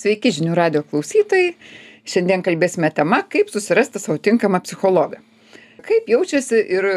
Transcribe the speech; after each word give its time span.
Sveiki 0.00 0.30
žinių 0.32 0.54
radio 0.56 0.80
klausytojai. 0.86 1.50
Šiandien 2.08 2.40
kalbėsime 2.44 2.88
tema, 2.96 3.18
kaip 3.28 3.50
susirasti 3.52 4.00
savo 4.00 4.16
tinkamą 4.22 4.62
psichologą. 4.64 5.18
Kaip 5.84 6.08
jaučiasi 6.08 6.56
ir 6.72 6.86
e, 6.88 6.94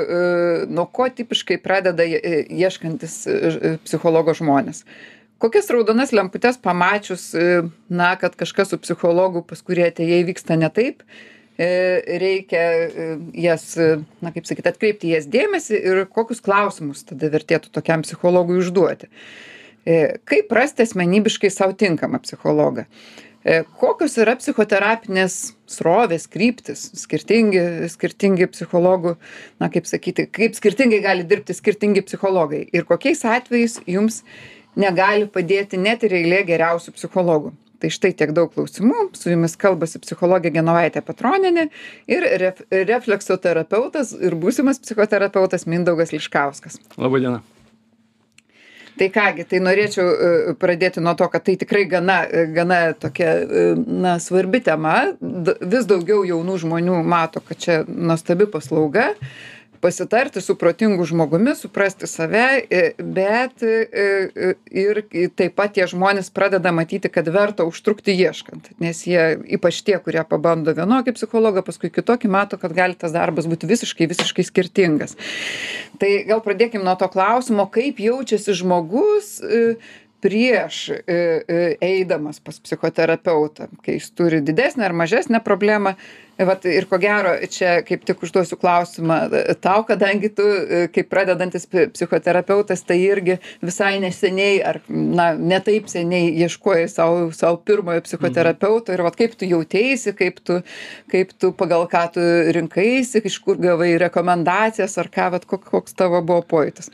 nuo 0.72 0.86
ko 0.88 1.10
tipiškai 1.12 1.58
pradeda 1.64 2.06
e, 2.08 2.46
ieškantis 2.48 3.18
e, 3.28 3.74
psichologo 3.84 4.36
žmonės. 4.40 4.84
Kokias 5.44 5.68
raudonas 5.76 6.16
lemputes 6.16 6.60
pamačius, 6.64 7.30
e, 7.36 7.62
na, 7.92 8.14
kad 8.22 8.38
kažkas 8.40 8.72
su 8.72 8.80
psichologu, 8.80 9.44
pas 9.48 9.60
kurį 9.60 9.90
atėjai 9.90 10.24
vyksta 10.30 10.56
ne 10.60 10.72
taip, 10.72 11.04
e, 11.60 11.70
reikia 12.24 12.66
e, 12.88 13.14
jas, 13.50 13.74
e, 13.76 13.98
na, 14.24 14.32
kaip 14.32 14.48
sakyti, 14.48 14.72
atkreipti 14.72 15.12
jas 15.12 15.28
dėmesį 15.32 15.82
ir 15.82 16.06
kokius 16.08 16.44
klausimus 16.44 17.04
tada 17.12 17.32
vertėtų 17.36 17.74
tokiam 17.76 18.08
psichologui 18.08 18.62
užduoti. 18.64 19.12
E, 19.12 19.52
kaip 19.84 20.52
rasti 20.56 20.86
asmenybiškai 20.88 21.52
savo 21.52 21.76
tinkamą 21.78 22.22
psichologą? 22.24 22.88
E, 23.44 23.64
kokios 23.80 24.16
yra 24.24 24.38
psichoterapinės 24.40 25.34
srovės, 25.68 26.30
kryptis, 26.32 26.86
skirtingi, 26.96 27.90
skirtingi 27.92 28.48
psichologų, 28.54 29.18
na 29.60 29.68
kaip 29.74 29.90
sakyti, 29.90 30.30
kaip 30.32 30.56
skirtingai 30.56 31.02
gali 31.04 31.28
dirbti 31.28 31.56
skirtingi 31.58 32.06
psichologai 32.08 32.64
ir 32.72 32.88
kokiais 32.88 33.26
atvejais 33.28 33.82
jums 33.84 34.22
negali 34.80 35.28
padėti 35.28 35.78
net 35.82 36.08
ir 36.08 36.16
eilė 36.22 36.46
geriausių 36.48 36.96
psichologų. 36.96 37.52
Tai 37.84 37.90
štai 37.92 38.14
tiek 38.16 38.32
daug 38.32 38.48
klausimų. 38.54 39.10
Su 39.20 39.28
jumis 39.28 39.58
kalbasi 39.60 40.00
psichologė 40.00 40.54
Genovaitė 40.56 41.02
Patroninė 41.04 41.66
ir 42.08 42.24
ref, 42.40 42.62
refleksoterapeutas 42.72 44.16
ir 44.16 44.40
būsimas 44.40 44.80
psichoterapeutas 44.80 45.68
Mindaugas 45.68 46.16
Liškauskas. 46.16 46.80
Labadiena 46.96 47.42
tai 48.98 49.10
ką 49.14 49.30
gi 49.38 49.46
tai 49.50 49.62
norėčiau 49.64 50.06
e, 50.06 50.54
pradėti 50.60 51.02
nuo 51.04 51.16
to 51.18 51.28
kad 51.32 51.46
tai 51.46 51.56
tikrai 51.60 51.86
gana 51.90 52.22
e, 52.28 52.46
gana 52.54 52.80
tokia 52.94 53.32
e, 53.42 53.66
na 53.78 54.18
svarbi 54.22 54.62
tema. 54.64 54.96
Vis 55.20 55.90
daugiau 55.90 56.24
jaunų 56.28 56.60
žmonių 56.66 57.02
mato 57.08 57.44
kad 57.44 57.60
čia 57.60 57.82
nuostabi 57.88 58.50
paslauga 58.54 59.12
pasitarti 59.84 60.42
su 60.42 60.56
protingu 60.56 61.04
žmogumi, 61.06 61.52
suprasti 61.60 62.08
save, 62.08 62.46
bet 63.04 63.64
ir 64.72 65.02
taip 65.36 65.58
pat 65.60 65.76
tie 65.76 65.88
žmonės 65.92 66.32
pradeda 66.32 66.72
matyti, 66.72 67.12
kad 67.12 67.28
verta 67.28 67.68
užtrukti 67.68 68.16
ieškant, 68.16 68.72
nes 68.84 69.04
jie, 69.08 69.26
ypač 69.58 69.82
tie, 69.84 69.98
kurie 70.04 70.24
pabando 70.30 70.72
vienokį 70.78 71.16
psichologą, 71.18 71.66
paskui 71.68 71.92
kitokį, 71.92 72.32
mato, 72.32 72.60
kad 72.62 72.72
gali 72.76 72.96
tas 73.00 73.12
darbas 73.16 73.50
būti 73.52 73.68
visiškai, 73.68 74.08
visiškai 74.14 74.48
skirtingas. 74.48 75.18
Tai 76.00 76.14
gal 76.30 76.40
pradėkime 76.46 76.88
nuo 76.88 76.96
to 77.00 77.12
klausimo, 77.12 77.68
kaip 77.68 78.00
jaučiasi 78.00 78.56
žmogus 78.64 79.36
prieš 80.24 80.90
e, 80.90 81.00
e, 81.08 81.78
eidamas 81.84 82.40
pas 82.40 82.60
psichoterapeutą, 82.64 83.68
kai 83.84 83.98
jis 83.98 84.12
turi 84.16 84.40
didesnę 84.42 84.86
ar 84.88 84.94
mažesnę 84.96 85.44
problemą. 85.44 85.98
Vat, 86.34 86.64
ir 86.66 86.88
ko 86.90 86.98
gero, 86.98 87.36
čia 87.52 87.76
kaip 87.86 88.08
tik 88.08 88.24
užduosiu 88.26 88.58
klausimą 88.58 89.18
tau, 89.62 89.84
kadangi 89.86 90.32
tu, 90.34 90.46
e, 90.48 90.80
kaip 90.96 91.12
pradedantis 91.12 91.68
psichoterapeutas, 91.68 92.82
tai 92.88 92.98
irgi 93.04 93.36
visai 93.62 94.00
neseniai, 94.02 94.56
ar 94.66 94.80
na, 94.88 95.28
netaip 95.38 95.92
seniai 95.92 96.32
ieškojai 96.48 96.88
savo, 96.90 97.28
savo 97.36 97.60
pirmojo 97.68 98.06
psichoterapeuto 98.08 98.96
ir 98.96 99.04
vat, 99.06 99.20
kaip 99.20 99.36
tu 99.38 99.50
jautėsi, 99.52 100.16
kaip 100.18 100.40
tu, 100.48 100.62
kaip 101.12 101.36
tu 101.38 101.52
pagal 101.60 101.86
ką 101.92 102.08
tu 102.16 102.26
rinkaisi, 102.58 103.22
iš 103.28 103.38
kur 103.44 103.60
gavai 103.62 103.92
rekomendacijas, 104.08 104.98
ar 105.04 105.12
ką, 105.14 105.30
vat, 105.36 105.46
koks 105.52 106.00
tavo 106.00 106.24
buvo 106.26 106.42
pojūtis. 106.56 106.90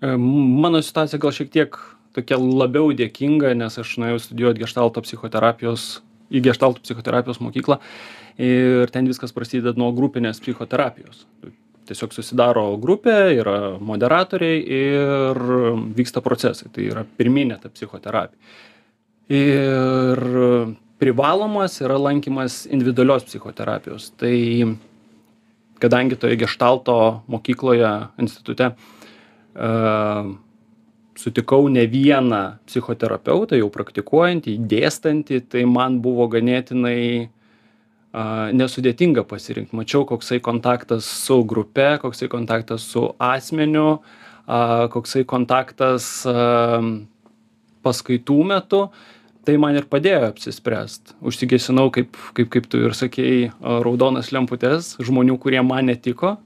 Mano 0.00 0.80
situacija 0.82 1.20
gal 1.20 1.36
šiek 1.36 1.52
tiek 1.52 1.76
tokia 2.16 2.38
labiau 2.40 2.90
dėkinga, 2.96 3.54
nes 3.58 3.78
aš 3.80 3.96
nuėjau 4.02 4.22
studijuoti 4.26 4.64
gestalto 4.64 5.02
psichoterapijos, 5.04 6.00
į 6.30 6.42
gestalto 6.46 6.82
psichoterapijos 6.84 7.40
mokyklą 7.42 7.80
ir 8.40 8.90
ten 8.94 9.08
viskas 9.10 9.34
prasideda 9.36 9.74
nuo 9.78 9.90
grupinės 9.96 10.40
psichoterapijos. 10.42 11.26
Tiesiog 11.90 12.12
susidaro 12.14 12.64
grupė, 12.78 13.16
yra 13.34 13.56
moderatoriai 13.82 14.60
ir 14.62 15.40
vyksta 15.96 16.22
procesai. 16.22 16.70
Tai 16.70 16.84
yra 16.86 17.02
pirminė 17.18 17.58
ta 17.58 17.70
psichoterapija. 17.72 18.38
Ir 19.30 20.22
privalomas 21.02 21.80
yra 21.82 21.98
lankymas 21.98 22.62
individualios 22.70 23.26
psichoterapijos. 23.26 24.12
Tai 24.20 24.36
kadangi 25.82 26.18
toje 26.20 26.38
gestalto 26.38 26.96
mokykloje, 27.32 27.90
institute, 28.22 28.70
uh, 28.70 30.30
sutikau 31.20 31.68
ne 31.72 31.84
vieną 31.90 32.40
psichoterapeutą 32.68 33.58
jau 33.60 33.68
praktikuojantį 33.74 34.56
dėstantį 34.70 35.42
tai 35.52 35.66
man 35.68 36.00
buvo 36.04 36.28
ganėtinai 36.32 37.28
a 38.10 38.24
nesudėtinga 38.56 39.22
pasirinkt 39.30 39.76
mačiau 39.76 40.02
koksai 40.08 40.40
kontaktas 40.42 41.06
su 41.06 41.36
grupe 41.46 41.92
koksai 42.02 42.26
kontaktas 42.32 42.88
su 42.90 43.04
asmeniu 43.22 44.00
a 44.50 44.88
koksai 44.90 45.22
kontaktas 45.28 46.10
a 46.26 46.82
paskaitų 47.84 48.42
metu. 48.52 48.84
Tai 49.40 49.56
man 49.56 49.78
ir 49.78 49.86
padėjo 49.88 50.28
apsispręst. 50.28 51.14
Užsigesinau 51.24 51.88
kaip 51.94 52.16
kaip 52.36 52.50
kaip 52.52 52.66
tu 52.70 52.82
ir 52.84 52.94
sakei 52.94 53.48
raudonas 53.60 54.28
lemputes 54.36 54.94
žmonių 55.00 55.38
kurie 55.40 55.62
man 55.64 55.88
netiko 55.88 56.36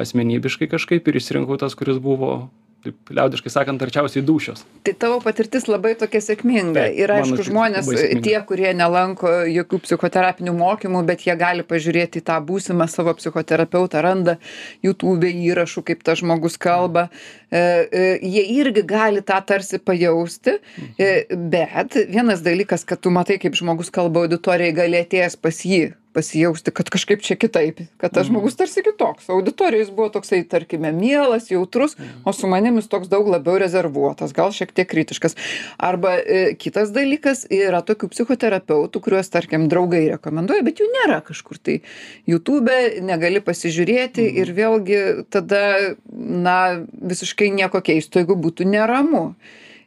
asmenybiškai 0.00 0.66
kažkaip 0.72 1.06
ir 1.06 1.20
išsirinkau 1.20 1.60
tas 1.60 1.76
kuris 1.78 2.00
buvo 2.02 2.50
taip 2.84 3.12
liaudiškai 3.12 3.52
sakant 3.52 3.82
arčiausiai 3.84 4.22
dūšios. 4.26 4.62
Tai 4.86 4.94
tavo 5.02 5.18
patirtis 5.24 5.66
labai 5.68 5.92
tokia 6.00 6.22
sėkminga. 6.24 6.86
Ir 6.96 7.12
aišku 7.14 7.44
žmonės 7.48 7.88
tie 8.24 8.36
kurie 8.48 8.70
nelanko 8.76 9.30
jokių 9.50 9.82
psichoterapinių 9.84 10.54
mokymų 10.56 11.02
bet 11.08 11.26
jie 11.26 11.36
gali 11.40 11.66
pažiūrėti 11.66 12.22
į 12.22 12.26
tą 12.30 12.38
būsimą 12.46 12.88
savo 12.90 13.14
psichoterapeutą 13.18 14.02
randa 14.04 14.38
jutūbe 14.86 15.30
įrašų 15.50 15.84
kaip 15.90 16.04
tas 16.06 16.22
žmogus 16.22 16.58
kalba. 16.60 17.08
E, 17.50 17.60
e, 17.60 18.04
jie 18.24 18.44
irgi 18.60 18.84
gali 18.88 19.24
tą 19.26 19.40
tarsi 19.46 19.80
pajausti. 19.82 20.58
E, 20.96 21.12
bet 21.30 21.98
vienas 22.08 22.44
dalykas 22.46 22.86
kad 22.88 23.02
tu 23.04 23.12
matai 23.14 23.40
kaip 23.42 23.58
žmogus 23.58 23.92
kalba 23.92 24.24
auditorijoj 24.24 24.76
gali 24.82 25.04
atėjęs 25.04 25.40
pas 25.40 25.64
jį 25.66 25.90
pasijausti 26.20 26.74
kad 26.76 26.90
kažkaip 26.92 27.24
čia 27.24 27.36
kitaip 27.40 27.80
kad 28.00 28.12
tas 28.12 28.28
žmogus 28.28 28.56
tarsi 28.58 28.84
kitoks. 28.84 29.28
Auditorijoj 29.32 29.86
jis 29.86 29.92
buvo 29.94 30.10
toksai 30.12 30.42
tarkime 30.48 30.92
mielas 30.92 31.50
jautrus 31.50 31.96
o 32.24 32.34
su 32.36 32.50
manim 32.50 32.76
jis 32.76 32.90
toks 32.92 33.08
daug 33.08 33.28
labiau 33.32 33.58
rezervuotas 33.62 34.34
gal 34.36 34.52
šiek 34.52 34.74
tiek 34.76 34.88
kritiškas. 34.90 35.36
Arba 35.78 36.16
e, 36.20 36.42
kitas 36.60 36.92
dalykas 36.92 37.46
yra 37.50 37.80
tokių 37.86 38.10
psichoterapeutų 38.12 39.02
kuriuos 39.06 39.32
tarkim 39.32 39.68
draugai 39.72 40.04
rekomenduoja 40.12 40.66
bet 40.66 40.82
jų 40.82 40.90
nėra 40.98 41.20
kažkur. 41.24 41.60
Tai 41.60 41.80
jutube 42.28 42.76
negali 43.04 43.40
pasižiūrėti 43.44 44.26
ir 44.42 44.52
vėlgi 44.56 45.00
tada 45.32 45.96
na 46.10 46.58
visiškai 46.92 47.50
nieko 47.54 47.80
keisto 47.84 48.20
jeigu 48.20 48.36
būtų 48.36 48.68
neramu 48.68 49.30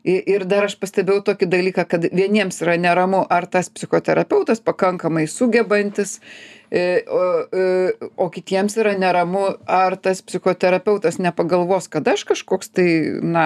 ir 0.03 0.43
dar 0.49 0.67
aš 0.67 0.75
pastebėjau 0.81 1.23
tokį 1.29 1.47
dalyką 1.51 1.85
kad 1.87 2.07
vieniems 2.11 2.59
yra 2.63 2.75
neramu 2.79 3.23
ar 3.31 3.47
tas 3.47 3.69
psichoterapeutas 3.71 4.59
pakankamai 4.63 5.25
sugebantis 5.31 6.17
o, 6.73 7.23
e, 7.53 7.93
o 8.17 8.29
kitiems 8.33 8.73
yra 8.81 8.95
neramu, 8.97 9.43
ar 9.69 9.93
tas 10.01 10.23
psichoterapeutas 10.25 11.19
nepagalvos, 11.21 11.85
kad 11.91 12.07
aš 12.09 12.23
kažkoks 12.31 12.71
tai, 12.73 12.87
na, 13.21 13.45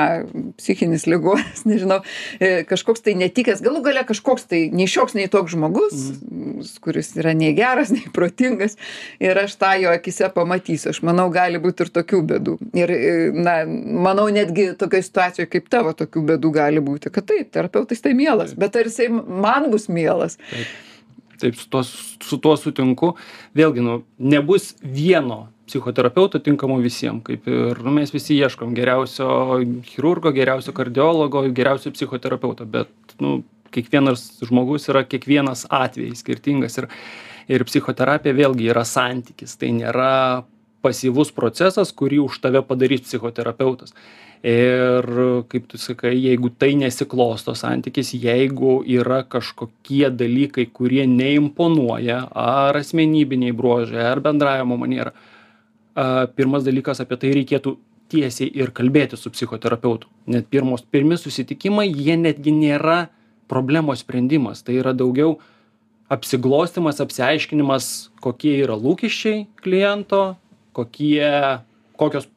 psichinis 0.60 1.04
ligonis, 1.10 1.66
nežinau, 1.70 2.00
e, 2.40 2.64
kažkoks 2.70 3.04
tai 3.04 3.18
netikęs, 3.20 3.64
galų 3.66 3.84
gale 3.90 4.06
kažkoks 4.08 4.48
tai 4.48 4.62
nei 4.72 4.88
šioks, 4.88 5.18
nei 5.20 5.28
toks 5.34 5.58
žmogus, 5.58 6.08
mm. 6.24 6.72
kuris 6.84 7.12
yra 7.20 7.36
nei 7.36 7.52
geras, 7.58 7.92
nei 7.96 8.08
protingas, 8.16 8.80
ir 9.24 9.44
aš 9.44 9.58
tą 9.60 9.74
jo 9.82 9.92
akise 9.92 10.32
pamatysiu. 10.34 10.94
Aš 10.96 11.04
manau, 11.04 11.28
gali 11.34 11.60
būti 11.60 11.84
ir 11.84 11.94
tokių 12.00 12.24
bėdų. 12.32 12.58
Ir, 12.80 12.98
na, 13.36 13.60
manau, 13.68 14.30
netgi 14.32 14.72
tokioje 14.80 15.10
situacijoje 15.10 15.52
kaip 15.52 15.72
tavo 15.74 15.92
tokių 15.98 16.24
bėdų 16.32 16.56
gali 16.56 16.84
būti, 16.84 17.12
kad 17.12 17.28
taip, 17.28 17.52
terapeutas 17.52 18.04
tai 18.04 18.16
mielas, 18.18 18.56
bet 18.56 18.80
ar 18.80 18.88
jisai 18.88 19.12
man 19.12 19.68
bus 19.74 19.92
mielas? 19.92 20.40
Taip 20.48 20.88
taip 21.42 21.56
su 21.56 21.70
tuo 21.70 21.84
su 21.84 22.40
tuo 22.44 22.56
sutinku. 22.58 23.14
Vėlgi 23.58 23.84
nu 23.86 24.02
nebus 24.18 24.74
vieno 24.82 25.48
psichoterapeuto 25.68 26.40
tinkamo 26.40 26.80
visiem 26.80 27.20
kaip 27.22 27.48
ir 27.52 27.84
nu 27.84 27.92
mes 27.92 28.14
visi 28.16 28.38
ieškom 28.40 28.74
geriausio 28.76 29.30
chirurgo 29.90 30.32
geriausio 30.32 30.74
kardiologo 30.74 31.44
geriausio 31.52 31.92
psichoterapeuto 31.92 32.66
bet 32.66 33.18
nu 33.20 33.42
kiekvienas 33.76 34.30
žmogus 34.48 34.88
yra 34.92 35.04
kiekvienas 35.04 35.66
atvejis 35.70 36.24
skirtingas 36.24 36.78
ir 36.80 36.88
ir 37.48 37.64
psichoterapija 37.68 38.36
vėlgi 38.36 38.70
yra 38.74 38.84
santykis. 38.88 39.56
Tai 39.60 39.72
nėra 39.76 40.14
pasyvus 40.84 41.32
procesas 41.36 41.94
kurį 41.96 42.22
už 42.28 42.42
tave 42.44 42.62
padarys 42.64 43.06
psichoterapeutas 43.08 43.96
ir 44.44 45.08
kaip 45.50 45.68
tu 45.68 45.78
sakai 45.78 46.14
jeigu 46.16 46.50
tai 46.50 46.76
nesiklosto 46.76 47.56
santykis 47.56 48.14
jeigu 48.14 48.84
yra 48.86 49.24
kažkokie 49.24 50.10
dalykai 50.14 50.68
kurie 50.74 51.08
neimponuoja 51.08 52.28
ar 52.34 52.78
asmenybiniai 52.78 53.52
bruožai 53.52 54.06
ar 54.12 54.20
bendravimo 54.20 54.78
maniera 54.78 55.12
a 55.96 56.28
pirmas 56.28 56.64
dalykas 56.64 57.02
apie 57.02 57.18
tai 57.18 57.34
reikėtų 57.34 57.78
tiesiai 58.12 58.52
ir 58.56 58.72
kalbėtis 58.72 59.24
su 59.24 59.32
psichoterapeutu. 59.34 60.08
Net 60.32 60.48
pirmos 60.54 60.84
pirmi 60.86 61.18
susitikimai 61.20 61.90
jie 61.90 62.16
netgi 62.16 62.54
nėra 62.56 63.08
problemos 63.52 64.04
sprendimas. 64.06 64.62
Tai 64.64 64.78
yra 64.80 64.94
daugiau 64.96 65.40
apsiglostymas 66.14 67.02
apsiaiškinimas 67.04 68.12
kokie 68.24 68.54
yra 68.62 68.78
lūkesčiai 68.80 69.48
kliento 69.60 70.38
kokie 70.78 71.26
kokios 71.98 72.30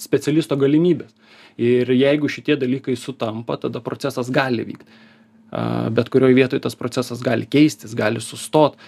specialisto 0.00 0.58
galimybės. 0.60 1.12
Ir 1.60 1.90
jeigu 1.92 2.30
šitie 2.32 2.56
dalykai 2.56 2.96
sutampa 2.96 3.58
tada 3.60 3.82
procesas 3.84 4.30
gali 4.32 4.64
vykt. 4.64 4.86
Bet 5.92 6.08
kurioj 6.08 6.32
vietoj 6.32 6.62
tas 6.64 6.76
procesas 6.78 7.20
gali 7.20 7.44
keistis 7.44 7.92
gali 7.92 8.22
sustot 8.24 8.78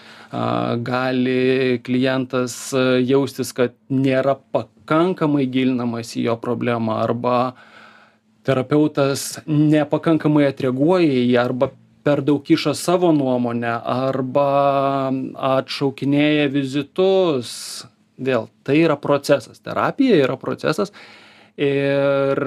gali 0.86 1.76
klientas 1.84 2.56
jaustis 3.04 3.52
kad 3.52 3.74
nėra 3.92 4.38
pakankamai 4.54 5.44
gilinamasi 5.44 6.22
į 6.22 6.28
jo 6.30 6.38
problemą 6.40 7.02
arba 7.02 7.36
terapeutas 8.48 9.42
nepakankamai 9.44 10.48
atreaguoja 10.48 11.12
į 11.20 11.26
ją 11.34 11.44
arba 11.44 11.70
per 12.04 12.20
daug 12.24 12.40
kiša 12.44 12.74
savo 12.76 13.12
nuomonę 13.16 13.76
arba 13.84 14.48
atšaukinėja 15.56 16.48
vizitus 16.52 17.52
vėl 18.18 18.48
tai 18.66 18.78
yra 18.84 18.96
procesas. 19.00 19.60
Terapija 19.64 20.18
yra 20.22 20.36
procesas. 20.40 20.92
Ir 21.60 22.40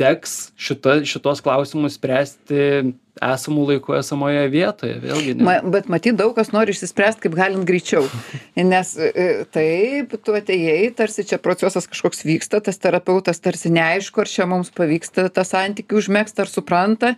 teks 0.00 0.36
šita 0.58 0.98
šituos 1.06 1.42
klausimus 1.44 1.98
spręsti 1.98 2.94
esamu 3.22 3.62
laiku 3.68 3.94
esamoje 3.94 4.42
vietoje 4.50 4.96
vėlgi 4.98 5.34
ma 5.38 5.56
bet 5.62 5.86
matyt 5.92 6.16
daug 6.18 6.34
kas 6.34 6.50
nori 6.54 6.74
išsispręst 6.74 7.20
kaip 7.22 7.36
galint 7.38 7.62
greičiau. 7.66 8.02
Nes 8.58 8.94
e, 8.98 9.44
taip 9.54 10.16
tu 10.26 10.34
atėjai 10.34 10.88
tarsi 10.98 11.22
čia 11.28 11.38
procesas 11.42 11.86
kažkoks 11.90 12.24
vyksta 12.26 12.58
tas 12.64 12.80
terapeutas 12.82 13.38
tarsi 13.42 13.70
neaišku 13.74 14.24
ar 14.24 14.30
čia 14.30 14.48
mums 14.50 14.72
pavyksta 14.74 15.28
tą 15.34 15.44
santykį 15.46 15.98
užmegzt 16.00 16.42
ar 16.42 16.50
supranta. 16.50 17.14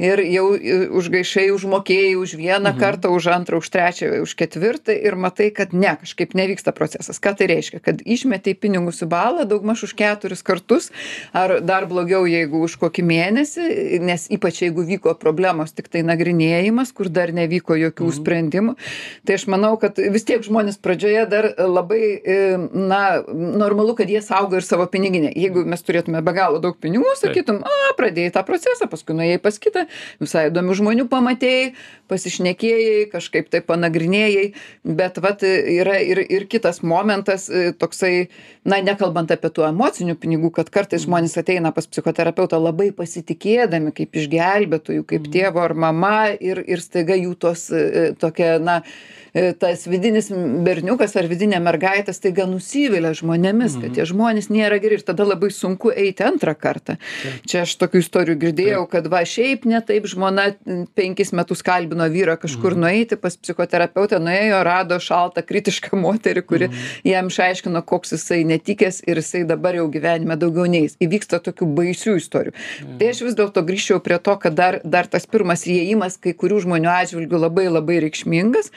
Ir 0.00 0.22
jau 0.24 0.46
e, 0.56 0.78
užgaišai 0.88 1.50
užmokėjai 1.52 2.16
už 2.20 2.36
vieną 2.40 2.72
mhm. 2.72 2.80
kartą 2.80 3.12
už 3.12 3.28
antrą 3.36 3.60
už 3.60 3.68
trečią 3.68 4.10
už 4.24 4.34
ketvirtą 4.40 4.96
ir 4.96 5.18
matai 5.20 5.50
kad 5.52 5.76
ne 5.76 5.92
kažkaip 6.00 6.32
nevyksta 6.32 6.72
procesas. 6.72 7.20
Ką 7.20 7.36
tai 7.36 7.50
reiškia? 7.52 7.82
Kad 7.84 8.00
išmetei 8.00 8.56
pinigus 8.56 9.04
į 9.04 9.10
balą 9.12 9.44
daugmaž 9.48 9.84
už 9.90 9.92
keturis 9.98 10.40
kartus 10.40 10.88
ar 11.36 11.60
dar 11.60 11.84
blogiau 11.90 12.24
jeigu 12.24 12.64
už 12.64 12.80
kokį 12.80 13.04
mėnesį 13.12 14.00
nes 14.00 14.26
ypač 14.32 14.64
jeigu 14.64 14.88
vyko 14.88 15.12
problemos 15.14 15.33
problemos 15.34 15.74
tiktai 15.74 16.04
nagrinėjimas 16.06 16.92
kur 16.94 17.10
dar 17.10 17.32
nevyko 17.34 17.74
jokių 17.74 18.06
mhm. 18.06 18.14
sprendimų 18.18 18.74
tai 19.26 19.38
aš 19.38 19.46
manau 19.50 19.74
kad 19.80 19.98
vis 19.98 20.26
tiek 20.26 20.44
žmonės 20.46 20.78
pradžioje 20.78 21.24
dar 21.30 21.48
labai 21.58 22.02
e, 22.14 22.36
na 22.70 23.02
normalu 23.26 23.96
kad 23.98 24.10
jie 24.10 24.22
saugo 24.22 24.60
ir 24.60 24.66
savo 24.66 24.86
piniginę 24.90 25.32
jeigu 25.34 25.64
mes 25.66 25.82
turėtume 25.82 26.22
be 26.22 26.34
galo 26.36 26.60
daug 26.62 26.78
pinigų 26.78 27.16
sakytum 27.18 27.62
a 27.66 27.94
pradėjai 27.98 28.36
tą 28.36 28.44
procesą 28.46 28.88
paskui 28.90 29.16
nuėjai 29.18 29.40
pas 29.42 29.58
kitą 29.58 29.86
visai 30.22 30.46
įdomių 30.52 30.78
žmonių 30.80 31.08
pamatei 31.10 31.74
pasišnekėjai 32.12 33.08
kažkaip 33.12 33.50
tai 33.50 33.62
panagrinėjai 33.66 34.46
bet 34.84 35.18
vat 35.24 35.42
yra 35.42 35.98
ir 36.04 36.22
ir 36.22 36.46
kitas 36.50 36.82
momentas 36.86 37.48
e, 37.50 37.72
toksai 37.74 38.28
na 38.64 38.78
nekalbant 38.84 39.32
apie 39.34 39.50
tų 39.50 39.66
emocinių 39.72 40.16
pinigų 40.20 40.52
kad 40.54 40.70
kartais 40.70 41.02
mhm. 41.02 41.08
žmonės 41.08 41.38
ateina 41.42 41.74
pas 41.74 41.90
psichoterapeutą 41.90 42.60
labai 42.62 42.92
pasitikėdami 42.94 43.94
kaip 43.96 44.14
išgelbėtoju 44.22 45.06
kaip 45.08 45.23
kaip 45.24 45.32
tėvu 45.32 45.60
ar 45.62 45.74
mama 45.74 46.34
ir 46.40 46.62
ir 46.66 46.80
staiga 46.80 47.16
jų 47.16 47.34
tos 47.40 47.70
e, 47.72 48.14
tokia 48.18 48.58
na 48.58 48.82
tas 49.34 49.86
vidinis 49.90 50.28
berniukas 50.64 51.16
ar 51.18 51.26
vidinė 51.26 51.58
mergaitė 51.62 52.12
staiga 52.14 52.44
nusivilia 52.46 53.10
žmonėmis 53.18 53.74
kad 53.80 53.90
tie 53.96 54.04
mhm. 54.04 54.10
žmonės 54.12 54.48
nėra 54.52 54.78
geri 54.82 55.00
ir 55.00 55.02
tada 55.06 55.26
labai 55.26 55.50
sunku 55.50 55.90
eiti 55.90 56.22
antrą 56.22 56.54
kartą 56.54 56.94
čia 57.42 57.64
aš 57.64 57.74
tokių 57.80 58.02
istorijų 58.04 58.38
girdėjau 58.44 58.84
kad 58.92 59.08
va 59.10 59.24
šiaip 59.26 59.66
ne 59.66 59.80
taip 59.82 60.06
žmona 60.10 60.52
penkis 60.94 61.34
metus 61.34 61.64
kalbino 61.66 62.06
vyrą 62.12 62.36
kažkur 62.44 62.76
mhm. 62.76 62.84
nueiti 62.84 63.18
pas 63.18 63.34
psichoterapeutę 63.34 64.20
nuėjo 64.22 64.60
rado 64.66 65.00
šaltą 65.02 65.42
kritišką 65.48 65.98
moterį 65.98 66.44
kuri 66.46 66.70
mhm. 66.70 66.86
jam 67.10 67.32
išaiškino 67.32 67.82
koks 67.90 68.14
jisai 68.14 68.44
netikęs 68.46 69.02
ir 69.08 69.18
jisai 69.18 69.42
dabar 69.50 69.74
jau 69.80 69.88
gyvenime 69.90 70.38
daugiau 70.38 70.68
neis 70.70 70.94
įvyksta 71.02 71.42
tokių 71.42 71.72
baisių 71.80 72.16
istorijų 72.22 72.54
tai 73.02 73.10
aš 73.10 73.24
vis 73.26 73.38
dėlto 73.42 73.66
grįžčiau 73.66 73.98
prie 74.04 74.22
to 74.22 74.38
kad 74.38 74.54
dar 74.54 74.78
dar 74.84 75.10
tas 75.10 75.26
pirmas 75.26 75.66
įėjimas 75.66 76.20
kai 76.22 76.36
kurių 76.38 76.62
žmonių 76.68 76.94
atžvilgiu 76.94 77.42
labai 77.42 77.66
labai 77.72 77.98
reikšmingas 78.06 78.70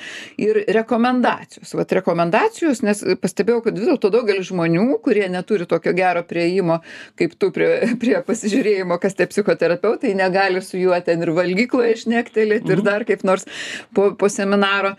ir 0.47 0.59
rekomendacijos 0.77 1.73
vat 1.77 1.93
rekomendacijos 1.99 2.81
nes 2.85 3.03
pastebėjau 3.21 3.61
kad 3.67 3.77
vis 3.79 3.89
dėlto 3.89 4.11
daugelis 4.13 4.49
žmonių 4.51 4.87
kurie 5.05 5.27
neturi 5.31 5.67
tokio 5.69 5.93
gero 5.97 6.23
priėjimo 6.27 6.79
kaip 7.19 7.37
tu 7.39 7.51
prie 7.55 7.69
prie 8.01 8.17
pasižiūrėjimo 8.27 8.99
kas 9.03 9.17
tie 9.19 9.29
psichoterapeutai 9.29 10.15
negali 10.17 10.63
su 10.65 10.79
juo 10.81 10.97
ten 11.05 11.23
ir 11.25 11.33
valgykloje 11.37 12.03
šnektelėt 12.05 12.67
ir 12.67 12.79
mhm. 12.79 12.87
dar 12.87 13.07
kaip 13.07 13.25
nors 13.27 13.47
po 13.95 14.11
po 14.17 14.31
seminaro 14.31 14.95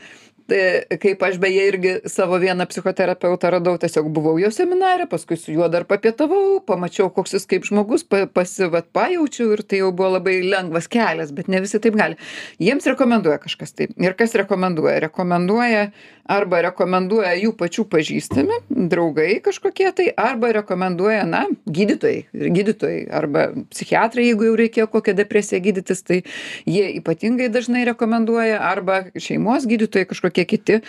kaip 0.49 1.23
aš 1.23 1.39
beje 1.43 1.67
irgi 1.69 1.95
savo 2.09 2.39
vieną 2.41 2.67
psichoterapeutą 2.71 3.51
radau 3.53 3.77
tiesiog 3.81 4.09
buvau 4.15 4.39
jo 4.41 4.51
seminare 4.55 5.07
paskui 5.11 5.37
su 5.37 5.53
juo 5.53 5.69
dar 5.69 5.85
papietavau 5.85 6.61
pamačiau 6.67 7.11
koks 7.13 7.37
jis 7.37 7.49
kaip 7.51 7.67
žmogus 7.69 8.05
pa 8.09 8.25
pasi 8.27 8.69
vat 8.73 8.89
pajaučiau 8.93 9.53
ir 9.57 9.63
tai 9.63 9.83
jau 9.83 9.93
buvo 9.93 10.15
labai 10.17 10.39
lengvas 10.43 10.89
kelias 10.89 11.35
bet 11.37 11.49
ne 11.49 11.61
visi 11.65 11.81
taip 11.81 11.99
gali. 12.01 12.17
Jiems 12.59 12.89
rekomenduoja 12.89 13.39
kažkas 13.45 13.75
tai. 13.77 13.91
Ir 13.97 14.17
kas 14.17 14.35
rekomenduoja? 14.41 14.99
Rekomenduoja 15.09 15.91
arba 16.29 16.61
rekomenduoja 16.67 17.33
jų 17.41 17.53
pačių 17.59 17.85
pažįstami 17.89 18.59
draugai 18.93 19.39
kažkokie 19.45 19.89
tai 19.97 20.09
arba 20.13 20.51
rekomenduoja 20.59 21.25
na 21.29 21.45
gydytojai 21.65 22.51
gydytojai 22.57 23.01
arba 23.21 23.47
psichiatrai 23.73 24.27
jeigu 24.29 24.51
jau 24.51 24.57
reikėjo 24.61 24.89
kokią 24.93 25.17
depresiją 25.19 25.63
gydytis 25.65 26.05
tai 26.05 26.21
jie 26.69 26.85
ypatingai 27.01 27.49
dažnai 27.53 27.87
rekomenduoja 27.89 28.61
arba 28.61 29.01
šeimos 29.17 29.67
gydytojai 29.71 30.09
kažkokie 30.11 30.38
kiti. 30.45 30.81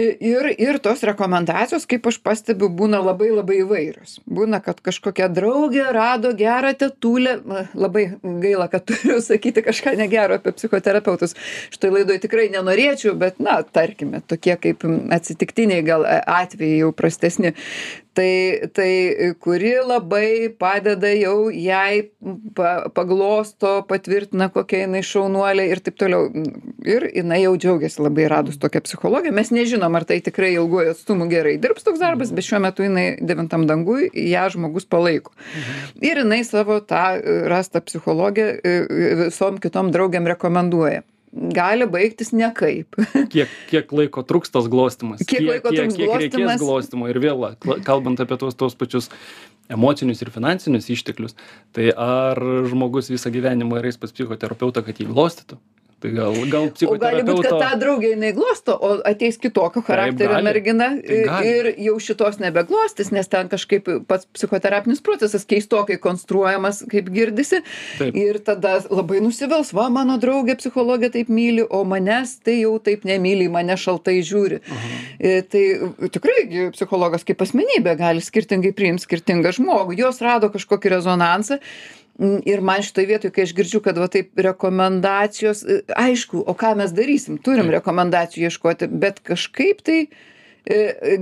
Ir 0.00 0.46
ir 0.54 0.78
tos 0.78 1.02
rekomendacijos 1.04 1.84
kaip 1.90 2.06
aš 2.06 2.20
pastebiu 2.22 2.68
būna 2.72 3.00
labai 3.02 3.32
labai 3.34 3.58
įvairios. 3.64 4.20
Būna 4.24 4.60
kad 4.64 4.78
kažkokia 4.86 5.26
draugė 5.34 5.88
rado 5.92 6.30
gerą 6.38 6.70
tetulę. 6.78 7.34
Labai 7.74 8.06
gaila 8.22 8.68
kad 8.70 8.86
turiu 8.88 9.18
sakyti 9.24 9.64
kažką 9.66 9.96
negero 9.98 10.38
apie 10.38 10.54
psichoterapeutus. 10.56 11.34
Šitoj 11.74 11.96
laidoj 11.98 12.20
tikrai 12.22 12.46
nenorėčiau 12.54 13.16
bet 13.18 13.42
na 13.42 13.60
tarkime 13.66 14.22
tokie 14.30 14.54
kaip 14.62 14.86
atsitiktiniai 14.86 15.82
gal 15.84 16.06
atvejai 16.06 16.84
jau 16.84 16.94
prastesni 16.96 17.52
tai 18.14 18.68
tai 18.72 19.34
kuri 19.40 19.74
labai 19.86 20.50
padeda 20.58 21.10
jau 21.14 21.50
jai 21.50 22.10
pa 22.54 22.88
paglosto 22.94 23.82
patvirtina 23.88 24.50
kokia 24.54 24.84
jinai 24.84 25.02
šaunuolė 25.06 25.68
ir 25.70 25.82
taip 25.84 25.98
toliau. 26.00 26.30
Ir 26.86 27.06
jinai 27.14 27.42
jau 27.44 27.54
džiaugiasi 27.56 28.02
labai 28.02 28.26
radus 28.32 28.58
tokią 28.62 28.82
psichologę 28.86 29.32
mes 29.34 29.52
nežinom 29.54 29.94
ar 29.94 30.06
tai 30.08 30.20
tikrai 30.24 30.52
ilguoju 30.56 30.94
atstumu 30.94 31.28
gerai 31.30 31.56
dirbs 31.62 31.86
toks 31.86 32.02
darbas 32.02 32.34
bet 32.34 32.48
šiuo 32.48 32.62
metu 32.66 32.86
jinai 32.86 33.06
devintam 33.20 33.68
danguj 33.70 34.10
ją 34.14 34.48
žmogus 34.56 34.88
palaiko. 34.90 35.32
Ir 36.02 36.24
jinai 36.24 36.42
savo 36.48 36.80
tą 36.80 37.04
rastą 37.52 37.84
psichologę 37.84 38.50
visom 39.24 39.62
kitom 39.62 39.94
draugėm 39.94 40.28
rekomenduoja 40.34 41.04
gali 41.30 41.86
baigtis 41.90 42.32
nekaip. 42.36 42.98
kiek, 43.34 43.50
kiek 43.70 43.92
laiko 43.94 44.24
truks 44.26 44.52
tas 44.54 44.66
glostimas? 44.70 45.22
Kiek, 45.22 45.38
kiek 45.38 45.48
laiko 45.48 45.72
kiek, 45.74 45.80
kiek 45.80 45.96
glostimas? 45.96 46.24
reikės 46.24 46.62
glostimo 46.64 47.10
ir 47.10 47.20
vėl, 47.22 47.46
kalbant 47.86 48.22
apie 48.22 48.38
tos, 48.40 48.58
tos 48.58 48.76
pačius 48.78 49.10
emocinius 49.70 50.24
ir 50.24 50.32
finansinius 50.34 50.90
išteklius, 50.90 51.36
tai 51.76 51.92
ar 51.94 52.40
žmogus 52.70 53.12
visą 53.12 53.30
gyvenimą 53.30 53.82
eis 53.86 54.00
pas 54.00 54.10
psichoterapeutą, 54.14 54.82
kad 54.86 54.98
jį 54.98 55.10
glostytų? 55.12 55.60
Tai 56.00 56.10
gal, 56.16 56.36
gal 56.48 56.68
o 56.88 56.94
gali 56.96 57.20
būt, 57.28 57.42
kad 57.44 57.60
tą 57.60 57.70
draugę 57.82 58.14
jinai 58.14 58.30
glosto, 58.32 58.72
o 58.72 58.94
ateis 59.04 59.36
kitokio 59.40 59.82
charakterio 59.84 60.38
mergina 60.46 60.88
tai 60.96 61.40
ir 61.44 61.68
jau 61.76 61.98
šitos 62.00 62.38
nebeglostis, 62.40 63.10
nes 63.12 63.28
ten 63.28 63.50
kažkaip 63.52 63.90
pats 64.08 64.24
psichoterapinis 64.32 65.02
procesas 65.04 65.44
keistokai 65.50 65.98
konstruojamas, 66.00 66.80
kaip 66.88 67.12
girdisi. 67.12 67.60
Ir 68.00 68.40
tada 68.46 68.78
labai 68.88 69.20
nusivils, 69.20 69.74
va, 69.76 69.90
mano 69.92 70.16
draugė 70.22 70.56
psichologė 70.62 71.12
taip 71.18 71.28
myli, 71.28 71.66
o 71.68 71.82
manęs 71.84 72.38
tai 72.46 72.62
jau 72.62 72.78
taip 72.80 73.04
nemyli, 73.04 73.50
mane 73.52 73.76
šaltai 73.76 74.16
žiūri. 74.24 74.62
E, 75.20 75.36
tai 75.52 75.64
tikrai 76.16 76.48
psichologas 76.72 77.28
kaip 77.28 77.44
asmenybė 77.44 77.98
gali 78.00 78.24
skirtingai 78.24 78.72
priimti 78.76 79.04
skirtingą 79.04 79.52
žmogų. 79.60 80.00
Jos 80.00 80.24
rado 80.24 80.48
kažkokį 80.54 80.96
rezonansą 80.96 81.60
ir 82.18 82.60
man 82.64 82.82
šitoj 82.84 83.06
vietoj 83.12 83.32
kai 83.34 83.46
aš 83.46 83.54
girdžiu 83.56 83.82
kad 83.84 83.98
va 83.98 84.08
taip 84.12 84.38
rekomendacijos 84.48 85.62
aišku 85.96 86.42
o 86.46 86.56
ką 86.58 86.74
mes 86.80 86.92
darysim? 86.96 87.38
Turim 87.42 87.70
rekomendacijų 87.72 88.50
ieškoti 88.50 88.90
bet 88.90 89.22
kažkaip 89.26 89.84
tai 89.86 90.00
E, 90.10 90.39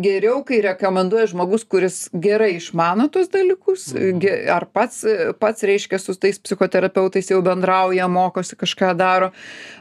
geriau, 0.02 0.40
kai 0.46 0.60
rekomenduoja 0.64 1.28
žmogus, 1.30 1.64
kuris 1.68 1.98
gerai 2.12 2.54
išmano 2.56 3.08
tos 3.12 3.30
dalykus, 3.32 3.88
mhm. 3.94 4.50
ar 4.52 4.66
pats, 4.72 5.04
pats 5.38 5.66
reiškia 5.68 6.00
su 6.02 6.14
tais 6.18 6.40
psichoterapeutais 6.42 7.30
jau 7.30 7.40
bendrauja, 7.44 8.08
mokosi, 8.10 8.56
kažką 8.58 8.94
daro, 8.98 9.30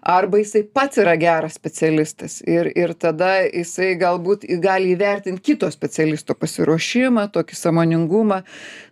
arba 0.02 0.42
jisai 0.42 0.64
pats 0.64 1.02
yra 1.02 1.16
geras 1.20 1.58
specialistas 1.58 2.40
ir, 2.46 2.70
ir 2.78 2.94
tada 3.00 3.40
jisai 3.46 3.96
galbūt 4.00 4.46
gali 4.64 4.94
įvertinti 4.96 5.44
kito 5.52 5.70
specialisto 5.74 6.36
pasiruošimą, 6.38 7.28
tokį 7.34 7.58
samoningumą, 7.58 8.42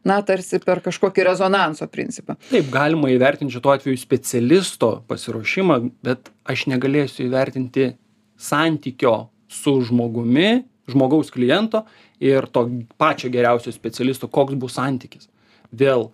na, 0.05 0.19
tarsi 0.25 0.59
per 0.63 0.81
kažkokį 0.85 1.27
rezonanso 1.29 1.87
principą. 1.91 2.39
Taip, 2.49 2.71
galima 2.73 3.11
įvertinti 3.13 3.55
šituo 3.55 3.75
atveju 3.75 4.01
specialisto 4.01 4.91
pasiruošimą, 5.09 5.79
bet 6.05 6.33
aš 6.49 6.67
negalėsiu 6.73 7.25
įvertinti 7.29 7.93
santykio 8.35 9.15
su 9.51 9.77
žmogumi, 9.85 10.63
žmogaus 10.91 11.31
kliento 11.33 11.83
ir 12.23 12.47
to 12.53 12.67
pačio 12.97 13.29
geriausio 13.33 13.73
specialisto, 13.73 14.27
koks 14.27 14.57
bus 14.59 14.77
santykis. 14.77 15.29
Vėl, 15.75 16.09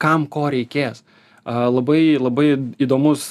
kam 0.00 0.26
ko 0.26 0.48
reikės. 0.52 1.04
Labai, 1.44 2.16
labai 2.16 2.54
įdomus 2.80 3.26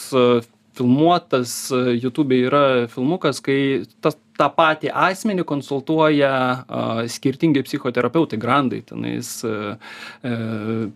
filmuotas 0.78 1.72
YouTube 1.74 2.38
yra 2.46 2.86
filmukas, 2.90 3.42
kai 3.44 3.84
tas, 4.02 4.18
tą 4.38 4.50
patį 4.54 4.92
asmenį 4.94 5.46
konsultuoja 5.50 6.34
uh, 6.34 7.02
skirtingi 7.10 7.64
psichoterapeutai, 7.68 8.40
grandai, 8.42 8.82
tenais 8.86 9.36
uh, 9.46 9.76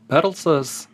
Perlsas, 0.09 0.87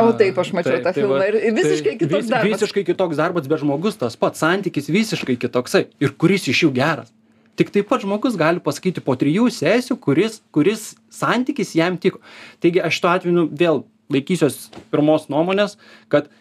O 0.00 0.12
taip, 0.16 0.38
aš 0.40 0.52
mačiau 0.56 0.78
taip, 0.78 0.84
tą 0.86 0.92
tai 0.92 1.02
filmą 1.02 1.18
va, 1.20 1.26
ir 1.28 1.52
visiškai 1.52 1.90
tai, 1.90 1.98
kitoks 2.00 2.22
vis, 2.22 2.30
darbas. 2.30 2.52
Visiškai 2.54 2.84
kitoks 2.88 3.18
darbas, 3.18 3.48
bet 3.50 3.60
žmogus 3.60 3.98
tas 4.00 4.16
pats, 4.16 4.40
santykis 4.40 4.88
visiškai 4.88 5.36
kitoksai. 5.42 5.84
Ir 6.00 6.14
kuris 6.16 6.48
iš 6.48 6.64
jų 6.64 6.70
geras. 6.78 7.12
Tik 7.60 7.68
taip 7.74 7.90
pat 7.90 8.00
žmogus 8.00 8.38
gali 8.40 8.62
pasakyti 8.64 9.02
po 9.04 9.12
trijų 9.20 9.50
sesijų, 9.52 9.98
kuris, 10.00 10.40
kuris 10.56 10.94
santykis 11.12 11.74
jam 11.76 11.98
tiko. 12.00 12.22
Taigi 12.64 12.80
aš 12.80 13.00
tuo 13.02 13.10
atveju 13.12 13.34
nu, 13.36 13.44
vėl 13.52 13.82
laikysiuos 14.12 14.70
pirmos 14.92 15.28
nuomonės, 15.32 15.76
kad 16.12 16.32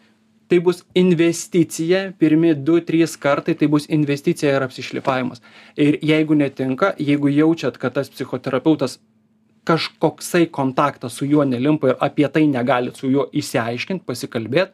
tai 0.52 0.60
bus 0.64 0.82
investicija, 0.96 2.10
pirmi 2.20 2.54
du, 2.56 2.80
trys 2.84 3.18
kartai 3.20 3.56
tai 3.60 3.68
bus 3.72 3.88
investicija 3.92 4.56
ir 4.56 4.64
apsišlifavimas. 4.66 5.44
Ir 5.80 6.00
jeigu 6.04 6.36
netinka, 6.40 6.94
jeigu 7.00 7.32
jaučiat, 7.32 7.80
kad 7.80 7.96
tas 8.00 8.12
psichoterapeutas 8.12 8.98
kažkoksai 9.68 10.48
kontaktas 10.52 11.14
su 11.14 11.26
juo 11.26 11.46
nelimpa 11.46 11.92
ir 11.92 12.00
apie 12.00 12.28
tai 12.28 12.48
negalit 12.48 12.98
su 12.98 13.10
juo 13.12 13.28
išsiaiškint 13.32 14.06
pasikalbėt 14.06 14.74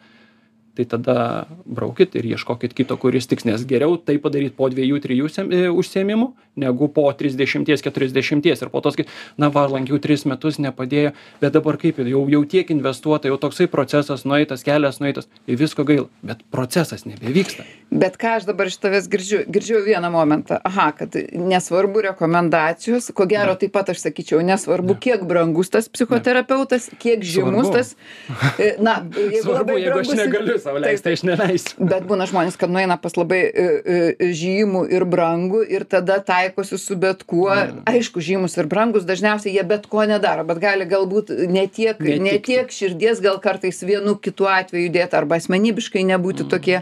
tai 0.77 0.85
tada 0.85 1.47
braukit 1.65 2.15
ir 2.15 2.25
ieškokit 2.33 2.75
kito 2.77 2.97
kuris 3.01 3.27
tiks 3.29 3.47
nes 3.49 3.63
geriau 3.69 3.97
tai 3.97 4.17
padaryt 4.21 4.53
po 4.57 4.69
dviejų 4.69 4.99
trijų 5.01 5.29
e, 5.41 5.61
užsiėmimų 5.73 6.27
negu 6.61 6.89
po 6.93 7.05
trisdešimties 7.17 7.83
keturiasdešimties 7.85 8.61
ir 8.61 8.71
po 8.73 8.81
to 8.85 8.93
sakyt 8.93 9.09
na 9.41 9.49
va 9.53 9.65
lankiau 9.71 9.99
tris 10.03 10.25
metus 10.29 10.61
nepadėjo 10.61 11.15
bet 11.41 11.57
dabar 11.57 11.79
kaip 11.81 12.01
jau 12.05 12.23
jau 12.29 12.43
tiek 12.45 12.69
investuota 12.73 13.31
jau 13.31 13.39
toksai 13.41 13.69
procesas 13.73 14.25
nueitas 14.29 14.65
kelias 14.67 15.01
nueitas 15.01 15.29
ir 15.47 15.57
visko 15.57 15.87
gaila 15.87 16.07
bet 16.21 16.45
procesas 16.53 17.07
nebevyksta 17.09 17.65
bet 17.99 18.17
ką 18.21 18.37
aš 18.39 18.47
dabar 18.49 18.71
iš 18.71 18.77
tavęs 18.83 19.09
girdžiu 19.11 19.41
girdžiu 19.51 19.83
vieną 19.85 20.11
momentą. 20.13 20.61
Aha 20.63 20.91
kad 20.97 21.17
nesvarbu 21.33 22.05
rekomendacijos 22.07 23.11
ko 23.17 23.27
gero 23.29 23.57
taip 23.59 23.75
pat 23.75 23.91
aš 23.93 24.05
sakyčiau 24.07 24.41
nesvarbu 24.45 24.97
kiek 25.03 25.27
brangus 25.27 25.69
tas 25.73 25.89
psichoterapeutas 25.91 26.89
kiek 27.01 27.25
žymus 27.25 27.71
tas 27.73 27.93
e, 28.63 28.75
na 28.79 29.01
jeigu 29.17 29.57
labai 29.57 29.81
aš 29.99 30.13
negaliu 30.15 30.57
sau 30.63 30.77
leist 30.79 31.03
tai 31.03 31.17
aš 31.19 31.25
neleisiu. 31.27 31.75
Bet 31.91 32.07
būna 32.07 32.29
žmonės 32.29 32.57
kad 32.59 32.71
nueina 32.71 32.97
pas 33.01 33.19
labai 33.19 33.43
e, 33.51 34.31
žymų 34.37 34.87
ir 34.95 35.05
brangų 35.05 35.65
ir 35.67 35.83
tada 35.83 36.21
tai 36.23 36.37
taikosi 36.37 36.77
su 36.77 36.95
bet 36.95 37.23
kuo. 37.27 37.51
Aišku 37.89 38.21
žymūs 38.23 38.57
ir 38.61 38.69
brangūs 38.69 39.05
dažniausiai 39.07 39.55
jie 39.55 39.63
bet 39.67 39.87
ko 39.91 40.05
nedaro 40.09 40.45
bet 40.47 40.61
gali 40.61 40.87
galbūt 40.89 41.33
ne 41.51 41.65
tiek 41.67 41.99
ne 41.99 42.37
tiek 42.43 42.71
širdies 42.73 43.21
gal 43.23 43.41
kartais 43.43 43.81
vienu 43.85 44.17
kitu 44.21 44.49
atveju 44.51 44.89
įdėt 44.91 45.15
arba 45.17 45.39
asmenybiškai 45.41 46.05
nebūti 46.11 46.45
mm. 46.45 46.51
tokie 46.53 46.81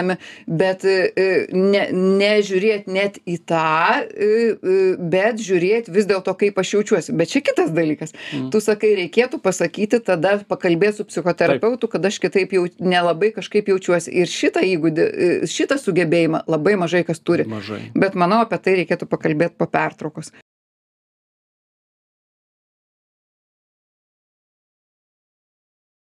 suderinami 0.00 0.16
bet 0.46 0.84
e, 0.84 1.12
e, 1.16 1.46
ne 1.52 1.86
nežiūrėt 1.92 2.88
net 2.88 3.18
į 3.26 3.38
tą 3.46 4.04
e, 4.08 4.96
bet 4.98 5.40
žiūrėt 5.40 5.90
vis 5.90 6.06
dėlto 6.06 6.34
kaip 6.34 6.58
aš 6.58 6.74
jaučiuosi. 6.74 7.14
Bet 7.16 7.30
čia 7.30 7.40
kitas 7.40 7.70
dalykas. 7.70 8.12
Mm. 8.32 8.50
tu 8.50 8.60
sakai 8.60 8.94
reikėtų 8.96 9.40
pasakyti 9.40 10.00
tada 10.00 10.40
pakalbėt 10.48 10.96
su 10.96 11.04
psichoterapeutu 11.04 11.88
kad 11.88 12.04
aš 12.04 12.20
kitaip 12.20 12.52
jau 12.52 12.66
nelabai 12.78 13.32
kažkaip 13.32 13.68
jaučiuosi. 13.68 14.12
Ir 14.12 14.30
šitą 14.30 14.62
įgūdį 14.64 15.08
šitą 15.50 15.78
sugebėjimą 15.80 16.44
labai 16.50 16.76
mažai 16.80 17.04
kas 17.04 17.20
turi. 17.20 17.46
Bet 17.94 18.14
manau 18.14 18.42
apie 18.44 18.60
tai 18.60 18.80
reikėtų 18.82 19.08
pakalbėt 19.10 19.56
po 19.58 19.68
pertraukos 19.70 20.32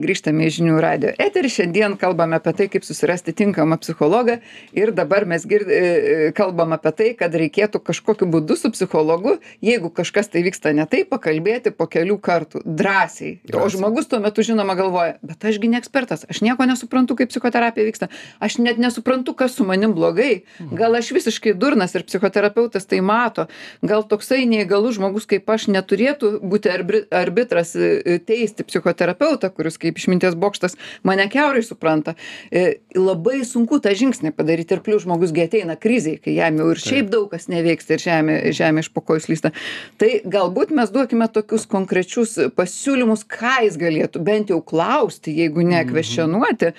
grįžtame 0.01 0.47
į 0.47 0.55
žinių 0.57 0.79
radijo 0.83 1.13
eterį. 1.21 1.51
Šiandien 1.51 1.97
kalbame 2.01 2.39
apie 2.39 2.53
tai 2.57 2.67
kaip 2.71 2.85
susirasti 2.87 3.33
tinkamą 3.37 3.77
psichologą. 3.81 4.39
Ir 4.77 4.93
dabar 4.95 5.25
mes 5.29 5.45
gird 5.47 5.69
e, 5.69 5.79
e, 5.79 6.31
kalbam 6.37 6.75
apie 6.75 6.93
tai 6.97 7.09
kad 7.19 7.35
reikėtų 7.37 7.81
kažkokiu 7.91 8.27
būdu 8.31 8.57
su 8.59 8.71
psichologu 8.73 9.37
jeigu 9.61 9.91
kažkas 9.93 10.31
tai 10.31 10.43
vyksta 10.45 10.73
ne 10.75 10.85
taip 10.89 11.11
pakalbėti 11.13 11.73
po 11.75 11.87
kelių 11.91 12.17
kartų. 12.23 12.63
Drąsiai. 12.65 13.37
O 13.57 13.67
žmogus 13.71 14.09
tuo 14.11 14.21
metu 14.23 14.45
žinoma 14.45 14.75
galvoja 14.79 15.17
bet 15.21 15.45
aš 15.45 15.59
gi 15.61 15.71
ne 15.71 15.79
ekspertas. 15.81 16.25
Aš 16.29 16.41
nieko 16.45 16.65
nesuprantu 16.69 17.17
kaip 17.19 17.31
psichoterapija 17.31 17.87
vyksta. 17.87 18.09
Aš 18.43 18.59
net 18.63 18.79
nesuprantu 18.81 19.35
kas 19.37 19.55
su 19.57 19.67
manim 19.67 19.93
blogai. 19.97 20.43
Mhm. 20.59 20.75
gal 20.75 20.95
aš 20.95 21.11
visiškai 21.11 21.53
durnas 21.53 21.95
ir 21.95 22.05
psichoterapeutas 22.07 22.85
tai 22.85 23.01
mato. 23.01 23.47
Gal 23.81 24.03
toksai 24.07 24.45
neįgalus 24.49 24.97
žmogus 24.97 25.27
kaip 25.29 25.49
aš 25.49 25.67
neturėtų 25.71 26.39
būti 26.41 26.71
arbri 26.71 27.03
arbitras 27.11 27.75
e, 27.75 28.19
teisti 28.25 28.65
psichoterapeutą 28.67 29.51
kuris 29.55 29.77
kaip 29.81 29.90
kaip 29.91 29.99
išminties 29.99 30.35
bokštas 30.39 30.77
mane 31.03 31.27
kiaurai 31.29 31.63
supranta. 31.63 32.15
E, 32.51 32.81
labai 32.95 33.43
sunku 33.47 33.81
tą 33.83 33.93
žingsnį 33.97 34.33
padaryti. 34.35 34.77
Ir 34.77 34.83
plius 34.85 35.03
žmogus 35.05 35.33
gi 35.35 35.43
ateina 35.45 35.75
krizėj 35.79 36.21
kai 36.23 36.35
jam 36.37 36.59
jau 36.61 36.69
ir 36.71 36.79
šiaip 36.81 37.11
daug 37.11 37.27
kas 37.31 37.49
nevyksta 37.51 37.97
ir 37.97 38.03
žemė 38.05 38.35
žemė 38.55 38.85
iš 38.85 38.91
po 38.95 39.03
kojų 39.03 39.25
slysta. 39.25 39.51
Tai 39.99 40.11
galbūt 40.31 40.71
mes 40.75 40.91
duokime 40.93 41.27
tokius 41.33 41.67
konkrečius 41.69 42.37
pasiūlymus 42.55 43.25
ką 43.27 43.57
jis 43.67 43.77
galėtų 43.81 44.23
bent 44.23 44.53
jau 44.53 44.61
klausti 44.63 45.33
jeigu 45.35 45.65
ne 45.65 45.81
mhm. 45.83 46.73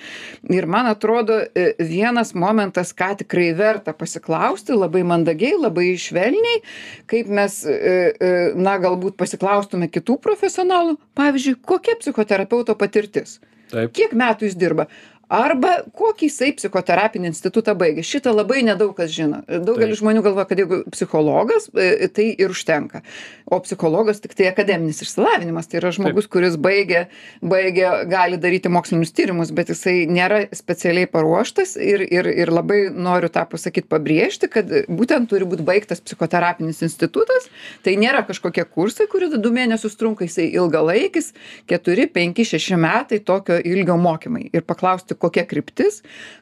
ir 0.49 0.67
man 0.67 0.89
atrodo 0.89 1.39
e, 1.43 1.73
vienas 1.79 2.33
momentas 2.33 2.93
ką 2.93 3.13
tikrai 3.21 3.51
verta 3.57 3.93
pasiklausti 3.93 4.73
labai 4.73 5.03
mandagiai 5.03 5.59
labai 5.59 5.93
švelniai 5.99 6.63
kaip 7.07 7.29
mes 7.29 7.61
e, 7.67 8.53
na 8.55 8.77
galbūt 8.81 9.17
pasiklaustume 9.19 9.89
kitų 9.91 10.17
profesionalų. 10.23 10.97
Pavyzdžiui 11.17 11.59
kokia 11.61 11.95
psichoterapeuto 11.99 12.75
patirtis 12.79 13.02
patirtis. 13.03 13.39
Taip. 13.73 13.93
Kiek 13.95 14.13
metų 14.13 14.47
jis 14.47 14.57
dirba? 14.59 14.87
Arba 15.31 15.77
kokį 15.95 16.27
jisai 16.27 16.51
psichoterapinį 16.57 17.29
institutą 17.31 17.73
baigė. 17.77 18.03
Šitą 18.05 18.33
labai 18.35 18.61
nedaug 18.65 18.93
kas 18.97 19.11
žino. 19.13 19.41
Daugelis 19.47 19.99
žmonių 20.01 20.23
galvoja 20.25 20.47
kad 20.49 20.59
jeigu 20.61 20.81
psichologas 20.93 21.69
e, 21.73 22.07
tai 22.13 22.27
ir 22.37 22.53
užtenka. 22.53 23.03
O 23.49 23.59
psichologas 23.63 24.21
tiktai 24.23 24.49
akademinis 24.51 25.01
išsilavinimas. 25.03 25.69
Tai 25.71 25.79
yra 25.81 25.93
žmogus 25.95 26.27
kuris 26.31 26.57
baigė 26.61 27.05
baigė 27.41 27.87
gali 28.11 28.39
daryti 28.41 28.71
mokslinius 28.73 29.13
tyrimus 29.15 29.53
bet 29.55 29.71
jisai 29.73 30.03
nėra 30.11 30.43
specialiai 30.55 31.09
paruoštas 31.09 31.75
ir 31.79 32.05
ir 32.05 32.29
ir 32.29 32.53
labai 32.53 32.85
noriu 32.91 33.31
tą 33.33 33.45
pasakyt 33.49 33.89
pabrėžti 33.91 34.51
kad 34.53 34.69
būtent 34.89 35.31
turi 35.31 35.47
būt 35.49 35.63
baigtas 35.65 36.03
psichoterapinis 36.03 36.83
institutas. 36.85 37.49
Tai 37.83 37.95
nėra 37.99 38.23
kažkokie 38.27 38.67
kursai 38.69 39.09
kurie 39.11 39.31
du 39.33 39.53
mėnesius 39.55 39.97
trunka 39.97 40.27
jisai 40.27 40.49
ilgalaikis 40.51 41.31
keturi 41.69 42.07
penki 42.11 42.45
šeši 42.47 42.77
metai 42.79 43.19
tokio 43.23 43.57
ilgio 43.57 43.97
mokymai. 43.97 44.49
Ir 44.53 44.65
paklausti 44.67 45.12
kokia 45.19 45.45
kryptis 45.49 46.01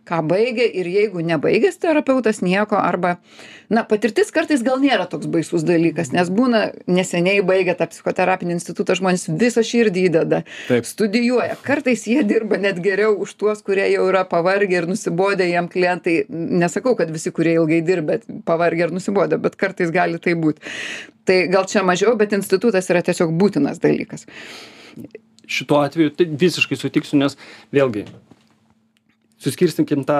ką 0.09 0.21
baigė 0.27 0.67
ir 0.81 0.89
jeigu 0.91 1.23
nebaigęs 1.25 1.79
terapeutas 1.81 2.41
nieko 2.45 2.79
arba 2.79 3.17
na 3.69 3.83
patirtis 3.87 4.31
kartais 4.35 4.63
gal 4.65 4.81
nėra 4.83 5.07
toks 5.11 5.29
baisus 5.31 5.65
dalykas 5.67 6.11
nes 6.15 6.31
būna 6.31 6.63
neseniai 6.87 7.43
baigę 7.45 7.75
tą 7.79 7.87
psichoterapinį 7.91 8.57
institutą 8.57 8.97
žmonės 8.99 9.27
visą 9.41 9.63
širdį 9.65 10.05
įdeda 10.09 10.41
studijuoja. 10.83 11.57
Kartais 11.63 12.05
jie 12.07 12.23
dirba 12.27 12.57
net 12.61 12.79
geriau 12.83 13.15
už 13.23 13.33
tuos 13.39 13.61
kurie 13.65 13.87
jau 13.91 14.07
yra 14.09 14.23
pavargę 14.27 14.81
ir 14.81 14.87
nusibodę 14.89 15.47
jiem 15.49 15.69
klientai 15.71 16.17
nesakau 16.29 16.95
kad 16.99 17.11
visi 17.13 17.31
kurie 17.31 17.55
ilgai 17.59 17.81
dirbę 17.85 18.19
pavargę 18.45 18.87
ar 18.87 18.95
nusibodę 18.95 19.39
bet 19.41 19.55
kartais 19.55 19.91
gali 19.91 20.19
taip 20.19 20.41
būt. 20.43 20.61
Tai 21.25 21.37
gal 21.53 21.67
čia 21.69 21.85
mažiau 21.87 22.15
bet 22.19 22.33
institutas 22.37 22.89
yra 22.93 23.03
tiesiog 23.05 23.33
būtinas 23.37 23.81
dalykas. 23.81 24.27
Šituo 25.51 25.81
atveju 25.85 26.15
tai 26.15 26.27
visiškai 26.43 26.79
sutiksiu 26.79 27.19
nes 27.21 27.37
vėlgi 27.75 28.07
suskirstykim 29.41 30.05
tą 30.05 30.19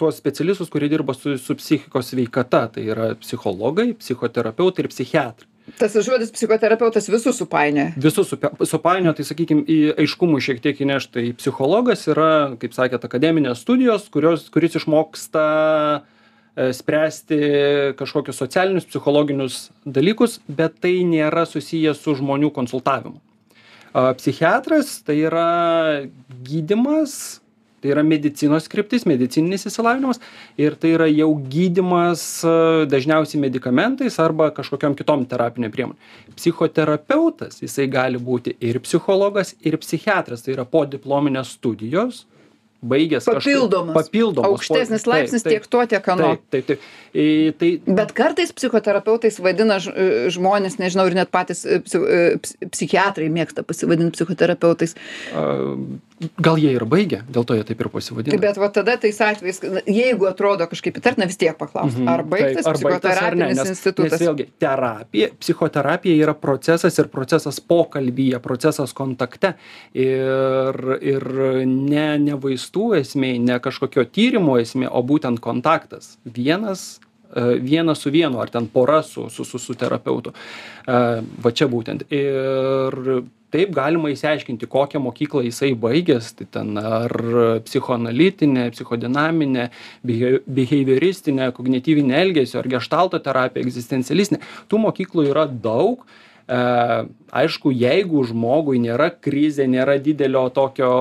tuos 0.00 0.16
specialistus 0.18 0.70
kurie 0.72 0.88
dirba 0.88 1.14
su 1.14 1.36
su 1.38 1.56
psichikos 1.58 2.12
sveikata. 2.12 2.66
Tai 2.72 2.84
yra 2.94 3.14
psichologai 3.20 3.92
psichoterapeutai 3.98 4.84
ir 4.84 4.92
psichiatrai. 4.92 5.48
Tas 5.76 5.92
žodis 5.92 6.30
psichoterapeutas 6.32 7.08
visus 7.12 7.36
supainioja. 7.36 7.92
Visus 8.00 8.30
supe 8.32 8.48
supainioja 8.64 9.18
tai 9.18 9.26
sakykim 9.28 9.64
į 9.68 9.78
aiškumui 10.00 10.40
šiek 10.40 10.62
tiek 10.64 10.80
įnešt. 10.80 11.12
Tai 11.12 11.24
psichologas 11.36 12.06
yra 12.08 12.30
kaip 12.60 12.76
sakėt 12.76 13.04
akademinės 13.04 13.60
studijos 13.66 14.08
kurios 14.14 14.48
kuris 14.54 14.78
išmoksta 14.80 15.44
e, 16.56 16.70
spręsti 16.72 17.40
kažkokius 18.00 18.40
socialinius, 18.40 18.88
psichologinius 18.88 19.66
dalykus, 19.84 20.38
bet 20.48 20.80
tai 20.80 21.02
nėra 21.04 21.44
susijęs 21.48 22.00
su 22.00 22.16
žmonių 22.16 22.52
konsultavimu. 22.56 23.20
Psichiatras 24.18 24.98
tai 25.04 25.16
yra 25.26 25.50
gydimas, 26.44 27.40
tai 27.82 27.92
yra 27.94 28.04
medicinos 28.06 28.68
kryptis, 28.70 29.06
medicininis 29.08 29.68
įsilavinimas 29.70 30.22
ir 30.60 30.76
tai 30.80 30.94
yra 30.96 31.08
jau 31.10 31.30
gydimas 31.50 32.24
dažniausiai 32.90 33.42
medikamentais 33.42 34.18
arba 34.22 34.50
kažkokiam 34.56 34.96
kitom 34.98 35.26
terapinėm 35.28 35.74
priemonėm. 35.74 36.34
Psichoterapeutas, 36.38 37.62
jisai 37.62 37.88
gali 37.92 38.20
būti 38.22 38.56
ir 38.64 38.80
psichologas, 38.84 39.54
ir 39.62 39.78
psichiatras, 39.82 40.44
tai 40.44 40.56
yra 40.56 40.66
po 40.68 40.84
diplominės 40.88 41.56
studijos, 41.58 42.24
baigęs 42.78 43.26
papildomas, 43.26 43.96
papildomas 43.96 44.52
aukštesnis 44.52 45.06
laipsnis 45.10 45.42
tiek 45.42 45.66
to, 45.66 45.82
tiek 45.90 46.08
ano. 46.14 46.28
Taip, 46.28 46.44
taip, 46.50 46.66
taip. 46.68 46.84
E, 47.12 47.24
tai, 47.58 47.70
Bet 47.86 48.12
kartais 48.16 48.52
psichoterapeutais 48.54 49.40
vadina 49.42 49.80
žmonės, 49.82 50.78
nežinau, 50.78 51.08
ir 51.10 51.18
net 51.18 51.32
patys 51.34 51.64
e, 51.66 51.80
psichiatrai 52.70 53.30
mėgsta 53.34 53.66
pasivadinti 53.66 54.14
psichoterapeutais. 54.18 54.94
Gal 56.42 56.58
jie 56.58 56.72
ir 56.74 56.84
baigia 56.88 57.22
dėl 57.30 57.46
to 57.46 57.54
jie 57.58 57.64
taip 57.68 57.82
ir 57.84 57.90
pasivadina 57.92 58.40
bet 58.42 58.58
va 58.58 58.70
tada 58.74 58.96
tais 59.00 59.20
atvejais 59.22 59.60
jeigu 59.86 60.26
atrodo 60.30 60.66
kažkaip 60.70 60.98
įtartina 60.98 61.28
vis 61.30 61.38
tiek 61.38 61.56
paklaust 61.58 61.98
mhm. 61.98 62.08
ar 62.10 62.24
baigtas 62.26 62.66
psichoterapinis 62.66 63.62
institutas? 63.64 64.18
nes 64.18 64.26
vėlgi 64.26 64.48
terapija 64.58 65.30
psichoterapija 65.38 66.18
yra 66.26 66.34
procesas 66.34 66.98
ir 66.98 67.10
procesas 67.12 67.60
pokalbyje 67.60 68.40
procesas 68.42 68.94
kontakte. 68.96 69.54
Ir 69.94 70.78
ir 71.00 71.26
ne 71.66 72.06
ne 72.18 72.38
vaistų 72.40 72.92
esmė 73.00 73.34
ne 73.42 73.58
kažkokio 73.62 74.06
tyrimo 74.12 74.58
esmė 74.60 74.90
o 74.90 75.02
būtent 75.02 75.42
kontaktas. 75.44 76.16
Vienas 76.24 77.00
e, 77.34 77.58
vienas 77.62 78.04
su 78.04 78.12
vienu 78.14 78.40
ar 78.42 78.50
ten 78.50 78.68
pora 78.72 79.02
su 79.02 79.28
su 79.30 79.44
su, 79.44 79.58
su 79.58 79.74
terapeutu. 79.74 80.34
E, 80.86 81.02
va 81.44 81.52
čia 81.52 81.68
būtent. 81.70 82.08
Ir 82.10 83.02
taip 83.54 83.72
galima 83.76 84.10
išsiaiškinti 84.12 84.68
kokią 84.70 85.00
mokyklą 85.02 85.42
jisai 85.46 85.72
baigęs 85.78 86.30
tai 86.38 86.46
ten 86.52 86.78
ar 86.78 87.14
psichoanalitinę 87.64 88.68
psichodinaminę 88.74 89.68
bihe 90.04 90.38
biheiveristinę 90.46 91.50
kognityvinę 91.56 92.16
elgesio 92.22 92.62
ar 92.62 92.68
geštalto 92.68 93.20
terapiją 93.24 93.66
egzistencialistinę 93.66 94.42
tų 94.68 94.82
mokyklų 94.86 95.28
yra 95.32 95.46
daug. 95.48 96.04
E 96.48 96.58
aišku 97.42 97.72
jeigu 97.76 98.24
žmogui 98.24 98.80
nėra 98.80 99.10
krizė 99.12 99.66
nėra 99.68 99.98
didelio 100.00 100.46
tokio 100.48 100.92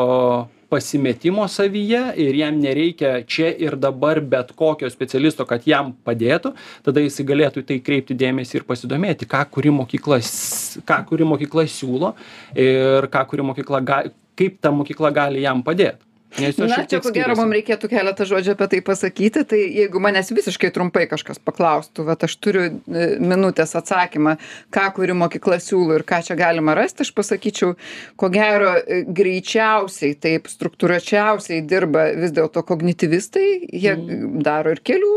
pasimetimo 0.69 1.47
savyje 1.47 2.01
ir 2.23 2.35
jam 2.35 2.59
nereikia 2.59 3.21
čia 3.27 3.51
ir 3.55 3.75
dabar 3.75 4.19
bet 4.21 4.51
kokio 4.55 4.89
specialisto 4.89 5.45
kad 5.47 5.67
jam 5.67 5.93
padėtų 6.07 6.53
tada 6.85 7.03
jisai 7.03 7.25
galėtų 7.27 7.63
į 7.63 7.67
tai 7.71 7.79
kreipti 7.83 8.17
dėmesį 8.17 8.61
ir 8.61 8.67
pasidomėti 8.67 9.29
ką 9.29 9.43
kuri 9.51 9.71
mokykla 9.73 10.19
s 10.21 10.81
ką 10.87 11.01
kuri 11.09 11.27
mokykla 11.27 11.67
siūlo 11.71 12.13
ir 12.55 13.07
ką 13.13 13.23
kuri 13.31 13.47
mokykla 13.51 13.83
ga 13.85 14.01
kaip 14.37 14.59
ta 14.61 14.71
mokykla 14.71 15.13
gali 15.15 15.45
jam 15.45 15.63
padėt 15.65 16.06
Na, 16.37 16.83
čia 16.85 16.99
ko 17.01 17.09
gero 17.15 17.33
mums 17.39 17.55
reikėtų 17.55 17.89
keletą 17.89 18.25
žodžių 18.27 18.53
apie 18.53 18.67
tai 18.73 18.79
pasakyti, 18.85 19.43
tai 19.47 19.59
jeigu 19.63 20.01
manęs 20.03 20.29
visiškai 20.35 20.69
trumpai 20.75 21.05
kažkas 21.09 21.39
paklaustų, 21.41 22.03
va, 22.05 22.17
aš 22.27 22.35
turiu 22.43 22.65
e, 22.67 23.07
minutės 23.23 23.73
atsakymą, 23.79 24.35
ką 24.73 24.85
kuri 24.97 25.15
mokykla 25.17 25.57
siūlo 25.63 25.97
ir 25.97 26.05
ką 26.07 26.19
čia 26.27 26.37
galima 26.37 26.75
rasti, 26.77 27.07
aš 27.07 27.13
pasakyčiau, 27.17 27.73
ko 28.19 28.29
gero 28.33 28.75
e, 28.77 29.01
greičiausiai, 29.07 30.17
taip 30.21 30.51
struktūračiausiai 30.51 31.63
dirba 31.65 32.09
vis 32.19 32.35
dėlto 32.35 32.65
kognityvistai, 32.67 33.47
jie 33.71 33.95
mm. 33.95 34.41
daro 34.45 34.75
ir 34.75 34.83
kelių 34.85 35.15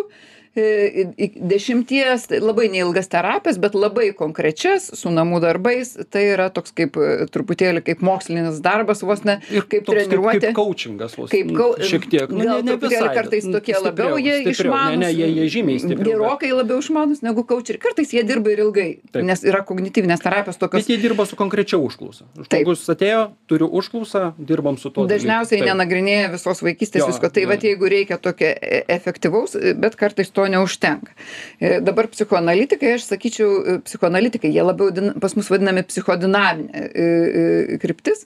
dešimties 0.55 2.27
tai 2.27 2.41
labai 2.43 2.69
neilgas 2.73 3.09
terapijas, 3.09 3.59
bet 3.63 3.75
labai 3.79 4.11
konkrečias 4.17 4.91
su 4.99 5.13
namų 5.15 5.39
darbais. 5.45 5.93
Tai 6.11 6.23
yra 6.27 6.49
toks 6.51 6.75
kaip 6.75 6.97
e, 6.99 7.27
truputėlį 7.31 7.85
kaip 7.87 8.03
mokslinis 8.03 8.59
darbas, 8.65 9.05
vos 9.07 9.23
ne 9.25 9.39
kaip 9.47 9.87
treniruotė. 9.87 10.51
Kaip 10.51 10.59
coachingas, 10.59 11.15
vos 11.19 11.31
kaip 11.31 11.53
kau... 11.55 11.69
šiek 11.79 12.09
tiek. 12.11 12.27
Nu, 12.35 12.43
gal 12.43 12.65
ne, 12.65 12.75
ne 12.75 12.79
visai, 12.83 13.13
kartais 13.15 13.47
tokie 13.47 13.77
stipriau, 13.79 14.17
labiau 14.17 14.19
jie 14.19 14.51
išmanus. 14.51 14.99
Ne, 14.99 15.07
ne, 15.07 15.13
jie, 15.15 15.29
jie 15.39 15.47
žymiai 15.55 15.83
stipriau. 15.85 16.09
Gerokai 16.11 16.51
labiau 16.55 16.83
išmanus 16.83 17.23
negu 17.23 17.47
coacheriai. 17.47 17.83
Kartais 17.87 18.11
jie 18.17 18.25
dirba 18.27 18.51
ir 18.51 18.65
ilgai, 18.67 18.89
Taip. 19.15 19.23
nes 19.31 19.47
yra 19.47 19.63
kognityvinės 19.67 20.25
terapijos 20.25 20.59
tokios. 20.59 20.83
Bet 20.83 20.91
jie 20.91 20.99
dirba 21.03 21.29
su 21.31 21.39
konkrečia 21.39 21.79
užklausa. 21.79 22.27
Žmogus 22.41 22.85
atėjo, 22.91 23.23
turiu 23.51 23.71
užklausą, 23.81 24.33
dirbam 24.37 24.81
su 24.83 24.91
tuo. 24.91 25.07
Dažniausiai 25.11 25.63
nenagrinėja 25.63 26.35
visos 26.35 26.63
vaikystės 26.67 27.05
jo, 27.05 27.11
visko. 27.13 27.31
Tai 27.31 27.47
va, 27.51 27.59
jeigu 27.61 27.91
reikia 27.91 28.19
tokio 28.23 28.51
e, 28.51 28.83
efektyvaus, 28.91 29.55
bet 29.81 29.97
kartais 30.01 30.33
to 30.35 30.40
to 30.41 30.49
neužtenka. 30.49 31.13
E, 31.61 31.81
dabar 31.85 32.09
psichoanalitikai, 32.13 32.95
aš 32.97 33.07
sakyčiau, 33.11 33.51
e, 33.61 33.77
psichoanalitikai, 33.85 34.53
jie 34.55 34.65
labiau 34.65 35.13
pas 35.21 35.37
mus 35.37 35.51
vadinami 35.53 35.85
psichodinaminė 35.87 36.85
e, 36.89 37.79
kryptis, 37.83 38.25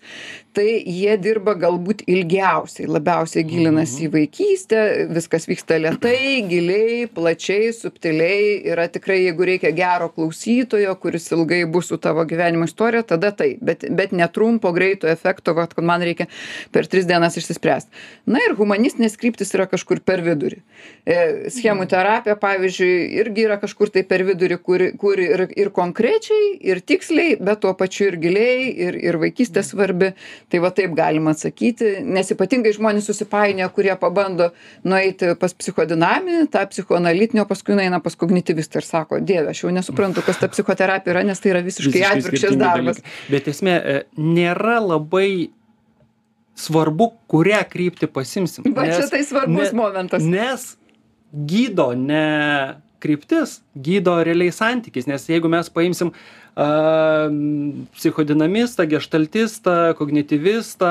tai 0.57 0.67
jie 0.81 1.17
dirba 1.21 1.55
galbūt 1.59 2.05
ilgiausiai, 2.11 2.89
labiausiai 2.91 3.45
gilinasi 3.49 4.07
į 4.07 4.09
mhm. 4.09 4.15
vaikystę, 4.15 4.83
viskas 5.15 5.49
vyksta 5.51 5.79
lietai, 5.83 6.21
giliai, 6.53 7.05
plačiai, 7.15 7.73
subtiliai, 7.77 8.61
yra 8.73 8.89
tikrai, 8.93 9.21
jeigu 9.27 9.49
reikia 9.51 9.75
gero 9.77 10.11
klausytojo, 10.15 10.97
kuris 11.03 11.31
ilgai 11.35 11.63
bus 11.71 11.93
su 11.93 12.01
tavo 12.01 12.25
gyvenimo 12.29 12.69
istorija, 12.71 13.05
tada 13.15 13.33
tai, 13.37 13.55
bet, 13.61 13.87
bet 13.91 14.15
netrumpo, 14.17 14.73
greito 14.77 15.11
efekto, 15.11 15.55
kad 15.55 15.77
man 15.85 16.05
reikia 16.07 16.29
per 16.73 16.89
tris 16.91 17.09
dienas 17.11 17.37
išsispręsti. 17.41 18.05
Na 18.31 18.41
ir 18.43 18.57
humanistinės 18.59 19.19
kryptis 19.21 19.53
yra 19.57 19.69
kažkur 19.71 20.01
per 20.05 20.25
vidurį. 20.25 20.63
E, 21.05 21.21
schemų 21.53 21.87
terapija 21.91 22.15
terapija 22.15 22.37
pavyzdžiui 22.41 23.21
irgi 23.21 23.45
yra 23.49 23.59
kažkur 23.61 23.91
tai 23.93 24.05
per 24.09 24.25
vidurį 24.27 24.59
kur 24.63 24.83
kur 25.01 25.21
ir 25.21 25.47
ir 25.57 25.71
konkrečiai 25.75 26.59
ir 26.61 26.81
tiksliai 26.81 27.37
bet 27.41 27.61
tuo 27.65 27.75
pačiu 27.75 28.11
ir 28.11 28.17
giliai 28.23 28.69
ir 28.87 28.99
ir 28.99 29.19
vaikystė 29.23 29.65
svarbi 29.65 30.13
tai 30.53 30.61
va 30.63 30.71
taip 30.75 30.95
galima 30.97 31.33
atsakyti 31.35 31.91
nes 32.05 32.31
ypatingai 32.35 32.75
žmonės 32.77 33.09
susipainioja 33.09 33.71
kurie 33.75 33.95
pabando 34.01 34.51
nueiti 34.87 35.33
pas 35.41 35.55
psichodinaminį 35.57 36.47
tą 36.53 36.65
psichoanalitinį 36.71 37.45
o 37.45 37.49
paskui 37.49 37.77
nueina 37.79 38.01
pas 38.05 38.17
kognityvistą 38.21 38.83
ir 38.83 38.89
sako 38.89 39.21
dieve 39.25 39.53
aš 39.55 39.65
jau 39.65 39.75
nesuprantu 39.75 40.25
kas 40.27 40.41
ta 40.43 40.51
psichoterapija 40.53 41.17
yra 41.17 41.25
nes 41.27 41.43
tai 41.43 41.55
yra 41.55 41.65
visiškai 41.65 42.05
atvirkščias 42.11 42.57
darbas. 42.61 43.03
Bet 43.33 43.51
esmė 43.51 43.75
e, 43.75 43.99
nėra 44.21 44.79
labai 44.85 45.51
svarbu 46.55 47.11
kurią 47.31 47.65
kryptį 47.71 48.11
pasimsim 48.15 48.75
va 48.77 48.87
čia 48.93 49.09
tai 49.11 49.25
svarbus 49.27 49.75
momentas. 49.75 50.23
nes 50.23 50.75
gydo 51.33 51.91
ne 51.99 52.25
kryptis 53.03 53.59
gydo 53.75 54.17
realiai 54.25 54.55
santykis 54.55 55.09
nes 55.11 55.27
jeigu 55.29 55.51
mes 55.51 55.69
paimsim 55.73 56.15
a 56.15 56.44
psichodinamistą 57.95 58.87
geštaltistą 58.87 59.95
kognityvistą. 59.99 60.87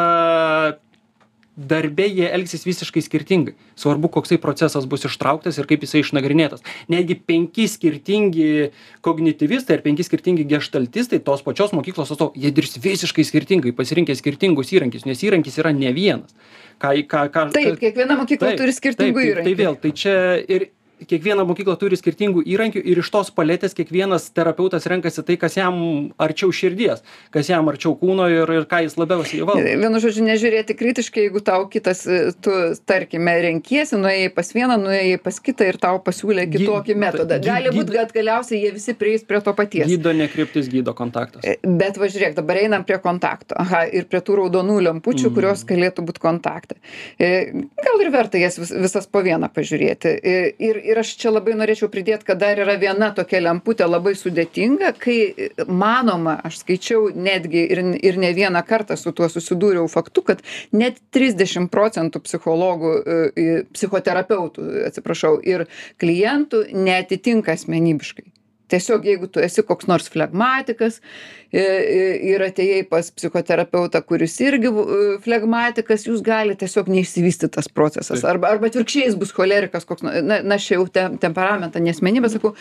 Darbe 1.54 2.08
jie 2.10 2.26
elgsis 2.34 2.63
visiškai 2.65 3.04
skirtingai. 3.06 3.54
Svarbu 3.78 4.10
koksai 4.10 4.39
procesas 4.41 4.88
bus 4.89 5.06
ištrauktas 5.06 5.60
ir 5.62 5.67
kaip 5.69 5.84
jisai 5.86 6.02
išnagrinėtas. 6.02 6.65
Netgi 6.89 7.13
penki 7.30 7.67
skirtingi 7.69 8.71
kognityvistai 9.06 9.78
ar 9.78 9.84
penki 9.86 10.02
skirtingi 10.02 10.47
geštaltistai 10.49 11.21
tos 11.21 11.45
pačios 11.45 11.76
mokyklos 11.78 12.10
atstovai 12.10 12.41
jie 12.41 12.49
dirbs 12.58 12.80
visiškai 12.82 13.28
skirtingai 13.30 13.76
pasirinkę 13.78 14.17
skirtingus 14.17 14.73
įrankius 14.73 15.06
nes 15.06 15.21
įrankis 15.21 15.62
yra 15.62 15.76
ne 15.78 15.93
vienas. 15.93 16.34
Ką 16.82 16.97
ką 17.06 17.28
ką 17.30 17.45
taip 17.54 17.78
kiekviena 17.86 18.17
mokykla 18.17 18.56
turi 18.58 18.73
skirtingų 18.73 19.28
įrankių 19.30 19.52
tai 19.52 19.60
vėl 19.62 19.78
tai 19.78 19.93
čia 19.93 20.15
ir 20.41 20.71
kiekviena 21.10 21.46
mokykla 21.48 21.76
turi 21.82 22.00
skirtingų 22.00 22.46
įrankių 22.56 22.84
ir 22.94 23.02
iš 23.04 23.12
tos 23.14 23.32
paletės 23.36 23.76
kiekvienas 23.78 24.30
terapeutas 24.36 24.88
renkasi 24.90 25.26
tai 25.28 25.38
kas 25.42 25.58
jam 25.60 25.80
arčiau 26.22 26.54
širdies 26.54 27.04
kas 27.34 27.52
jam 27.52 27.70
arčiau 27.72 27.96
kūno 28.00 28.30
ir 28.32 28.54
ir 28.60 28.68
ką 28.70 28.84
jis 28.86 28.98
labiausiai 29.00 29.48
valdo 29.48 29.78
vienu 29.84 30.04
žodžiu 30.04 30.26
nežiūrėti 30.30 30.78
kritiškai 30.78 31.28
jeigu 31.28 31.44
tau 31.46 31.68
kitas 31.72 32.06
tu 32.44 32.58
tarkime 32.86 33.36
renkiesi 33.48 34.00
nuėjai 34.00 34.32
pas 34.36 34.54
vieną 34.56 34.78
nuėjai 34.82 35.20
pas 35.24 35.40
kitą 35.44 35.68
ir 35.70 35.80
tau 35.82 36.00
pasiūlė 36.04 36.46
kitokį 36.54 36.96
metodą. 37.00 37.40
gali 37.44 37.72
būt 37.74 37.92
kad 37.94 38.14
galiausiai 38.16 38.62
jie 38.64 38.72
visi 38.76 38.96
prieis 38.98 39.26
prie 39.28 39.42
to 39.44 39.54
paties. 39.58 39.88
Gydo 39.90 40.14
ne 40.16 40.28
kryptis 40.32 40.70
gydo 40.72 40.94
kontaktas. 40.98 41.44
E, 41.48 41.58
bet 41.82 42.00
va 42.02 42.10
žiūrėk 42.12 42.38
dabar 42.38 42.62
einam 42.64 42.86
prie 42.88 43.00
kontakto. 43.04 43.58
Aha 43.60 43.84
ir 43.88 44.08
prie 44.12 44.22
tų 44.26 44.40
raudonų 44.42 44.80
lempučių 44.90 45.30
mm. 45.30 45.36
kurios 45.38 45.66
galėtų 45.70 46.06
būt 46.10 46.20
kontakte. 46.24 46.80
E, 47.18 47.32
gal 47.84 48.04
ir 48.04 48.12
verta 48.14 48.42
jas 48.42 48.60
visas 48.60 49.10
po 49.10 49.24
vieną 49.26 49.50
pažiūrėti. 49.54 50.14
E, 50.20 50.38
ir 50.70 50.82
ir 50.84 51.00
aš 51.00 51.12
čia 51.19 51.32
labai 51.34 51.54
norėčiau 51.58 51.89
pridėt 51.91 52.24
kad 52.28 52.39
dar 52.41 52.60
yra 52.60 52.76
viena 52.82 53.10
tokia 53.15 53.39
lemputė 53.43 53.88
labai 53.88 54.13
sudėtinga 54.19 54.91
kai 55.02 55.17
manoma 55.67 56.36
aš 56.50 56.60
skaičiau 56.63 57.10
netgi 57.28 57.63
ir 57.76 57.82
ir 58.12 58.19
ne 58.24 58.34
vieną 58.38 58.63
kartą 58.67 58.98
su 59.00 59.13
tuo 59.15 59.30
susidūriau 59.32 59.88
faktu 59.91 60.26
kad 60.30 60.43
net 60.76 61.00
trisdešim 61.15 61.69
procentų 61.74 62.24
psichologų 62.28 62.93
psichoterapeutų 63.74 64.69
atsiprašau 64.91 65.36
ir 65.56 65.67
klientų 66.04 66.65
neatitinka 66.88 67.56
asmenybiškai 67.58 68.30
tiesiog 68.74 69.08
jeigu 69.08 69.30
tu 69.32 69.42
esi 69.44 69.64
koks 69.66 69.90
nors 69.92 70.10
flegmatikas 70.14 71.00
ir 71.54 72.42
atėjai 72.42 72.82
pas 72.90 73.10
psichoterapeutą 73.14 74.02
kuris 74.08 74.40
irgi 74.42 74.72
flegmatikas 75.22 76.08
jūs 76.08 76.24
galit 76.26 76.58
tiesiog 76.64 76.90
neišsivystyt 76.90 77.54
tas 77.54 77.70
procesas. 77.70 78.24
Arba 78.26 78.50
arba 78.56 78.72
atvirkščiai 78.72 79.06
jis 79.12 79.18
bus 79.22 79.34
cholerikas 79.38 79.86
koks 79.86 80.06
na 80.06 80.40
na 80.42 80.58
aš 80.58 80.72
jau 80.74 80.88
tem 80.90 81.20
temperamentą 81.22 81.82
ne 81.84 81.94
asmenybę 81.94 82.32
sakau 82.34 82.56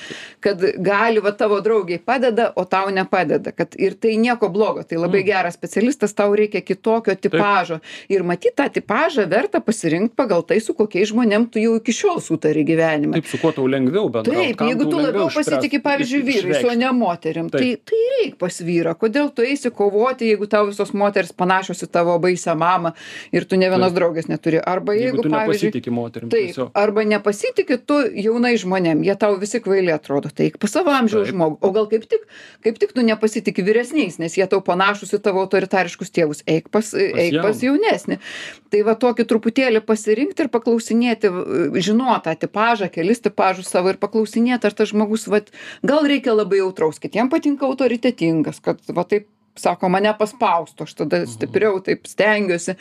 kad 0.45 0.61
gali 0.85 1.23
va 1.25 1.33
tavo 1.33 1.63
draugei 1.65 1.99
padeda 1.99 2.51
o 2.57 2.67
tau 2.69 2.93
nepadeda. 2.93 3.55
Kad 3.57 3.79
ir 3.81 3.97
tai 3.97 4.19
nieko 4.21 4.51
blogo 4.53 4.85
tai 4.85 5.01
labai 5.01 5.25
geras 5.25 5.57
specialistas 5.57 6.13
tau 6.19 6.37
reikia 6.37 6.61
kitokio 6.61 7.17
tipažo. 7.17 7.81
Ir 8.13 8.27
matyt 8.29 8.59
tą 8.61 8.69
tipažą 8.77 9.25
verta 9.31 9.63
pasirinkt 9.65 10.17
pagal 10.21 10.45
tai 10.45 10.61
su 10.61 10.77
kokiais 10.77 11.09
žmonėm 11.15 11.49
tu 11.49 11.63
jau 11.63 11.79
iki 11.81 11.97
šiol 11.97 12.21
sutari 12.21 12.67
gyvenime 12.69 13.17
taip 13.17 13.31
su 13.31 13.41
kuo 13.41 13.53
tau 13.57 13.65
lengviau 13.71 14.11
bendraut 14.13 14.37
taip 14.37 14.65
jeigu 14.69 14.89
tu 14.91 15.01
labiau 15.01 15.31
pasitiki 15.33 15.81
pavyzdžiui 15.81 16.02
vyrais 16.11 16.65
o 16.65 16.75
ne 16.79 16.91
moterim. 16.97 17.51
Tai 17.53 17.65
tai 17.77 18.01
ir 18.01 18.17
eik 18.25 18.37
pas 18.41 18.59
vyrą. 18.65 18.95
Kodėl 18.99 19.31
tu 19.35 19.45
eisi 19.47 19.71
kovoti 19.75 20.29
jeigu 20.31 20.49
tau 20.51 20.67
visos 20.69 20.93
moterys 20.97 21.33
panašios 21.37 21.83
į 21.87 21.89
tavo 21.93 22.17
baisią 22.23 22.55
mamą 22.59 22.95
ir 23.35 23.47
tu 23.49 23.59
nė 23.61 23.71
vienos 23.73 23.95
draugės 23.97 24.29
neturi? 24.31 24.61
Arba 24.61 24.97
jeigu 24.99 25.25
pavyzdžiui 25.27 25.83
taip 26.33 26.61
arba 26.79 27.05
nepasitiki 27.09 27.79
tu 27.87 27.99
jaunais 28.25 28.61
žmonėm 28.63 29.05
jie 29.07 29.17
tau 29.19 29.37
visi 29.41 29.61
kvaili 29.63 29.95
atrodo. 29.95 30.33
Tai 30.33 30.49
eik 30.49 30.59
pas 30.63 30.73
savo 30.73 30.95
amžiaus 30.95 31.31
žmogų. 31.33 31.59
O 31.63 31.73
gal 31.75 31.89
kaip 31.91 32.07
tik 32.11 32.27
kaip 32.65 32.81
tik 32.83 32.95
tu 32.97 33.05
nepasitiki 33.07 33.65
vyresniais 33.67 34.19
nes 34.23 34.39
jie 34.39 34.47
tau 34.51 34.63
panašūs 34.65 35.17
į 35.19 35.23
tavo 35.25 35.45
autoritariškus 35.45 36.13
tėvus. 36.15 36.45
Eik 36.47 36.71
pas 36.73 36.93
eik 36.97 37.41
pas 37.43 37.63
jaunesnį. 37.63 38.19
Tai 38.73 38.83
va 38.87 38.97
tokį 38.97 39.27
truputėlį 39.29 39.83
pasirinkt 39.85 40.41
ir 40.41 40.49
paklausinėti 40.53 41.31
žinot 41.85 42.25
tą 42.27 42.35
tipažą 42.47 42.89
kelis 42.93 43.23
tipažus 43.25 43.71
savo 43.73 43.93
ir 43.93 43.99
paklausinėt 44.03 44.65
ar 44.65 44.77
tas 44.77 44.93
žmogus 44.93 45.27
vat 45.31 45.51
gal 45.87 46.09
reikia 46.09 46.35
labai 46.37 46.63
jautraus 46.63 47.01
kitiem 47.03 47.31
patinka 47.33 47.67
autoritetingas 47.69 48.63
kad 48.65 48.83
va 48.95 49.07
taip 49.09 49.29
sako 49.59 49.91
mane 49.93 50.13
paspaustų 50.17 50.87
aš 50.87 50.95
tada 51.03 51.19
stipriau 51.29 51.81
taip 51.85 52.09
stengiuosi. 52.09 52.75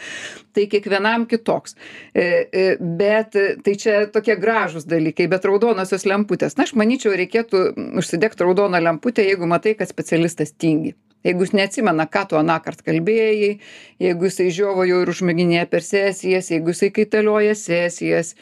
Tai 0.56 0.66
kiekvienam 0.72 1.26
kitoks. 1.28 1.76
E, 2.16 2.24
e, 2.48 2.66
bet 2.80 3.36
tai 3.66 3.76
čia 3.80 4.06
tokie 4.14 4.38
gražūs 4.40 4.88
dalykai 4.88 5.28
bet 5.32 5.48
raudonosios 5.48 6.08
lemputės. 6.08 6.56
Na 6.58 6.68
aš 6.68 6.76
manyčiau 6.80 7.16
reikėtų 7.20 7.66
užsidegt 8.00 8.44
raudoną 8.44 8.80
lemputę 8.84 9.26
jeigu 9.28 9.50
matai 9.52 9.76
kad 9.80 9.92
specialistas 9.92 10.56
tingi 10.56 10.96
jeigu 11.27 11.45
jis 11.45 11.53
neatsimena 11.57 12.07
ką 12.12 12.25
tu 12.31 12.39
anąkart 12.39 12.84
kalbėjai 12.86 13.53
jeigu 14.01 14.29
jisai 14.29 14.49
žiovauja 14.55 15.01
ir 15.03 15.13
užmiginėja 15.13 15.69
per 15.71 15.86
sesijas 15.86 16.51
jeigu 16.53 16.73
jisai 16.73 16.91
kaitalioja 16.95 17.55
sesijas 17.57 18.36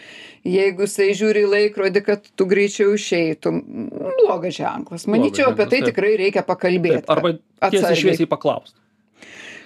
jeigu 0.48 0.88
jisai 0.88 1.12
žiūri 1.20 1.46
į 1.46 1.54
laikrodį 1.54 2.04
kad 2.06 2.28
tu 2.40 2.48
greičiau 2.50 2.96
išeitum. 2.96 3.62
Blogas 4.22 4.56
ženklas. 4.56 5.08
Manyčiau 5.12 5.52
apie 5.52 5.68
tai 5.72 5.82
tikrai 5.90 6.16
reikia 6.20 6.46
pakalbėt 6.48 7.10
arba 7.12 7.36
tiesiai 7.68 7.98
šviesiai 8.00 8.30
paklaust 8.30 8.79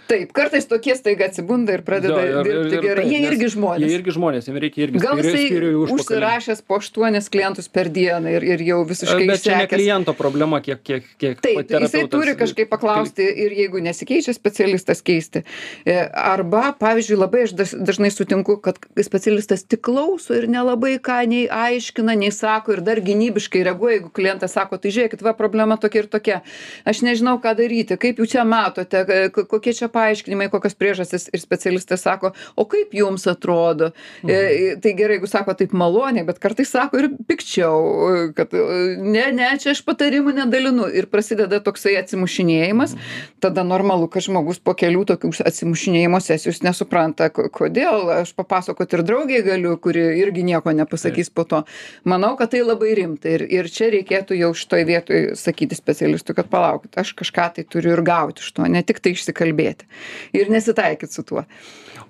taip 0.08 0.34
kartais 0.36 0.68
tokie 0.70 0.96
staiga 0.98 1.28
atsibunda 1.30 1.78
ir 1.78 1.84
pradeda 1.88 2.44
dirbti 2.46 2.82
gerai 2.84 3.06
jie 3.10 3.22
irgi 3.30 3.50
žmonės. 3.56 3.88
jie 3.88 4.00
irgi 4.00 4.16
žmonės 4.18 4.50
jiem 4.50 4.60
reikia 4.64 4.86
irgi 4.88 5.02
gal 5.04 5.22
jisai 5.22 5.62
užsirašęs 5.96 6.64
po 6.68 6.80
aštuonis 6.82 7.30
klientus 7.34 7.70
per 7.72 7.90
dieną 7.94 8.34
ir 8.38 8.46
ir 8.54 8.64
jau 8.68 8.82
visiškai 8.88 9.28
bet 9.30 9.46
čia 9.46 9.62
ne 9.62 9.68
kliento 9.72 10.16
problema 10.18 10.60
kiek 10.66 10.82
kiek 10.84 11.08
kiek 11.22 11.42
taip 11.44 11.72
jisai 11.72 12.06
turi 12.12 12.36
kažkaip 12.40 12.72
paklausti 12.74 13.26
ir 13.46 13.56
jeigu 13.58 13.82
nesikeičia 13.84 14.34
specialistas 14.36 15.02
keisti. 15.06 15.44
E, 15.86 15.98
arba 16.14 16.74
pavyzdžiui 16.80 17.20
labai 17.20 17.46
aš 17.48 17.56
dažnai 17.74 18.12
sutinku 18.14 18.58
kad 18.64 18.80
specialistas 19.06 19.66
tik 19.68 19.84
klauso 19.88 20.36
ir 20.38 20.50
nelabai 20.52 20.96
ką 21.04 21.22
nei 21.30 21.46
aiškina 21.48 22.18
nei 22.20 22.32
sako 22.34 22.78
ir 22.78 22.84
dar 22.86 23.02
gynybiškai 23.04 23.64
reaguoja 23.70 24.00
jeigu 24.00 24.12
klientas 24.14 24.56
sako 24.58 24.80
tai 24.82 24.94
žiūrėkit 24.96 25.24
va 25.26 25.36
problema 25.38 25.78
tokia 25.78 26.04
ir 26.04 26.12
tokia. 26.12 26.42
Aš 26.90 27.04
nežinau 27.06 27.40
ką 27.44 27.56
daryti 27.58 27.98
kaip 28.00 28.22
jūs 28.22 28.36
čia 28.36 28.46
matote 28.48 29.06
kokie 29.32 29.74
čia 29.78 29.90
paaiškinimai 29.94 30.50
kokios 30.54 30.76
priežastys 30.78 31.30
ir 31.34 31.42
specialistas 31.42 32.04
sako 32.06 32.34
o 32.56 32.66
kaip 32.70 32.94
jums 32.98 33.28
atrodo? 33.30 33.92
E, 34.28 34.76
tai 34.82 34.94
gerai 34.98 35.18
jeigu 35.18 35.30
sako 35.30 35.56
taip 35.58 35.74
maloniai 35.78 36.26
bet 36.28 36.42
kartais 36.44 36.72
sako 36.74 37.02
ir 37.02 37.10
pikčiau 37.30 38.34
kad 38.38 38.54
ne 38.54 39.26
ne 39.36 39.50
čia 39.62 39.74
aš 39.74 39.84
patarimų 39.88 40.36
nedalinu. 40.42 40.88
Ir 40.94 41.08
prasideda 41.12 41.60
toksai 41.64 41.96
atsimušinėjimas. 42.02 42.96
Tada 43.44 43.64
normalu 43.68 44.10
kad 44.12 44.26
žmogus 44.26 44.60
po 44.64 44.76
kelių 44.78 45.06
tokių 45.14 45.34
atsimušinėjimo 45.48 46.20
sesijų 46.24 46.54
jis 46.54 46.64
nesupranta 46.66 47.30
kodėl 47.34 48.10
aš 48.20 48.34
papasakot 48.38 48.94
ir 48.94 49.06
draugei 49.06 49.42
galiu 49.46 49.76
kuri 49.82 50.06
irgi 50.22 50.46
nieko 50.48 50.74
nepasakys 50.76 51.32
po 51.34 51.46
to. 51.48 51.64
Manau 52.10 52.34
kad 52.40 52.54
tai 52.54 52.64
labai 52.66 52.94
rimta 53.00 53.32
ir 53.34 53.46
ir 53.48 53.70
čia 53.72 53.90
reikėtų 53.94 54.38
jau 54.40 54.52
šitoj 54.58 54.86
vietoj 54.90 55.22
sakyti 55.40 55.78
specialistui 55.78 56.36
kad 56.38 56.50
palaukit 56.52 56.98
aš 57.00 57.14
kažką 57.20 57.50
tai 57.58 57.66
turiu 57.68 57.96
ir 57.96 58.04
gauti 58.06 58.44
iš 58.44 58.54
to 58.58 58.68
ne 58.70 58.84
tiktai 58.86 59.16
išsikalbėti 59.16 59.83
ir 60.36 60.52
nesitaikyt 60.54 61.14
su 61.16 61.26
tuo. 61.28 61.46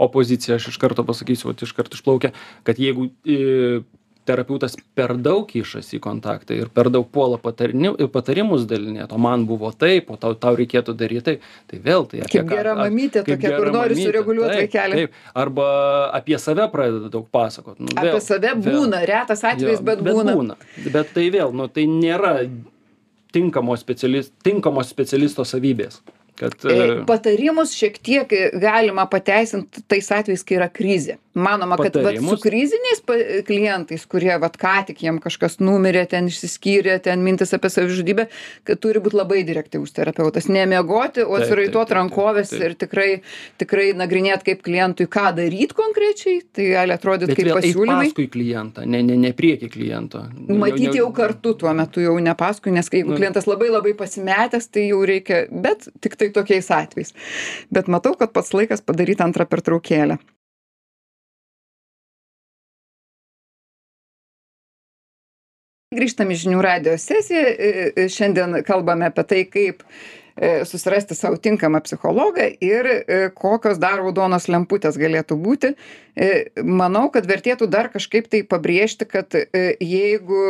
Opozicija, 0.01 0.57
aš 0.57 0.71
iš 0.73 0.79
karto 0.81 1.05
pasakysiu, 1.05 1.51
vat, 1.51 1.61
iš 1.65 1.75
karto 1.77 1.99
išplaukia, 1.99 2.33
kad 2.65 2.79
jeigu 2.81 3.11
e, 3.25 3.83
terapeutas 4.25 4.75
per 4.95 5.13
daug 5.19 5.43
kišasi 5.49 5.97
į 5.97 6.01
kontaktą 6.03 6.55
ir 6.55 6.69
per 6.73 6.89
daug 6.93 7.05
puola 7.11 7.37
patarimus 7.41 8.65
dalinėti, 8.69 9.11
o 9.11 9.19
man 9.21 9.45
buvo 9.49 9.71
taip, 9.75 10.11
o 10.13 10.17
tau, 10.19 10.35
tau 10.39 10.55
reikėtų 10.59 10.95
daryti 10.99 11.25
taip, 11.27 11.47
tai 11.69 11.79
vėl 11.83 12.07
tai 12.09 12.23
apie... 12.23 12.39
Kaip 12.39 12.49
ką, 12.49 12.57
gera 12.57 12.75
mamytė, 12.79 13.23
kaip 13.27 13.41
tokia, 13.41 13.53
kur 13.59 13.71
nori 13.75 13.99
sureguliuoti 13.99 14.59
vaikelį. 14.61 15.01
Taip, 15.01 15.21
arba 15.43 15.67
apie 16.19 16.39
save 16.41 16.67
pradeda 16.73 17.11
daug 17.13 17.27
pasakot. 17.33 17.79
Nu, 17.79 17.91
vėl, 17.91 18.13
apie 18.15 18.23
save 18.23 18.55
būna, 18.63 19.01
vėl, 19.03 19.09
retas 19.11 19.43
atvejis, 19.51 19.81
jo, 19.81 19.87
bet, 19.91 20.03
bet 20.05 20.19
būna. 20.19 20.37
būna. 20.39 20.59
Bet 20.95 21.15
tai 21.17 21.27
vėl, 21.33 21.55
nu, 21.55 21.67
tai 21.71 21.87
nėra 21.91 22.35
tinkamos, 23.35 23.83
specialist, 23.83 24.35
tinkamos 24.45 24.91
specialisto 24.93 25.45
savybės. 25.47 25.99
Kad, 26.39 26.55
e, 26.65 27.03
Patarimus 27.07 27.75
šiek 27.77 27.99
tiek 28.01 28.31
galima 28.61 29.05
pateisinti 29.09 29.83
tais 29.87 30.09
atvejais, 30.15 30.45
kai 30.47 30.57
yra 30.61 30.69
krizė 30.73 31.19
manoma 31.33 31.77
kad 31.77 31.95
vat 31.95 32.15
su 32.29 32.37
kriziniais 32.43 33.01
klientais 33.47 34.05
kurie 34.05 34.35
vat 34.37 34.57
ką 34.57 34.73
tik 34.87 35.01
jiem 35.03 35.17
kažkas 35.23 35.57
numirė 35.63 36.05
ten 36.09 36.29
išsiskyrė 36.29 36.99
ten 37.03 37.23
mintys 37.25 37.55
apie 37.57 37.71
savižudybę 37.73 38.27
kad 38.67 38.81
turi 38.83 39.01
būt 39.03 39.15
labai 39.17 39.41
direktyvus 39.47 39.95
terapeutas. 39.95 40.47
Nemiegoti 40.51 41.25
o 41.25 41.37
atsiraitot 41.39 41.93
rankoves 41.97 42.53
ir 42.57 42.75
tikrai 42.77 43.23
tikrai 43.61 43.91
nagrinėt 43.97 44.45
kaip 44.45 44.61
klientui 44.65 45.07
ką 45.09 45.31
daryt 45.39 45.73
konkrečiai 45.77 46.43
tai 46.53 46.69
gali 46.75 46.97
atrodyt 46.97 47.33
kaip 47.33 47.49
pasiūlymai. 47.57 48.11
paskui 48.11 48.27
klientą 48.33 48.85
ne 48.85 49.01
ne 49.03 49.17
ne 49.17 49.33
prieky 49.33 49.71
kliento. 49.73 50.25
Matyt 50.47 50.99
jau 50.99 51.09
kartu 51.15 51.55
tuo 51.57 51.73
metu 51.73 52.03
jau 52.03 52.13
ne 52.19 52.35
paskui 52.37 52.75
nes 52.75 52.89
jeigu 52.93 53.17
klientas 53.17 53.49
labai 53.49 53.71
labai 53.73 53.95
pasimetęs 53.97 54.69
tai 54.69 54.85
jau 54.91 55.01
reikia 55.01 55.47
bet 55.49 55.89
tiktai 56.01 56.29
tokiais 56.29 56.69
atvejais. 56.69 57.13
Bet 57.73 57.89
matau 57.89 58.13
kad 58.19 58.33
pats 58.33 58.53
laikas 58.53 58.85
padaryt 58.85 59.25
antrą 59.25 59.49
pertraukėlę 59.49 60.21
grįžtam 65.97 66.33
į 66.33 66.39
žinių 66.43 66.59
radijo 66.63 66.97
sesiją 67.01 67.45
e, 67.45 67.71
e, 67.93 68.05
šiandien 68.11 68.59
kalbame 68.67 69.07
apie 69.09 69.25
tai 69.29 69.41
kaip 69.49 69.83
e, 69.83 70.63
susirasti 70.69 71.17
sau 71.17 71.37
tinkamą 71.37 71.83
psichologą 71.85 72.49
ir 72.63 72.89
kokios 73.37 73.81
dar 73.81 73.99
raudonos 74.01 74.49
lemputės 74.51 74.99
galėtų 74.99 75.39
būti. 75.39 75.73
Manau, 76.61 77.07
kad 77.13 77.27
vertėtų 77.29 77.67
dar 77.71 77.89
kažkaip 77.93 78.29
tai 78.29 78.43
pabrėžti, 78.45 79.09
kad 79.09 79.33
jeigu 79.81 80.45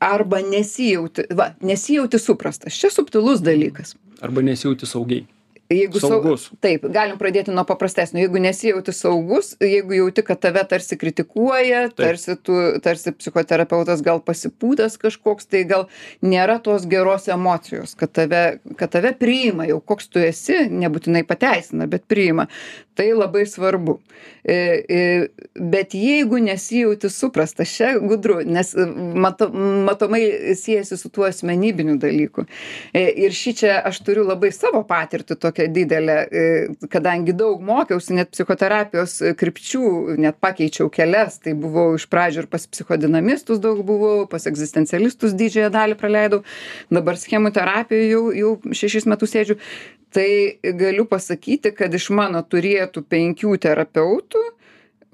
arba 0.00 0.42
nesijauti, 0.44 1.28
va, 1.36 1.50
nesijauti 1.64 2.20
suprastas, 2.20 2.76
čia 2.76 2.92
subtilus 2.92 3.44
dalykas. 3.44 3.96
Arba 4.24 4.44
nesijauti 4.44 4.88
saugiai 4.88 5.26
jeigu 5.72 6.00
saugus. 6.02 6.48
Taip 6.62 6.86
galim 6.92 7.18
pradėti 7.20 7.54
nuo 7.54 7.64
paprastesnio. 7.68 8.22
Jeigu 8.24 8.42
nesijauti 8.42 8.94
saugus 8.96 9.54
jeigu 9.60 9.96
jauti 10.00 10.22
kad 10.26 10.40
tave 10.40 10.62
tarsi 10.68 10.96
kritikuoja 10.96 11.88
tarsi 11.96 12.36
tu 12.36 12.56
tarsi 12.82 13.12
psichoterapeutas 13.16 14.02
gal 14.06 14.20
pasipūtęs 14.24 14.98
kažkoks 15.02 15.50
tai 15.50 15.64
gal 15.68 15.86
nėra 16.22 16.58
tos 16.62 16.86
geros 16.90 17.28
emocijos 17.32 17.96
kad 17.98 18.12
tave 18.16 18.44
kad 18.76 18.92
tave 18.94 19.12
priima 19.18 19.66
jau 19.68 19.80
koks 19.80 20.10
tu 20.12 20.22
esi 20.22 20.66
nebūtinai 20.70 21.26
pateisina 21.26 21.88
bet 21.90 22.06
priima. 22.08 22.48
Tai 22.96 23.10
labai 23.12 23.42
svarbu. 23.44 23.98
E, 24.48 24.54
e, 24.88 25.00
bet 25.60 25.92
jeigu 25.92 26.38
nesijauti 26.40 27.10
suprastas 27.12 27.68
čia 27.68 27.90
gudru 28.00 28.38
nes 28.44 28.70
mato 29.14 29.50
matomai 29.52 30.54
siejasi 30.56 30.96
su 30.96 31.10
tuo 31.12 31.26
asmenybiniu 31.28 31.98
dalyku. 32.00 32.46
E, 32.94 33.02
ir 33.26 33.36
šičia 33.36 33.82
aš 33.84 34.00
turiu 34.06 34.24
labai 34.24 34.48
savo 34.54 34.80
patirtį 34.88 35.36
tokią 35.36 35.55
tokia 35.56 35.72
didelė 35.72 36.16
e, 36.28 36.42
kadangi 36.92 37.32
daug 37.36 37.60
mokiausi 37.64 38.16
net 38.16 38.30
psichoterapijos 38.34 39.18
krypčių 39.38 40.16
net 40.20 40.36
pakeičiau 40.40 40.90
kelias. 40.92 41.38
Tai 41.40 41.54
buvau 41.56 41.94
iš 41.96 42.06
pradžių 42.12 42.44
ir 42.44 42.48
pas 42.50 42.66
psichodinamistus 42.66 43.60
daug 43.62 43.80
buvau 43.86 44.26
pas 44.28 44.46
egzistencialistus 44.46 45.34
didžiąją 45.36 45.70
dalį 45.72 45.96
praleidau. 45.96 46.42
Dabar 46.90 47.16
schemų 47.16 47.52
terapijoj 47.56 48.10
jau 48.10 48.24
jau 48.36 48.52
šešis 48.72 49.08
metus 49.08 49.32
sėdžiu. 49.32 49.58
Tai 50.12 50.28
galiu 50.78 51.06
pasakyti 51.08 51.72
kad 51.76 51.94
iš 51.94 52.10
mano 52.14 52.42
turėtų 52.42 53.02
penkių 53.08 53.56
terapeutų 53.60 54.42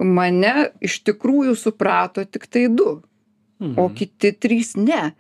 mane 0.03 0.73
iš 0.83 1.03
tikrųjų 1.07 1.55
suprato 1.59 2.25
tiktai 2.25 2.69
du. 2.69 3.01
O 3.63 3.87
mhm. 3.87 3.93
kiti 3.95 4.33
trys 4.35 4.75
ne 4.75 5.13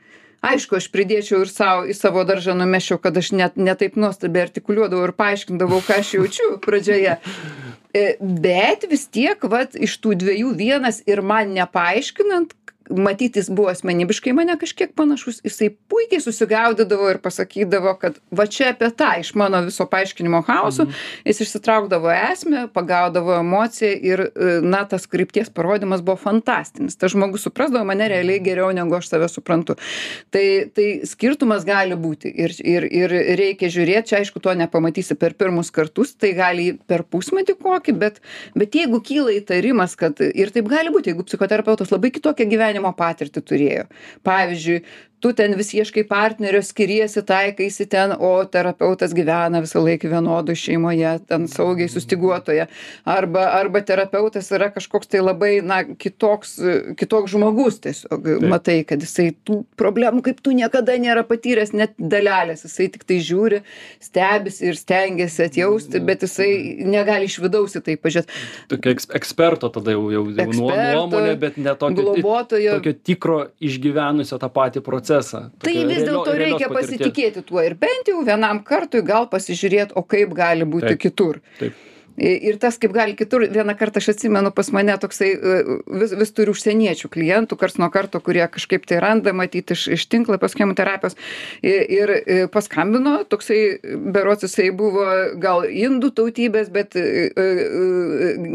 aišku 0.43 0.79
aš 0.79 0.89
pridėčiau 0.93 1.43
ir 1.45 1.51
sau 1.53 1.85
į 1.87 1.97
savo 1.97 2.25
daržą 2.29 2.55
numesčiau 2.59 3.01
kad 3.03 3.17
aš 3.19 3.33
net 3.39 3.57
ne 3.57 3.75
taip 3.79 3.99
nuostabiai 4.01 4.49
artikuliuodavau 4.49 5.09
ir 5.09 5.15
paaiškindavau 5.19 5.83
ką 5.87 6.01
aš 6.03 6.15
jaučiu 6.19 6.49
pradžioje. 6.67 7.19
E, 7.93 8.05
bet 8.21 8.87
vis 8.91 9.07
tiek 9.13 9.43
vat 9.53 9.77
iš 9.77 9.99
tų 10.03 10.17
dviejų 10.23 10.55
vienas 10.59 11.03
ir 11.07 11.21
man 11.23 11.53
nepaaiškinant 11.57 12.57
matyt 12.91 13.37
jis 13.37 13.51
buvo 13.51 13.71
asmenybiškai 13.73 14.33
į 14.33 14.37
mane 14.37 14.57
kažkiek 14.61 14.95
panašus 14.99 15.41
jisai 15.45 15.71
puikiai 15.71 16.23
susigaudydavo 16.25 17.11
ir 17.13 17.19
pasakydavo 17.23 17.97
kad 18.01 18.19
va 18.31 18.47
čia 18.47 18.73
apie 18.73 18.91
tą 18.91 19.13
iš 19.21 19.35
mano 19.39 19.63
viso 19.67 19.87
paaiškinimo 19.87 20.43
chaoso 20.47 20.85
Mhm. 20.85 20.93
jis 21.25 21.41
išsitraukdavo 21.41 22.11
esmę 22.33 22.69
pagaudavo 22.73 23.37
emociją 23.41 23.93
ir 24.03 24.21
e, 24.21 24.61
na 24.63 24.85
tas 24.85 25.07
krypties 25.07 25.51
parodymas 25.51 26.01
buvo 26.03 26.17
fantastinis. 26.17 26.97
Tas 26.97 27.13
žmogus 27.13 27.43
suprasdavo 27.43 27.85
mane 27.85 28.09
realiai 28.09 28.41
geriau 28.41 28.73
negu 28.73 28.95
aš 28.97 29.09
save 29.09 29.29
suprantu. 29.29 29.77
Tai 30.31 30.71
tai 30.75 31.01
skirtumas 31.05 31.65
gali 31.65 31.95
būti 31.95 32.33
ir 32.35 32.55
ir 32.65 32.85
ir 32.91 33.11
reikia 33.39 33.69
žiūrėt 33.69 34.09
čia 34.11 34.17
aišku 34.21 34.41
to 34.41 34.55
nepamatysi 34.55 35.15
per 35.15 35.35
pirmus 35.35 35.71
kartus 35.71 36.15
tai 36.15 36.33
gali 36.33 36.79
per 36.87 37.03
pusmetį 37.03 37.57
kokį 37.63 37.93
bet 37.99 38.21
bet 38.55 38.75
jeigu 38.75 39.01
kyla 39.01 39.37
įtarimas 39.39 39.97
kad 39.97 40.21
ir 40.21 40.51
taip 40.51 40.69
gali 40.69 40.91
būt 40.91 41.07
jeigu 41.11 41.25
psichoterapeutas 41.25 41.91
labai 41.93 42.11
kitokią 42.11 42.49
gyvenimo 42.49 42.72
patirtį 42.97 43.43
turėjo. 43.45 43.85
Pavyzdžiui 44.27 44.81
tu 45.23 45.33
ten 45.33 45.55
vis 45.55 45.71
ieškai 45.75 46.03
partnerio 46.09 46.63
skiriesi 46.67 47.23
taikaisi 47.27 47.87
ten 47.87 48.15
o 48.19 48.33
terapeutas 48.45 49.15
gyvena 49.15 49.63
visąlaik 49.63 50.03
vienodoj 50.11 50.57
šeimoje 50.59 51.13
ten 51.29 51.47
saugiai 51.51 51.91
sustyguotoje 51.93 52.67
arba 53.17 53.45
arba 53.61 53.83
terapeutas 53.87 54.51
yra 54.57 54.73
kažkoks 54.75 55.13
tai 55.13 55.23
labai 55.23 55.53
na 55.63 55.83
kitoks 55.85 56.57
kitoks 56.99 57.31
žmogus 57.37 57.79
tiesiog. 57.85 58.27
Matai 58.51 58.81
kad 58.89 59.03
jisai 59.05 59.31
tų 59.47 59.61
problemų 59.79 60.25
kaip 60.27 60.43
tu 60.43 60.57
niekada 60.57 60.99
nėra 60.99 61.23
patyręs 61.29 61.71
net 61.77 61.95
dalelės. 61.99 62.67
Jisai 62.67 62.89
tiktai 62.97 63.21
žiūri 63.23 63.63
stebisi 64.03 64.67
ir 64.73 64.81
stengiasi 64.81 65.47
atjausti 65.47 66.03
bet 66.03 66.27
jisai 66.27 66.51
negali 66.83 67.31
iš 67.31 67.39
vidaus 67.45 67.79
į 67.79 67.85
tai 67.87 67.97
pažiūrėt. 68.01 68.35
Tokia 68.75 68.97
eks, 68.97 69.09
eksperto 69.15 69.71
tada 69.71 69.95
jau, 69.95 70.09
jau, 70.11 70.27
jau 70.35 70.51
nuomonė, 70.51 71.39
bet 71.39 71.63
ne 71.63 71.79
tokio, 71.79 72.11
globotojo. 72.11 72.79
tokio 72.81 72.97
tikro 73.07 73.41
išgyvenusio 73.63 74.43
tą 74.43 74.51
patį 74.53 74.83
procesą. 74.83 75.12
Tai 75.63 75.73
Tokio 75.73 75.87
vis 75.93 76.03
dėlto 76.09 76.35
reikia 76.41 76.69
pasitikėti 76.73 77.45
tuo 77.47 77.63
ir 77.65 77.77
bent 77.81 78.11
jau 78.11 78.25
vienam 78.27 78.63
kartui 78.67 79.05
gal 79.07 79.29
pasižiūrėt, 79.33 79.97
o 79.99 80.03
kaip 80.03 80.35
gali 80.37 80.69
būti 80.69 80.97
kitur. 81.01 81.43
Taip. 81.61 81.89
Ir 82.21 82.59
tas, 82.61 82.77
kaip 82.81 82.93
gali 82.93 83.15
kitur, 83.17 83.47
vieną 83.49 83.73
kartą 83.79 84.01
aš 84.03 84.11
atsimenu 84.13 84.51
pas 84.53 84.69
mane 84.75 84.93
toksai, 85.01 85.31
e, 85.33 85.61
vis, 86.03 86.13
vis 86.19 86.33
turiu 86.37 86.53
užsieniečių 86.53 87.09
klientų, 87.13 87.57
kars 87.57 87.79
nuo 87.81 87.89
karto, 87.93 88.21
kurie 88.21 88.45
kažkaip 88.53 88.85
tai 88.89 88.99
randa, 89.01 89.33
matyti 89.33 89.73
iš, 89.73 89.87
iš 89.97 90.05
tinklapio 90.13 90.51
chemoterapijos. 90.53 91.17
Ir 91.65 92.13
e, 92.13 92.37
paskambino, 92.53 93.23
toksai, 93.33 93.61
berots 94.13 94.45
jisai 94.45 94.69
buvo 94.77 95.07
gal 95.41 95.65
indų 95.65 96.13
tautybės, 96.19 96.69
bet 96.75 96.99
e, 97.01 97.31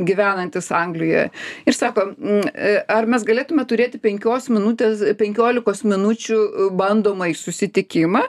gyvenantis 0.05 0.69
Anglijoje. 0.75 1.31
Ir 1.65 1.77
sako, 1.77 2.11
"Mm, 2.13 2.53
e, 2.53 2.77
ar 2.87 3.09
mes 3.09 3.25
galėtume 3.25 3.65
turėti 3.65 3.97
penkios 3.97 4.51
minutės, 4.53 5.01
penkiolikos 5.17 5.81
minučių 5.87 6.69
bandomai 6.77 7.33
susitikimą 7.33 8.21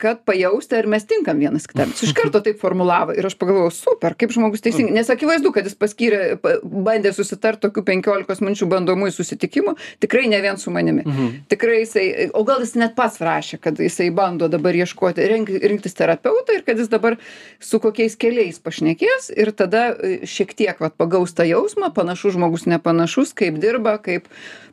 kad 0.00 0.22
pajausti, 0.28 0.76
ar 0.78 0.86
mes 0.90 1.04
tinkam 1.08 1.38
vienas 1.42 1.66
kitam. 1.70 1.90
Jis 1.92 2.08
iš 2.08 2.14
karto 2.16 2.40
taip 2.44 2.60
formulavo 2.60 3.14
ir 3.16 3.26
aš 3.28 3.36
pagalvojau, 3.40 3.72
super, 3.74 4.16
kaip 4.18 4.32
žmogus 4.34 4.62
teisingai, 4.64 4.94
nes 4.96 5.10
akivaizdu, 5.12 5.52
kad 5.54 5.68
jis 5.68 5.76
paskyrė, 5.78 6.22
pa- 6.42 6.58
bandė 6.62 7.12
susitart 7.16 7.60
tokių 7.62 7.84
15 7.90 8.42
minučių 8.44 8.68
bandomųjų 8.72 9.14
susitikimų, 9.18 9.76
tikrai 10.02 10.26
ne 10.32 10.40
vien 10.44 10.56
su 10.60 10.72
manimi. 10.74 11.04
Mhm. 11.06 11.28
Tikrai 11.52 11.82
jisai, 11.82 12.06
o 12.32 12.44
gal 12.48 12.64
jis 12.64 12.74
net 12.80 12.96
pats 12.98 13.20
rašė, 13.22 13.60
kad 13.60 13.78
jisai 13.82 14.10
bando 14.14 14.48
dabar 14.52 14.74
ieškoti, 14.74 15.28
renk, 15.28 15.52
rinktis 15.62 15.94
terapeutą 15.98 16.56
ir 16.58 16.64
kad 16.66 16.78
jis 16.80 16.88
dabar 16.92 17.18
su 17.60 17.80
kokiais 17.82 18.16
keliais 18.16 18.58
pašnekės 18.62 19.30
ir 19.36 19.52
tada 19.52 19.90
e, 19.92 20.26
šiek 20.28 20.54
tiek 20.56 20.80
vat, 20.82 20.96
pagaus 20.96 21.34
tą 21.36 21.46
jausmą, 21.48 21.92
panašus 21.94 22.36
žmogus 22.36 22.66
nepanašus, 22.70 23.34
kaip 23.36 23.58
dirba, 23.62 23.98
kaip 24.02 24.28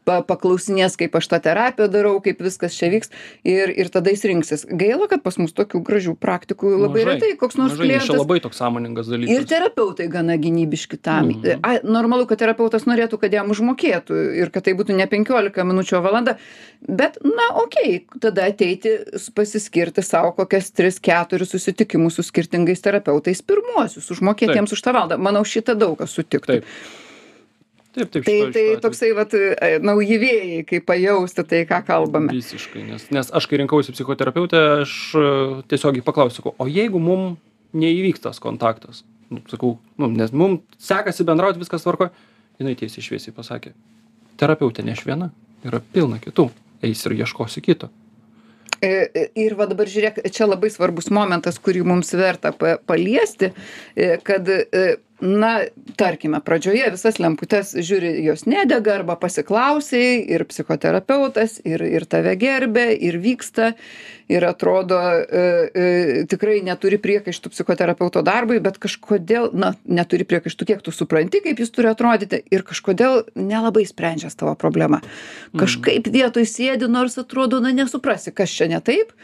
pa, 0.08 0.20
paklausinės, 0.26 0.98
kaip 1.00 1.16
aš 1.20 1.30
tą 1.32 1.40
terapiją 1.44 1.90
darau, 1.92 2.16
kaip 2.24 2.42
viskas 2.44 2.76
čia 2.78 2.90
vyks 2.94 3.12
ir, 3.48 3.72
ir 3.74 3.92
tada 3.94 4.14
jis 4.14 4.26
rinksis. 4.30 4.66
Gaila, 4.70 5.08
kad 5.10 5.24
pas 5.26 5.38
mus 5.42 5.54
tokių 5.58 5.82
gražių 5.86 6.14
praktikų 6.22 6.72
labai 6.78 7.06
retai, 7.08 7.32
koks 7.40 7.58
nors 7.58 7.74
klientas. 7.80 8.12
labai 8.14 8.38
toks 8.44 8.60
sąmoningas 8.62 9.10
dalykas. 9.10 9.42
Ir 9.42 9.48
terapeutai 9.50 10.08
gana 10.12 10.38
gynybiški 10.38 11.00
tam. 11.02 11.32
Mhm. 11.34 11.64
A, 11.66 11.80
normalu, 11.84 12.28
kad 12.30 12.42
terapeutas 12.44 12.86
norėtų, 12.90 13.20
kad 13.24 13.34
jam 13.34 13.50
užmokėtų 13.50 14.20
ir 14.38 14.54
kad 14.54 14.68
tai 14.68 14.76
būtų 14.78 14.98
ne 15.00 15.10
15 15.10 15.66
minučių, 15.72 15.98
o 15.98 16.04
valanda. 16.06 16.38
Bet, 16.86 17.18
na, 17.26 17.50
okei, 17.64 18.06
tada 18.22 18.48
ateiti 18.52 18.96
pasiskirti 19.36 20.06
savo 20.06 20.32
kokias 20.38 20.72
3-4 20.78 21.50
susitikimus 21.50 22.20
su 22.20 22.26
skirtingais 22.28 22.82
terapeutais 22.86 23.42
pirmuosius, 23.42 24.12
užmokėti 24.14 24.60
jiems 24.60 24.74
už 24.76 24.86
tą 24.86 24.96
valandą. 24.96 25.18
Manau, 25.18 25.44
šitą 25.48 25.76
daug 25.80 25.98
kas 26.00 26.14
sutiktų. 26.16 26.60
Taip. 26.60 26.74
Taip, 28.00 28.12
taip, 28.16 28.26
Tai, 28.26 28.52
tai 28.56 28.64
toksai, 28.82 29.10
vat, 29.18 29.34
e, 29.36 29.72
nauji 29.84 30.18
vėjai, 30.22 30.62
kaip 30.70 30.86
pajausti 30.88 31.44
tai, 31.50 31.62
ką 31.70 31.82
kalbame. 31.88 32.32
Visiškai, 32.34 32.84
nes, 32.88 33.06
nes 33.12 33.32
aš 33.36 33.48
kai 33.52 33.60
rinkausi 33.62 33.92
psichoterapeutę, 33.96 34.62
aš 34.86 34.94
e, 35.20 35.24
tiesiogiai 35.72 36.06
paklausiau, 36.06 36.40
sakau, 36.42 36.56
o 36.58 36.68
jeigu 36.72 37.02
mum 37.04 37.34
neįvyks 37.78 38.24
tas 38.24 38.40
kontaktas, 38.44 39.04
nu, 39.30 39.44
sakau, 39.52 39.76
nu, 40.00 40.10
nes 40.16 40.32
mum 40.32 40.60
sekasi 40.82 41.28
bendrauti, 41.28 41.62
viskas 41.62 41.84
tvarko, 41.86 42.10
jinai 42.62 42.76
tiesiai 42.80 43.04
šviesiai 43.06 43.36
pasakė, 43.36 43.76
terapeutė 44.40 44.86
ne 44.88 44.96
aš 44.96 45.04
viena, 45.08 45.32
yra 45.68 45.84
pilna 45.94 46.22
kitų, 46.24 46.48
eis 46.88 47.04
ir 47.06 47.20
ieškosi 47.20 47.62
kito. 47.66 47.92
E, 48.80 49.28
Ir 49.36 49.58
va 49.60 49.66
dabar 49.68 49.90
žiūrėk, 49.92 50.22
čia 50.32 50.46
labai 50.48 50.70
svarbus 50.72 51.10
momentas, 51.12 51.58
kurį 51.60 51.82
mums 51.84 52.14
verta 52.16 52.54
pa- 52.56 52.78
paliesti, 52.88 53.50
kad, 54.24 54.48
na, 55.22 55.54
tarkime, 56.00 56.40
pradžioje 56.44 56.92
visas 56.94 57.20
lemputės 57.20 57.74
žiūri, 57.76 58.14
jos 58.24 58.46
nedega 58.50 59.00
arba 59.00 59.18
pasiklausiai 59.20 60.22
ir 60.32 60.46
psichoterapeutas, 60.50 61.60
ir, 61.68 61.84
ir 61.84 62.08
tave 62.10 62.36
gerbė, 62.40 62.90
ir 62.96 63.20
vyksta, 63.22 63.74
ir 64.30 64.46
atrodo, 64.46 65.00
e, 65.02 65.44
e, 65.74 65.86
tikrai 66.30 66.60
neturi 66.64 67.00
priekaištų 67.02 67.52
psichoterapeuto 67.52 68.22
darbui, 68.26 68.60
bet 68.64 68.78
kažkodėl, 68.82 69.50
na, 69.58 69.74
neturi 69.90 70.28
priekaištų, 70.30 70.68
kiek 70.70 70.84
tu 70.86 70.94
supranti, 70.94 71.42
kaip 71.44 71.60
jis 71.60 71.74
turi 71.74 71.90
atrodyti, 71.90 72.44
ir 72.54 72.64
kažkodėl 72.68 73.24
nelabai 73.34 73.88
sprendžias 73.90 74.38
tavo 74.40 74.54
problema. 74.60 75.02
Kažkaip 75.58 76.12
vietoj 76.14 76.46
sėdi, 76.46 76.88
nors 76.92 77.18
atrodo, 77.20 77.58
na, 77.64 77.74
nesuprasi, 77.76 78.32
kas 78.36 78.54
čia 78.54 78.70
ne 78.70 78.80
taip. 78.86 79.16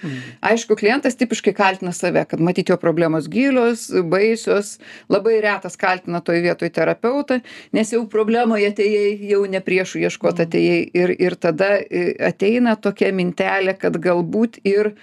Aišku, 0.45 0.77
klientas 0.79 1.19
tipiškai 1.21 1.53
kaltina 1.55 1.93
save, 1.93 2.25
kad 2.29 2.41
matyti 2.41 2.73
jo 2.73 2.79
problemos 2.81 3.29
gilios, 3.31 3.88
baisios, 4.10 4.79
labai 5.12 5.38
retas 5.45 5.77
kaltina 5.85 6.21
toj 6.25 6.41
vietoj 6.45 6.71
terapeutą, 6.75 7.41
nes 7.75 7.93
jau 7.93 8.05
problemoje 8.11 8.71
atėjai, 8.73 9.11
jau 9.31 9.43
ne 9.49 9.61
priešų 9.63 10.05
ieškoti 10.07 10.47
atėjai 10.47 10.79
ir, 10.97 11.13
ir 11.27 11.37
tada 11.39 11.75
e, 11.79 12.07
ateina 12.31 12.75
tokia 12.75 13.13
mintelė, 13.15 13.77
kad 13.79 14.01
galbūt 14.01 14.61
ir 14.65 14.95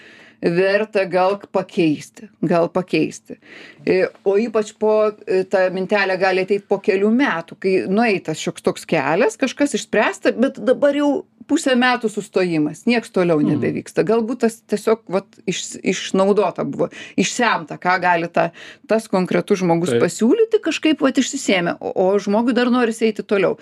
verta 0.43 1.05
gal 1.07 1.37
pakeisti, 1.55 2.27
gal 2.43 2.69
pakeisti. 2.75 3.39
E, 3.87 4.09
O 4.27 4.35
ypač 4.39 4.73
po, 4.79 5.13
e, 5.27 5.45
ta 5.47 5.69
mintelė 5.75 6.17
gali 6.19 6.43
ateiti 6.43 6.67
po 6.69 6.81
kelių 6.83 7.11
metų, 7.15 7.59
kai 7.63 7.75
nueitas 7.91 8.43
šioks 8.43 8.67
toks 8.67 8.89
kelias, 8.91 9.39
kažkas 9.39 9.77
išspręsta, 9.79 10.35
bet 10.35 10.59
dabar 10.59 10.99
jau 10.99 11.13
pusę 11.49 11.75
metų 11.79 12.11
sustojimas, 12.13 12.85
nieks 12.89 13.13
toliau 13.15 13.41
nebevyksta. 13.45 14.05
Galbūt 14.07 14.45
tas 14.45 14.59
tiesiog 14.71 15.05
vat, 15.13 15.27
iš, 15.49 15.63
išnaudota 15.83 16.65
buvo, 16.69 16.91
išsemta, 17.21 17.79
ką 17.83 17.99
gali 18.03 18.31
ta, 18.33 18.51
tas 18.91 19.09
konkretus 19.13 19.63
žmogus 19.63 19.95
pasiūlyti, 20.03 20.63
kažkaip 20.65 21.05
vat, 21.05 21.21
išsisėmė, 21.21 21.79
o, 21.81 21.93
o 21.93 22.09
žmogui 22.23 22.57
dar 22.57 22.73
nori 22.73 22.95
eiti 23.03 23.25
toliau. 23.27 23.59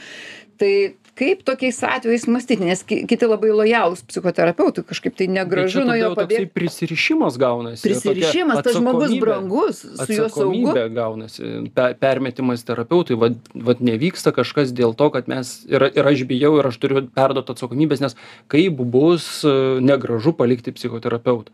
Tai 0.60 0.72
kaip 1.20 1.42
tokiais 1.44 1.76
atvejais 1.84 2.24
mąstyti, 2.32 2.64
nes 2.64 2.80
ki- 2.88 3.02
kiti 3.10 3.28
labai 3.28 3.50
lojalūs 3.52 4.00
psichoterapeutui, 4.08 4.86
kažkaip 4.88 5.18
tai 5.20 5.26
negražu 5.28 5.84
nuo 5.84 5.98
jo 6.00 6.14
pabėgti. 6.16 6.48
prisirišimas 6.56 7.36
gaunasi. 7.40 7.84
Prisirišimas, 7.84 8.62
tas 8.64 8.78
žmogus 8.80 9.12
brangus, 9.20 9.82
su 9.84 10.12
juo 10.16 10.28
saugu. 10.32 10.72
gaunasi 10.96 11.50
pe 11.76 11.90
permetimas 12.00 12.64
terapeutui 12.64 13.18
vat 13.20 13.36
vat 13.54 13.84
nevyksta 13.84 14.32
kažkas 14.32 14.72
dėl 14.72 14.96
to 14.96 15.10
kad 15.12 15.28
mes 15.28 15.52
ir 15.68 15.90
ir 15.92 16.06
aš 16.08 16.24
bijau 16.30 16.54
ir 16.58 16.66
aš 16.70 16.78
turiu 16.80 17.04
perduot 17.14 17.52
atsakomybės 17.52 18.00
nes 18.00 18.16
kaip 18.48 18.80
bus 18.94 19.44
negražu 19.80 20.32
palikti 20.36 20.72
psichoterapeutą 20.72 21.52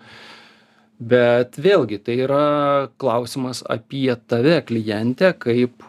bet 1.01 1.59
vėlgi 1.61 1.99
tai 2.07 2.17
yra 2.25 2.89
klausimas 3.03 3.63
apie 3.69 4.15
tave 4.29 4.61
klientę 4.65 5.33
kaip 5.39 5.83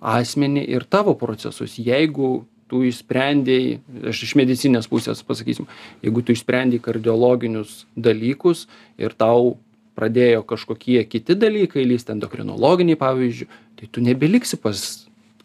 asmenį 0.00 0.62
ir 0.76 0.86
tavo 0.88 1.14
procesus 1.20 1.74
jeigu 1.76 2.46
tu 2.70 2.84
išsprendei 2.86 3.80
aš 4.12 4.22
iš 4.28 4.36
medicininės 4.40 4.88
pusės 4.90 5.24
pasakysim 5.26 5.68
jeigu 6.04 6.22
tu 6.22 6.36
išsprendei 6.36 6.82
kardiologinius 6.82 7.84
dalykus 7.96 8.66
ir 9.00 9.16
tau 9.18 9.56
pradėjo 9.98 10.44
kažkokie 10.48 11.02
kiti 11.10 11.36
dalykai 11.36 11.84
lįst 11.84 12.12
endokrinologiniai 12.14 12.98
pavyzdžiui 13.00 13.50
tai 13.80 13.90
tu 13.92 14.04
nebeliksi 14.04 14.60
pas 14.62 14.84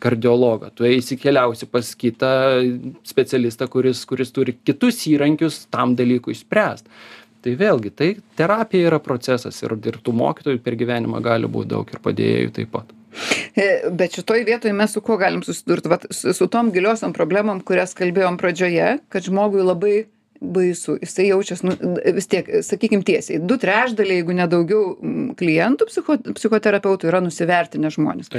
kardiologą 0.06 0.72
tu 0.76 0.86
eisi 0.88 1.18
keliausi 1.20 1.68
pas 1.72 1.92
kitą 1.96 2.32
specialistą 3.08 3.68
kuris 3.72 4.06
kuris 4.10 4.34
turi 4.36 4.56
kitus 4.68 5.06
įrankius 5.12 5.66
tam 5.74 5.96
dalykui 6.00 6.36
spręst. 6.38 6.90
Tai 7.46 7.54
vėlgi 7.54 7.92
tai 7.94 8.08
terapija 8.38 8.90
yra 8.90 9.00
procesas 9.00 9.62
ir 9.62 9.76
ir 9.78 10.00
tų 10.02 10.14
mokytojų 10.18 10.62
per 10.66 10.78
gyvenimą 10.80 11.22
gali 11.26 11.50
būt 11.58 11.70
daug 11.74 11.92
ir 11.94 12.02
padėjėjų 12.02 12.54
taip 12.58 12.72
pat 12.74 12.94
Bet 13.92 14.18
šitoj 14.18 14.44
vietoje 14.48 14.74
mes 14.74 14.94
su 14.94 15.02
kuo 15.02 15.18
galim 15.18 15.44
susidurti? 15.44 15.92
Vat, 15.92 16.06
su, 16.12 16.34
su 16.34 16.48
tom 16.52 16.72
giliosiam 16.76 17.14
problemam, 17.16 17.62
kurias 17.64 17.96
kalbėjom 17.98 18.40
pradžioje, 18.42 18.98
kad 19.10 19.28
žmogui 19.28 19.64
labai 19.64 19.96
baisu. 20.42 20.98
Jisai 21.02 21.28
jaučias 21.30 21.64
nu 21.64 21.76
vis 22.16 22.28
tiek 22.28 22.50
sakykim 22.64 23.04
tiesiai. 23.06 23.40
Du 23.40 23.58
trečdaliai 23.62 24.20
jeigu 24.20 24.36
ne 24.36 24.48
daugiau 24.50 24.96
klientų 25.40 25.88
psicho 25.90 26.18
psichoterapeutų 26.38 27.10
yra 27.10 27.22
nusivertinę 27.24 27.92
žmonės. 27.94 28.32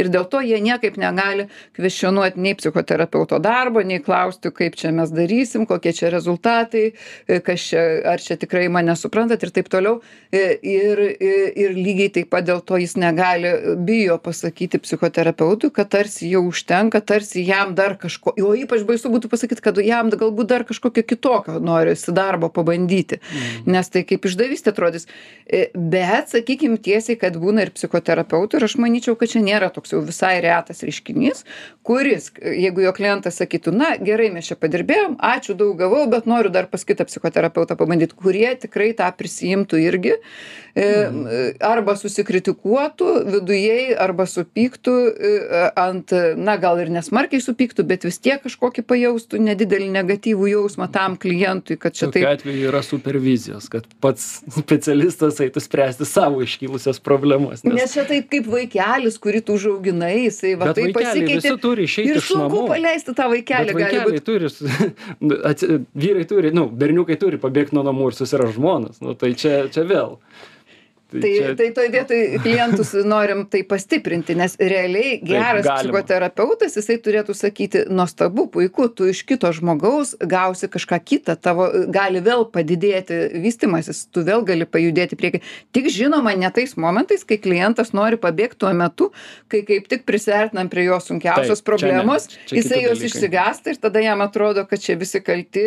Ir 0.00 0.10
dėl 0.12 0.26
to 0.30 0.42
jie 0.44 0.58
niekaip 0.64 0.98
negali 1.00 1.48
kvestionuot 1.76 2.38
nei 2.40 2.54
psichoterapeuto 2.58 3.38
darbo 3.42 3.82
nei 3.82 4.00
klausti 4.04 4.52
kaip 4.54 4.78
čia 4.80 4.92
mes 4.94 5.12
darysim 5.14 5.66
kokie 5.70 5.94
čia 5.96 6.10
rezultatai 6.14 6.84
e, 6.90 7.40
kas 7.44 7.68
čia 7.70 7.84
ar 8.14 8.22
čia 8.22 8.38
tikrai 8.40 8.66
mane 8.72 8.96
suprantat 8.98 9.42
ir 9.46 9.54
taip 9.54 9.70
toliau. 9.72 10.00
E, 10.32 10.58
ir 10.62 11.02
ir 11.24 11.76
lygiai 11.76 12.12
taip 12.18 12.30
pat 12.34 12.46
dėl 12.48 12.62
to 12.66 12.78
jis 12.80 12.96
negali 13.00 13.52
bijo 13.86 14.18
pasakyti 14.22 14.80
psichoterapeutui 14.82 15.72
kad 15.74 15.90
tarsi 15.92 16.30
jau 16.32 16.44
užtenka 16.48 17.00
tarsi 17.04 17.44
jam 17.46 17.74
dar 17.74 17.98
kažko 18.00 18.34
o 18.40 18.54
ypač 18.58 18.84
baisu 18.86 19.12
būtų 19.12 19.30
pasakyt 19.32 19.62
kad 19.64 19.78
jam 19.84 20.10
galbūt 20.10 20.50
dar 20.50 20.64
kažkokio 20.68 21.04
kitokio 21.06 21.43
norisi 21.60 22.12
darbo 22.14 22.48
pabandyti, 22.52 23.20
mm. 23.20 23.70
nes 23.70 23.90
tai 23.92 24.04
kaip 24.08 24.26
išdavystė 24.28 24.72
atrodys. 24.72 25.08
E, 25.44 25.66
bet, 25.74 26.32
sakykim 26.32 26.76
tiesiai, 26.82 27.18
kad 27.20 27.36
būna 27.40 27.66
ir 27.66 27.72
psichoterapeutų 27.74 28.58
ir 28.58 28.66
aš 28.68 28.76
manyčiau, 28.80 29.16
kad 29.20 29.32
čia 29.34 29.44
nėra 29.44 29.70
toks 29.74 29.94
jau 29.94 30.00
visai 30.04 30.36
retas 30.44 30.84
reiškinys, 30.86 31.44
kuris, 31.84 32.30
jeigu 32.40 32.86
jo 32.86 32.94
klientas 32.96 33.40
sakytų, 33.42 33.74
na 33.76 33.92
gerai, 34.00 34.30
mes 34.34 34.48
čia 34.48 34.56
padirbėjom, 34.60 35.18
ačiū 35.20 35.56
daug 35.58 35.76
gavau, 35.78 36.04
bet 36.10 36.28
noriu 36.30 36.52
dar 36.54 36.68
pas 36.70 36.84
kitą 36.86 37.06
psichoterapeutą 37.08 37.76
pabandyti, 37.80 38.16
kurie 38.16 38.48
tikrai 38.60 38.92
tą 38.96 39.10
prisijimtų 39.18 39.82
irgi, 39.84 40.14
mm. 40.74 41.28
arba 41.64 41.96
susikritikuotų 42.00 43.10
vidujei, 43.34 43.92
arba 44.00 44.26
supyktų 44.30 44.96
e, 45.12 45.34
ant, 45.80 46.14
na 46.40 46.56
gal 46.60 46.80
ir 46.82 46.92
nesmarkiai 46.94 47.42
supyktų, 47.44 47.86
bet 47.88 48.08
vis 48.08 48.20
tiek 48.22 48.40
kažkokį 48.44 48.86
pajaustų 48.88 49.42
nedidelį 49.44 49.90
negatyvų 49.98 50.50
jausmą 50.54 50.88
tam 50.94 51.18
klientui 51.20 51.33
klientui, 51.34 51.76
kad 51.76 51.94
čia 51.94 52.08
taip. 52.10 52.26
Atveju 52.28 52.68
yra 52.68 52.82
supervizijos, 52.84 53.68
kad 53.72 53.86
pats 54.02 54.42
specialistas 54.54 55.40
eitų 55.42 55.62
spręsti 55.62 56.06
savo 56.08 56.42
iškilusias 56.44 57.00
problemas. 57.04 57.64
Nes, 57.66 57.76
nes 57.76 57.96
čia 57.96 58.06
taip 58.08 58.30
kaip 58.32 58.48
vaikelis, 58.50 59.18
kurį 59.22 59.42
tu 59.46 59.58
užauginai, 59.58 60.14
jisai 60.26 60.54
va 60.60 60.72
taip 60.76 60.94
pasikeitė. 60.96 61.54
Turi. 61.64 61.86
Ir 62.04 62.20
sunku 62.24 62.64
paleisti 62.70 63.14
tą 63.16 63.28
vaikelį. 63.32 63.76
Vaikeliai 63.78 64.24
turi, 64.24 64.50
vyrai 66.04 66.24
turi, 66.28 66.52
nu, 66.54 66.66
berniukai 66.68 67.18
turi 67.20 67.40
pabėgti 67.40 67.76
nuo 67.76 67.86
namų 67.86 68.10
ir 68.10 68.18
susirasti 68.18 68.58
žmonas. 68.58 69.00
Nu, 69.04 69.16
tai 69.18 69.34
čia, 69.38 69.64
čia 69.72 69.86
vėl. 69.88 70.18
Tai, 71.14 71.30
tai, 71.38 71.54
tai 71.54 71.68
toj 71.74 71.88
vietoj 71.92 72.20
klientus 72.42 72.90
norim 73.06 73.44
tai 73.50 73.60
pastiprinti, 73.68 74.34
nes 74.38 74.56
realiai 74.58 75.18
geras 75.22 75.66
psichoterapeutas, 75.68 76.74
jisai 76.74 76.96
turėtų 77.02 77.36
sakyti, 77.38 77.84
nuostabu, 77.92 78.48
puiku, 78.50 78.88
tu 78.90 79.06
iš 79.10 79.20
kito 79.28 79.50
žmogaus 79.54 80.14
gausi 80.18 80.66
kažką 80.72 80.98
kitą, 81.06 81.36
tavo 81.38 81.68
gali 81.94 82.22
vėl 82.24 82.42
padidėti 82.50 83.20
vystimasis, 83.44 84.04
tu 84.10 84.24
vėl 84.26 84.42
gali 84.46 84.66
pajudėti 84.66 85.18
prieki. 85.20 85.42
Tik 85.76 85.90
žinoma, 85.94 86.34
ne 86.38 86.50
tais 86.54 86.74
momentais, 86.80 87.22
kai 87.22 87.38
klientas 87.38 87.94
nori 87.94 88.18
pabėgti 88.18 88.64
tuo 88.64 88.72
metu, 88.74 89.10
kai 89.52 89.62
kaip 89.68 89.86
tik 89.90 90.02
prisertinam 90.08 90.72
prie 90.72 90.88
jo 90.88 90.98
sunkiausios 90.98 91.62
problemos, 91.66 92.26
jisai 92.50 92.82
jos 92.88 93.04
išsigasta 93.06 93.74
ir 93.74 93.80
tada 93.82 94.02
jam 94.02 94.24
atrodo, 94.24 94.66
kad 94.66 94.82
čia 94.82 94.98
visi 94.98 95.22
kalti, 95.22 95.66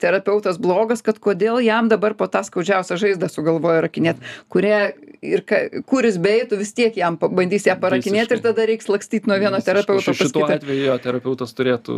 terapeutas 0.00 0.60
blogas, 0.60 1.00
kad 1.04 1.16
kodėl 1.22 1.62
jam 1.64 1.88
dabar 1.88 2.12
po 2.18 2.28
tą 2.28 2.44
skaudžiausią 2.44 3.00
žaizdą 3.00 3.32
sugalvoja 3.32 3.86
rakinėti 3.88 4.33
kurie 4.52 4.78
ir 5.24 5.42
ka, 5.48 5.60
kuris 5.88 6.18
beeitų, 6.20 6.58
vis 6.60 6.72
tiek 6.76 6.96
jam 6.98 7.16
bandys 7.18 7.66
ją 7.68 7.76
parakinėti 7.80 8.36
ir 8.36 8.42
tada 8.44 8.66
reiks 8.68 8.88
lakstyti 8.90 9.30
nuo 9.30 9.38
vieno 9.40 9.60
terapeuto. 9.64 10.14
Šituo 10.16 10.44
atveju 10.52 10.88
jo 10.88 10.96
terapeutas 11.02 11.54
turėtų 11.56 11.96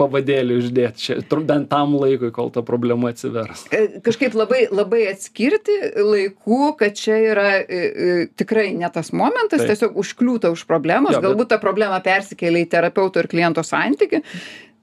pavadėlį 0.00 0.58
uždėti 0.62 1.06
čia, 1.06 1.18
bent 1.46 1.70
tam 1.72 1.94
laikui, 2.00 2.32
kol 2.34 2.50
ta 2.54 2.64
problema 2.66 3.12
atsivers. 3.14 3.66
E, 3.74 4.00
kažkaip 4.04 4.36
labai, 4.38 4.64
labai 4.74 5.04
atskirti 5.12 5.78
laikų, 6.00 6.60
kad 6.80 6.98
čia 6.98 7.20
yra 7.30 7.48
e, 7.60 7.64
e, 7.64 8.18
tikrai 8.38 8.70
ne 8.76 8.90
tas 8.94 9.12
momentas, 9.14 9.62
Taip. 9.62 9.72
tiesiog 9.72 9.98
užkliūta 10.02 10.52
už 10.54 10.66
problemos, 10.70 11.14
jo, 11.16 11.22
galbūt 11.24 11.46
bet... 11.46 11.54
ta 11.54 11.62
problema 11.62 12.00
persikėlė 12.04 12.64
į 12.66 12.70
terapeuto 12.74 13.22
ir 13.22 13.30
kliento 13.30 13.64
santyki 13.66 14.24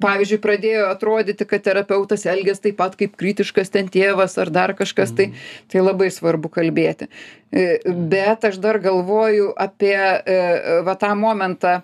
pavyzdžiui 0.02 0.42
pradėjo 0.44 0.88
atrodyti 0.92 1.48
kad 1.50 1.64
terapeutas 1.66 2.26
elgias 2.30 2.62
taip 2.64 2.78
pat 2.82 2.98
kaip 3.00 3.16
kritiškas 3.20 3.74
ten 3.74 3.90
tėvas 3.92 4.38
ar 4.42 4.52
dar 4.54 4.76
kažkas 4.78 5.14
tai 5.18 5.30
mhm. 5.30 5.46
tai 5.72 5.86
labai 5.86 6.10
svarbu 6.14 6.52
kalbėti 6.54 7.08
e, 7.08 7.80
bet 7.86 8.48
aš 8.50 8.60
dar 8.64 8.82
galvoju 8.84 9.52
apie 9.58 9.96
e, 9.98 10.40
va 10.88 10.98
tą 11.00 11.14
momentą 11.20 11.80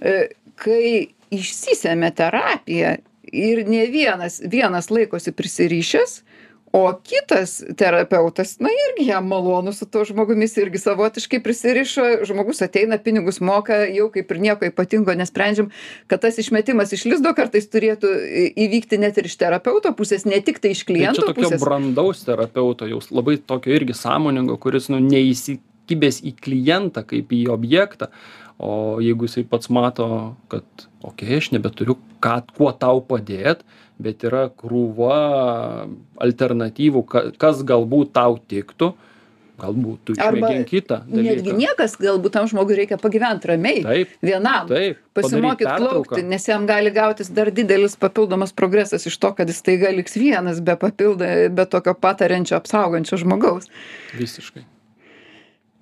e, 0.00 0.16
kai 0.58 1.08
išsisemia 1.34 2.10
terapija 2.16 2.96
ir 3.28 3.64
ne 3.68 3.84
vienas 3.92 4.40
vienas 4.44 4.90
laikosi 4.90 5.34
prisirišęs 5.36 6.22
o 6.78 6.92
kitas 7.02 7.58
terapeutas 7.76 8.56
na 8.62 8.70
irgi 8.72 9.08
jam 9.10 9.26
malonu 9.28 9.72
su 9.72 9.86
tuo 9.86 10.04
žmogumi 10.04 10.46
jis 10.46 10.56
irgi 10.62 10.80
savotiškai 10.82 11.40
prisiriša 11.42 12.06
žmogus 12.28 12.62
ateina 12.66 12.98
pinigus 13.02 13.40
moka 13.40 13.80
jau 13.90 14.08
kaip 14.14 14.34
ir 14.34 14.40
nieko 14.46 14.68
ypatingo 14.68 15.14
nesprendžiam 15.18 15.70
kad 16.06 16.22
tas 16.24 16.38
išmetimas 16.38 16.92
iš 16.96 17.04
lizdo 17.10 17.34
kartais 17.36 17.68
turėtų 17.72 18.12
įvykti 18.66 19.00
net 19.02 19.18
ir 19.18 19.30
iš 19.30 19.38
terapeuto 19.40 19.92
pusės 19.98 20.26
ne 20.28 20.40
tiktai 20.44 20.74
iš 20.76 20.84
kliento 20.88 21.22
tai 21.26 21.34
čia 21.34 21.48
tokio 21.48 21.62
brandaus 21.64 22.24
terapeuto 22.26 22.88
jau 22.90 23.00
labai 23.10 23.38
tokio 23.38 23.74
irgi 23.76 23.96
sąmoningo 23.98 24.58
kuris 24.62 24.90
nu 24.92 25.00
neįsikibęs 25.04 26.22
į 26.26 26.36
klientą 26.42 27.06
kaip 27.08 27.32
į 27.34 27.46
objektą 27.54 28.12
o 28.58 28.98
jeigu 29.02 29.28
jisai 29.28 29.44
pats 29.46 29.70
mato 29.70 30.08
kad 30.50 30.88
okei 31.06 31.38
aš 31.38 31.52
nebeturiu 31.54 31.98
ką 32.22 32.40
kuo 32.56 32.72
tau 32.74 33.02
padėt 33.04 33.62
bet 33.98 34.24
yra 34.26 34.46
krūva 34.54 35.18
alternatyvų 36.22 37.04
ka 37.08 37.24
kas 37.40 37.62
galbūt 37.66 38.14
tau 38.18 38.38
tiktų 38.38 38.94
galbūt 39.58 40.04
tu 40.06 40.14
išmėgink 40.14 40.68
kitą 40.70 41.00
dalyką. 41.08 41.24
Netgi 41.26 41.54
niekas, 41.58 41.96
galbūt 41.98 42.34
tam 42.36 42.46
žmogui 42.50 42.78
reikia 42.78 42.98
pagyventi 43.00 43.50
ramiai, 43.50 43.82
taip, 43.82 44.14
vienam, 44.22 44.70
taip, 44.70 45.00
pasimokyti 45.18 45.74
plaukti, 45.82 46.22
nes 46.30 46.46
jam 46.46 46.66
gali 46.68 46.94
gautis 46.94 47.32
dar 47.34 47.50
didelis 47.54 47.98
papildomas 47.98 48.54
progresas 48.54 49.08
iš 49.10 49.18
to, 49.18 49.32
kad 49.34 49.50
jis 49.50 49.58
taiga 49.66 49.90
liks 49.94 50.14
vienas 50.20 50.62
be 50.62 50.78
papildo, 50.78 51.34
be 51.50 51.68
tokio 51.70 51.96
patariančio, 51.98 52.58
apsaugančio 52.60 53.18
žmogaus. 53.24 53.66
Visiškai 54.14 54.68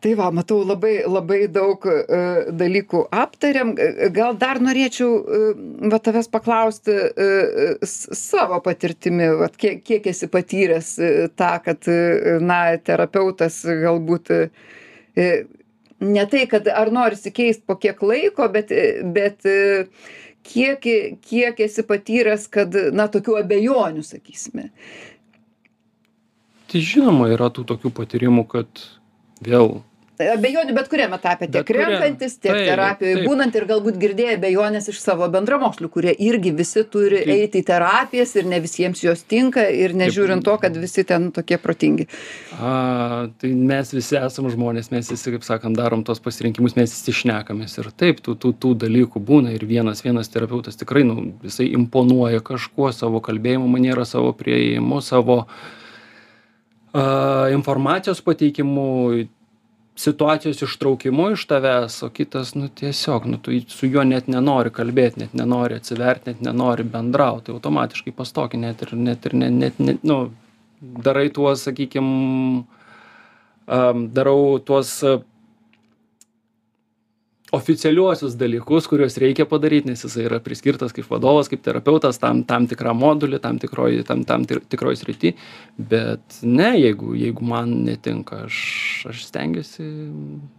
tai 0.01 0.15
va 0.15 0.31
matau 0.31 0.61
labai 0.65 1.01
labai 1.09 1.47
daug 1.49 1.87
e, 1.89 1.97
dalykų 2.53 3.03
aptarėm. 3.17 3.73
Gal 4.15 4.37
dar 4.41 4.61
norėčiau 4.61 5.11
e, 5.17 5.41
va 5.93 6.01
tavęs 6.03 6.29
paklausti 6.33 6.93
e, 6.93 7.29
savo 7.87 8.61
patirtimi 8.65 9.31
vat 9.41 9.57
kiek 9.61 9.81
kiek 9.87 10.09
esi 10.13 10.29
patyręs 10.33 10.93
tą 11.39 11.53
kad 11.65 11.89
na 12.45 12.61
terapeutas 12.77 13.63
galbūt 13.65 14.33
ne 15.17 16.27
tai 16.31 16.45
kad 16.51 16.69
ar 16.69 16.93
norisi 16.93 17.33
keist 17.33 17.65
po 17.67 17.79
kiek 17.81 18.03
laiko 18.05 18.51
bet 18.53 18.75
bet 19.17 19.49
kiek 20.47 20.89
kiek 21.25 21.65
esi 21.67 21.87
patyręs 21.89 22.51
kad 22.53 22.77
na 22.93 23.09
tokių 23.09 23.41
abejonių 23.41 24.05
sakysime. 24.05 24.69
Tai 26.67 26.83
žinoma 26.83 27.31
yra 27.33 27.49
tų 27.55 27.65
tokių 27.65 27.93
patyrimų 27.95 28.45
kad 28.51 28.87
vėl. 29.45 29.81
Abejonių 30.17 30.73
bet 30.73 30.87
kuriam 30.89 31.13
etape 31.13 31.45
tiek 31.53 31.71
renkantis 31.77 32.39
tiek 32.41 32.57
terapijoj 32.57 33.27
būnant 33.27 33.57
ir 33.59 33.67
galbūt 33.69 33.99
girdėję 34.01 34.39
abejones 34.39 34.89
iš 34.89 35.03
savo 35.03 35.29
bendramokslių 35.33 35.91
kurie 35.93 36.15
irgi 36.25 36.55
visi 36.57 36.85
turi 36.89 37.21
eiti 37.35 37.61
į 37.61 37.67
terapijas 37.69 38.33
ir 38.41 38.49
ne 38.49 38.63
visiems 38.65 39.05
jos 39.05 39.27
tinka 39.29 39.67
ir 39.69 39.93
nežiūrint 39.93 40.47
to 40.47 40.57
kad 40.63 40.81
visi 40.81 41.05
ten 41.05 41.29
tokie 41.37 41.61
protingi. 41.61 42.09
A 42.57 43.29
tai 43.37 43.53
mes 43.53 43.93
visi 43.93 44.17
esam 44.17 44.49
žmonės 44.53 44.89
mes 44.95 45.13
visi 45.13 45.37
kaip 45.37 45.45
sakant 45.45 45.77
darom 45.77 46.05
tuos 46.07 46.23
pasirinkimus 46.25 46.79
mes 46.81 46.97
visi 46.97 47.19
šnekamės 47.21 47.77
ir 47.83 47.93
taip 47.93 48.25
tų 48.25 48.39
tų 48.41 48.57
tų 48.63 48.75
dalykų 48.89 49.21
būna 49.21 49.53
ir 49.53 49.69
vienas 49.69 50.01
vienas 50.07 50.33
terapeutas 50.33 50.81
tikrai 50.81 51.05
nu 51.05 51.35
jisai 51.45 51.69
imponuoja 51.77 52.41
kažkuo 52.41 52.89
savo 52.97 53.21
kalbėjimo 53.21 53.69
maniera 53.69 54.09
savo 54.09 54.33
priėjimu 54.33 55.05
savo 55.05 55.43
a 56.97 57.49
informacijos 57.53 58.21
pateikimu 58.25 58.87
situacijos 59.97 60.63
ištraukimu 60.63 61.31
iš 61.31 61.47
tavęs 61.49 62.03
o 62.03 62.09
kitas 62.09 62.55
nu 62.55 62.69
tiesiog 62.69 63.27
nu 63.27 63.39
tu 63.39 63.53
su 63.69 63.87
juo 63.87 64.05
net 64.05 64.29
nenori 64.29 64.71
kalbėt 64.71 65.17
net 65.21 65.35
nenori 65.35 65.79
atsivert 65.81 66.27
net 66.29 66.41
nenori 66.45 66.85
bendraut 66.85 67.47
tai 67.47 67.55
automatiškai 67.57 68.13
pastoki 68.17 68.61
net 68.61 68.83
ir 68.85 68.93
net 68.97 69.27
ir 69.27 69.35
ne 69.35 69.51
net 69.51 69.79
ne 69.79 69.97
nu 70.03 70.19
darai 70.81 71.29
tuos 71.39 71.65
sakykim 71.69 72.11
am 73.67 74.09
darau 74.19 74.59
tuos 74.59 74.93
oficialiuosius 77.53 78.35
dalykus 78.39 78.89
kuriuos 78.91 79.17
reikia 79.23 79.47
padaryt 79.47 79.87
nes 79.87 80.03
jisai 80.03 80.25
yra 80.27 80.41
priskirtas 80.43 80.95
kaip 80.95 81.07
vadovas 81.11 81.47
kaip 81.51 81.63
terapeutas 81.63 82.19
tam 82.19 82.43
tam 82.45 82.67
tikram 82.67 82.99
moduly 82.99 83.39
tam 83.43 83.61
tikroj 83.63 84.03
tam 84.09 84.25
tam 84.27 84.45
tikroj 84.47 84.97
srity. 84.99 85.37
Bet 85.79 86.41
ne 86.43 86.73
jeigu 86.75 87.15
jeigu 87.15 87.47
man 87.47 87.71
netinka 87.87 88.43
aš 88.49 88.57
aš 89.13 89.23
stengiuosi 89.29 89.87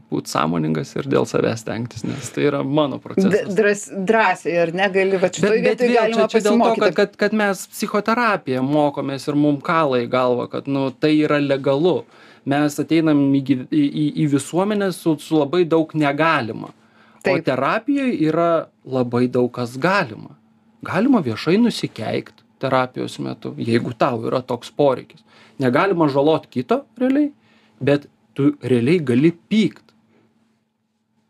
būt 0.08 0.32
sąmoningas 0.32 0.94
ir 0.96 1.10
dėl 1.12 1.28
savęs 1.28 1.66
stengtis 1.66 2.06
nes 2.08 2.30
tai 2.32 2.46
yra 2.48 2.64
mano 2.64 3.02
procesas. 3.04 3.52
drąs 3.56 3.84
drąsiai 4.08 4.56
ar 4.62 4.72
ne 4.74 4.88
gali 4.94 5.20
vat 5.20 5.36
šitoj 5.36 5.60
vietoj 5.66 5.92
galima 5.92 6.30
pasimokyti. 6.32 6.94
kad 6.96 7.18
kad 7.20 7.36
mes 7.36 7.66
psichoterapiją 7.74 8.64
mokomės 8.64 9.28
ir 9.28 9.36
mum 9.36 9.60
kala 9.60 10.00
į 10.06 10.08
galvą 10.08 10.48
kad 10.56 10.72
nu 10.72 10.88
tai 10.92 11.18
yra 11.20 11.42
legalu 11.44 12.06
mes 12.48 12.80
ateinam 12.80 13.22
į 13.36 13.42
į 13.44 13.84
į 14.04 14.06
į 14.24 14.28
visuomenę 14.34 14.92
su 14.96 15.18
su 15.20 15.40
labai 15.40 15.66
daug 15.66 15.94
negalima. 15.94 16.72
O 17.18 17.24
Taip. 17.26 17.46
terapijoj 17.46 18.12
yra 18.30 18.68
labai 18.86 19.28
daug 19.28 19.52
kas 19.52 19.76
galima. 19.78 20.38
Galima 20.86 21.20
viešai 21.26 21.58
nusikeikt 21.60 22.46
terapijos 22.62 23.18
metu 23.20 23.54
jeigu 23.58 23.92
tau 23.98 24.24
yra 24.30 24.42
toks 24.42 24.72
poreikis. 24.72 25.24
Negalima 25.60 26.08
žalot 26.08 26.48
kito 26.50 26.84
realiai 26.98 27.32
bet 27.80 28.08
tu 28.34 28.54
realiai 28.62 29.00
gali 29.00 29.32
pykt. 29.50 29.84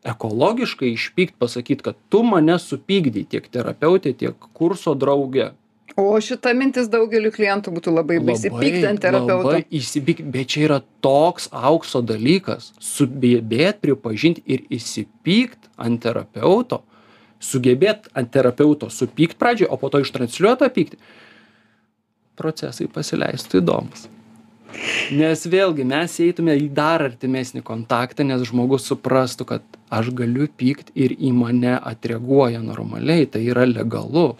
Ekologiškai 0.07 0.93
išpykt 0.93 1.36
pasakyt 1.39 1.82
kad 1.84 1.95
tu 2.09 2.22
mane 2.24 2.55
supykdei 2.59 3.26
tiek 3.28 3.47
terapeutė 3.51 4.13
tiek 4.15 4.51
kurso 4.53 4.93
draugė 4.95 5.51
o 5.98 6.18
šita 6.22 6.54
mintis 6.58 6.89
daugeliui 6.93 7.34
klientų 7.34 7.74
būtų 7.78 7.93
labai 7.93 8.20
baisi 8.24 8.52
pykti 8.54 8.86
ant 8.89 9.02
terapeuto. 9.02 9.56
įsipykt 9.70 10.28
bet 10.34 10.54
čia 10.54 10.68
yra 10.68 10.82
toks 11.02 11.50
aukso 11.52 12.04
dalykas. 12.06 12.74
Sugebėt 12.80 13.82
pripažint 13.82 14.43
ir 14.45 14.68
įsipykt 14.70 15.72
ant 15.78 16.04
terapeuto 16.04 16.84
sugebėt 17.39 18.10
ant 18.18 18.30
terapeuto 18.34 18.89
supykt 18.93 19.38
pradžioj 19.38 19.70
o 19.70 19.78
po 19.78 19.89
to 19.93 20.02
ištransliuot 20.02 20.62
tą 20.62 20.70
pyktį 20.74 21.00
procesai 22.38 22.88
pasileistų 22.93 23.62
įdomūs. 23.62 24.08
Nes 25.18 25.45
vėlgi 25.48 25.86
mes 25.88 26.18
eitume 26.22 26.54
į 26.60 26.68
dar 26.76 27.02
artimesnį 27.06 27.64
kontaktą 27.66 28.26
nes 28.28 28.43
žmogus 28.50 28.86
suprastų 28.89 29.48
kad 29.54 29.78
aš 29.93 30.12
galiu 30.18 30.50
pykt 30.60 30.91
ir 30.93 31.16
į 31.16 31.32
mane 31.34 31.78
atreaguoja 31.78 32.62
normaliai 32.62 33.30
tai 33.32 33.45
yra 33.48 33.66
legalu 33.70 34.34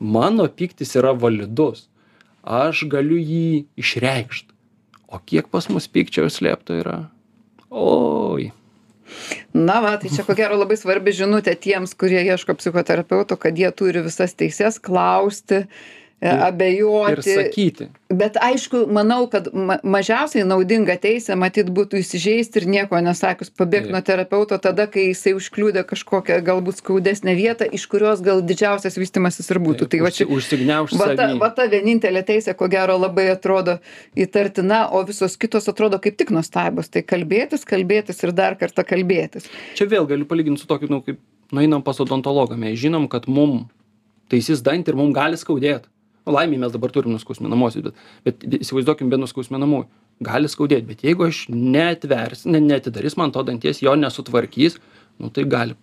mano 0.00 0.48
pyktis 0.48 0.96
yra 0.98 1.12
validus. 1.12 1.86
Aš 2.40 2.86
galiu 2.88 3.20
jį 3.20 3.66
išreikšt. 3.80 4.48
O 5.10 5.20
kiek 5.20 5.50
pas 5.52 5.68
mus 5.68 5.90
pykčio 5.90 6.24
užslėpto 6.28 6.78
yra? 6.80 6.96
Oi. 7.70 8.50
Na 9.52 9.80
va 9.82 9.96
tai 10.00 10.10
čia 10.14 10.24
ko 10.24 10.36
gero 10.38 10.56
labai 10.56 10.78
svarbi 10.78 11.12
žinutė 11.14 11.56
tiems 11.58 11.96
kurie 11.98 12.22
ieško 12.22 12.54
psichoterapeuto 12.60 13.36
kad 13.40 13.58
jie 13.58 13.70
turi 13.74 14.04
visas 14.06 14.36
teises 14.38 14.78
klausti 14.78 15.64
ir 15.64 15.99
abejoti. 16.20 17.34
sakyti. 17.34 17.88
Bet 18.10 18.36
aišku 18.36 18.84
manau 18.92 19.24
kad 19.30 19.48
ma 19.54 19.78
mažiausiai 19.86 20.44
naudinga 20.44 20.96
teisė 21.00 21.36
matyt 21.38 21.70
būtų 21.72 22.00
įsižeisti 22.02 22.60
ir 22.60 22.66
nieko 22.68 22.98
nesakius 23.00 23.52
pabėgt 23.54 23.86
Taip. 23.86 23.94
nuo 23.94 24.00
terapeuto 24.04 24.58
tada 24.58 24.86
kai 24.90 25.06
jisai 25.10 25.32
užkliudė 25.38 25.84
kažkokią 25.88 26.40
galbūt 26.44 26.82
skaudesnę 26.82 27.32
vietą 27.38 27.68
iš 27.70 27.86
kurios 27.88 28.20
gal 28.20 28.42
didžiausias 28.44 28.98
vystymasis 29.00 29.48
ir 29.48 29.60
būtų. 29.64 29.88
Tai 29.88 30.00
va 30.04 30.10
čia 30.12 30.26
užsigniaužt 30.28 30.98
va 31.00 31.14
ta 31.16 31.30
va 31.40 31.50
ta 31.56 31.68
vienintelė 31.70 32.24
teisė 32.26 32.56
ko 32.58 32.68
gero 32.68 32.98
labai 33.00 33.30
atrodo 33.32 33.78
įtartina 34.12 34.90
o 34.92 35.00
visos 35.08 35.38
kitos 35.40 35.70
atrodo 35.72 36.02
kaip 36.02 36.18
tik 36.20 36.34
nuostabios. 36.36 36.92
Tai 36.92 37.00
kalbėtis 37.06 37.64
kalbėtis 37.64 38.20
ir 38.26 38.34
dar 38.36 38.58
kartą 38.60 38.84
kalbėtis. 38.84 39.48
Čia 39.78 39.88
vėl 39.88 40.10
galiu 40.10 40.28
palygint 40.28 40.60
su 40.60 40.68
tokiu 40.68 40.90
nu 40.90 41.00
kaip 41.06 41.22
nueinam 41.54 41.80
pas 41.86 41.96
odontologą. 42.02 42.58
Mes 42.60 42.76
žinom 42.76 43.08
kad 43.08 43.30
mum 43.30 43.70
taisys 44.28 44.60
dantį 44.66 44.92
ir 44.92 44.98
mum 45.00 45.14
gali 45.14 45.38
skaudėt. 45.38 45.86
nu 45.86 45.99
laimei 46.32 46.60
mes 46.62 46.72
dabar 46.72 46.92
turim 46.94 47.14
nuskausminamuosius 47.16 47.86
bet 47.88 48.00
bet 48.24 48.60
įsivaizduokim 48.60 49.10
be 49.12 49.20
nuskausminamųjų 49.20 49.86
gali 50.30 50.50
skaudėt 50.52 50.88
bet 50.88 51.04
jeigu 51.06 51.28
aš 51.28 51.46
neatvers 51.52 52.46
ne 52.46 52.62
neatidarys 52.64 53.16
man 53.20 53.32
to 53.34 53.44
danties 53.46 53.82
jo 53.84 53.94
nesutvarkys 53.98 54.80
nu 55.20 55.30
tai 55.34 55.46
gali 55.48 55.76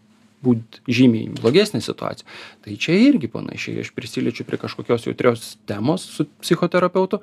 būt 0.45 0.81
žymiai 0.85 1.31
blogesnė 1.33 1.81
situacija. 1.81 2.27
Tai 2.61 2.75
čia 2.79 2.97
irgi 3.07 3.29
panašiai 3.31 3.81
aš 3.81 3.91
prisiliečiu 3.95 4.45
prie 4.47 4.59
kažkokios 4.61 5.07
jautrios 5.07 5.55
temos 5.69 6.05
su 6.05 6.27
psichoterapeutu 6.43 7.21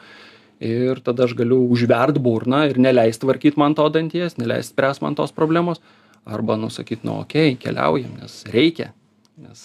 ir 0.64 1.00
tada 1.04 1.28
aš 1.28 1.36
galiu 1.38 1.60
užvert 1.70 2.18
burną 2.22 2.64
ir 2.70 2.80
neleist 2.82 3.22
tvarkyt 3.22 3.58
man 3.60 3.74
to 3.78 3.86
danties 3.94 4.38
neleist 4.38 4.74
spręst 4.74 5.02
man 5.02 5.14
tos 5.14 5.34
problemos 5.34 5.82
arba 6.24 6.56
nu 6.56 6.70
sakyt 6.70 7.04
nu 7.04 7.20
okei 7.20 7.56
keliaujam 7.60 8.14
nes 8.20 8.44
reikia 8.50 8.92
nes 9.38 9.64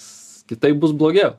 kitaip 0.49 0.80
bus 0.82 0.93
blogiau 0.93 1.38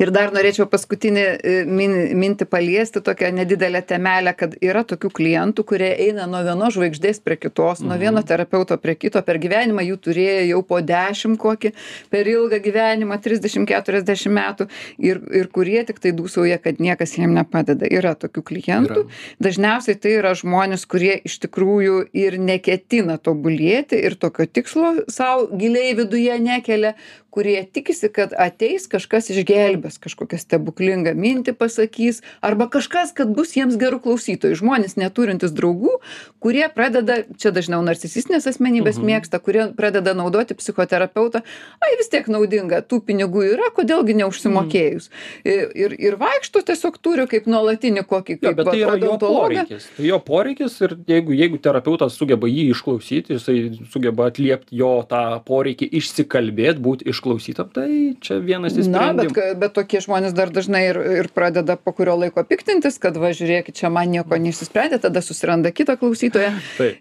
ir 0.00 0.12
dar 0.14 0.32
norėčiau 0.34 0.68
paskutinį 0.70 1.24
e, 1.24 1.56
min 1.66 1.96
mintį 2.18 2.48
paliesti 2.50 3.02
tokią 3.04 3.32
nedidelę 3.38 3.82
temelę 3.86 4.34
kad 4.38 4.56
yra 4.64 4.84
tokių 4.88 5.12
klientų 5.20 5.64
kurie 5.68 5.90
eina 6.08 6.26
nuo 6.30 6.42
vienos 6.46 6.76
žvaigždės 6.76 7.22
prie 7.24 7.38
kitos 7.40 7.84
nuo 7.84 7.98
vieno 8.00 8.22
terapeuto 8.26 8.78
prie 8.82 8.96
kito 8.98 9.22
per 9.26 9.40
gyvenimą 9.42 9.86
jų 9.90 10.00
turėjo 10.08 10.44
jau 10.52 10.62
po 10.72 10.80
dešim 10.84 11.38
kokį 11.40 11.74
per 12.12 12.28
ilgą 12.28 12.60
gyvenimą 12.64 13.20
trisdešim 13.22 13.66
keturiasdešim 13.68 14.34
metų 14.38 14.68
ir 14.98 15.22
ir 15.34 15.50
kurie 15.52 15.80
tiktai 15.88 16.12
dūsauja 16.16 16.58
kad 16.62 16.80
niekas 16.82 17.16
jiem 17.18 17.34
nepadeda. 17.36 17.88
Yra 17.98 18.14
tokių 18.18 18.44
klientų. 18.50 19.04
Dažniausiai 19.42 19.98
tai 20.00 20.16
yra 20.18 20.34
žmonės 20.38 20.86
kurie 20.90 21.14
iš 21.28 21.38
tikrųjų 21.44 22.00
ir 22.16 22.38
neketina 22.42 23.18
tobulėti 23.22 24.00
ir 24.08 24.18
tokio 24.20 24.46
tikslo 24.46 24.94
sau 25.12 25.48
giliai 25.58 25.94
viduje 25.98 26.38
nekelia 26.42 26.94
kurie 27.34 27.60
tikisi 27.72 28.10
kad 28.12 28.34
ateis 28.38 28.88
kažkas 28.90 29.30
išgelbės 29.34 30.00
kažkokią 30.02 30.40
stebuklingą 30.40 31.14
mintį 31.18 31.54
pasakys 31.58 32.22
arba 32.44 32.68
kažkas 32.72 33.14
kad 33.16 33.32
bus 33.36 33.54
jiems 33.56 33.78
geru 33.80 34.00
klausytoju 34.04 34.58
žmonės 34.58 34.98
neturintys 35.00 35.54
draugų 35.56 35.98
kurie 36.42 36.66
pradeda 36.74 37.22
čia 37.38 37.52
dažniau 37.54 37.82
narcisistinės 37.86 38.48
asmenybės 38.50 39.00
mėgsta 39.02 39.40
kurie 39.42 39.68
pradeda 39.76 40.14
naudoti 40.18 40.56
psichoterapeutą 40.58 41.44
ai 41.84 41.94
vis 42.00 42.10
tiek 42.12 42.28
naudinga 42.32 42.82
tų 42.86 43.02
pinigų 43.08 43.44
yra 43.54 43.70
kodėl 43.74 44.04
gi 44.06 44.16
neužsimokėjus? 44.22 45.10
I 45.44 45.58
ir 45.84 45.94
ir 45.98 46.16
vaikšto 46.20 46.62
tiesiog 46.68 46.98
turi 47.02 47.26
kaip 47.30 47.48
nuolatinį 47.50 48.04
kokį 48.08 48.38
kaip 48.40 48.58
bet 48.58 48.70
tai 48.72 48.82
odontologą. 48.86 49.64
poreikis. 49.64 49.88
Tai 49.96 50.06
jo 50.08 50.18
poreikis 50.24 50.78
ir 50.84 50.96
jeigu 51.10 51.36
jeigu 51.36 51.60
terapeutas 51.62 52.16
sugeba 52.18 52.50
jį 52.50 52.68
išklausyt 52.74 53.32
jisai 53.34 53.58
sugeba 53.92 54.28
atliept 54.32 54.72
jo 54.74 54.92
tą 55.10 55.22
poreikį 55.48 55.90
išsikalbėt 56.00 56.82
būt 56.84 57.06
išklausytam 57.18 57.68
tai 57.74 58.14
čia 58.22 58.38
vienas 58.38 58.76
iš 58.78 58.88
na 58.88 59.10
bet 59.12 59.32
sprendimų. 59.32 59.58
bet 59.60 59.74
tokie 59.76 60.00
žmonės 60.04 60.34
dar 60.36 60.52
dažnai 60.54 60.82
ir 60.88 60.98
ir 61.18 61.28
pradeda 61.34 61.76
po 61.76 61.92
kurio 61.92 62.14
laiko 62.18 62.44
piktintis 62.46 62.98
kad 63.02 63.18
va 63.18 63.32
žiūrėkit 63.34 63.76
čia 63.78 63.90
man 63.92 64.10
nieko 64.14 64.38
neišsisprendė 64.38 65.00
tada 65.02 65.22
susiranda 65.24 65.72
kitą 65.74 65.98
klausytoją. 66.00 66.52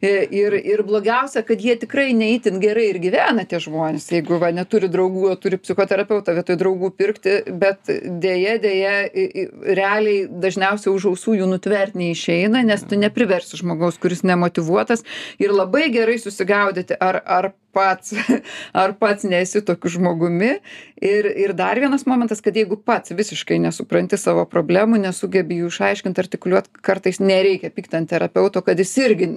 I 0.01 0.13
ir 0.41 0.57
ir 0.57 0.83
blogiausia 0.87 1.43
kad 1.47 1.61
jie 1.61 1.77
tikrai 1.79 2.09
ne 2.17 2.33
itin 2.35 2.59
gerai 2.63 2.89
ir 2.91 3.01
gyvena 3.03 3.45
tie 3.47 3.61
žmonės. 3.63 4.09
Jeigu 4.17 4.39
va 4.41 4.51
neturi 4.55 4.89
draugų 4.91 5.29
o 5.31 5.35
turi 5.39 5.59
psichoterapeutą 5.61 6.35
vietoj 6.37 6.59
draugų 6.59 6.91
pirkti 6.97 7.37
bet 7.51 7.91
i 7.93 9.25
i 9.27 9.47
realiai 9.77 10.25
dažniausiai 10.27 10.93
už 10.93 11.09
ausų 11.11 11.37
jų 11.41 11.49
nutvert 11.53 11.95
neišeina 11.97 12.63
nes 12.65 12.83
tu 12.87 12.99
nepriversi 12.99 13.59
žmogaus 13.61 13.99
kuris 14.01 14.23
nemotyvuotas 14.23 15.05
ir 15.39 15.53
labai 15.53 15.87
gerai 15.93 16.17
susigaudyti. 16.21 16.97
Ar 16.97 17.21
ar 17.25 17.51
pats 17.77 18.13
ar 18.81 18.95
pats 18.99 19.27
nesi 19.29 19.61
tokiu 19.65 19.93
žmogumi. 19.97 20.57
Ir 20.97 21.27
ir 21.29 21.53
dar 21.53 21.77
vienas 21.77 22.07
momentas 22.09 22.41
kad 22.41 22.55
jeigu 22.57 22.79
pats 22.81 23.13
visiškai 23.13 23.59
nesupranti 23.61 24.17
savo 24.17 24.47
problemų 24.49 24.97
nesugebi 25.03 25.59
jų 25.59 25.69
išaiškint 25.69 26.17
artikuliuot 26.23 26.71
kartais 26.81 27.19
nereikia 27.21 27.69
pykt 27.73 27.93
ant 27.99 28.09
terapeuto 28.09 28.63
kad 28.65 28.79
jis 28.81 28.95
irgi 29.03 29.27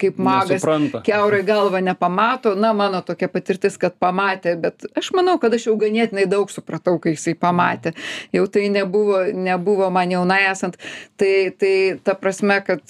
kaip 0.00 0.18
magas 0.20 0.66
kiaurai 1.06 1.40
galvą 1.48 1.80
nepamato. 1.84 2.52
Na 2.58 2.74
mano 2.76 3.00
tokia 3.06 3.30
patirtis 3.32 3.78
kad 3.80 3.96
pamatė 3.96 4.58
bet 4.60 4.84
aš 4.98 5.12
manau 5.16 5.38
kad 5.40 5.56
aš 5.56 5.70
jau 5.70 5.78
ganėtinai 5.80 6.26
daug 6.28 6.52
supratau 6.52 6.98
kai 7.00 7.14
jisai 7.16 7.32
pamatė. 7.38 7.94
Jau 8.36 8.44
tai 8.52 8.66
nebuvo 8.72 9.22
nebuvo 9.32 9.88
man 9.94 10.12
jaunai 10.12 10.42
esant. 10.50 10.76
Tai 11.16 11.32
tai 11.56 11.74
ta 12.04 12.18
prasme 12.20 12.60
kad 12.66 12.84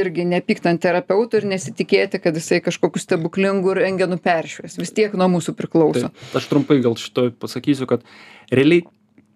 irgi 0.00 0.28
nepykt 0.28 0.68
ant 0.68 0.84
terapeuto 0.84 1.40
ir 1.40 1.48
nesitikėti 1.48 2.20
kad 2.20 2.36
jisai 2.36 2.60
kažkokiu 2.68 3.00
stebuklingu 3.00 3.72
rentgenu 3.80 4.20
peršvies. 4.26 4.76
Vis 4.82 4.92
tiek 4.96 5.14
nuo 5.18 5.30
mūsų 5.38 5.54
priklauso. 5.58 6.10
Taip, 6.10 6.36
aš 6.40 6.50
trumpai 6.50 6.80
gal 6.84 6.98
šito 7.00 7.30
pasakysiu, 7.40 7.88
kad 7.90 8.04
realiai 8.50 8.84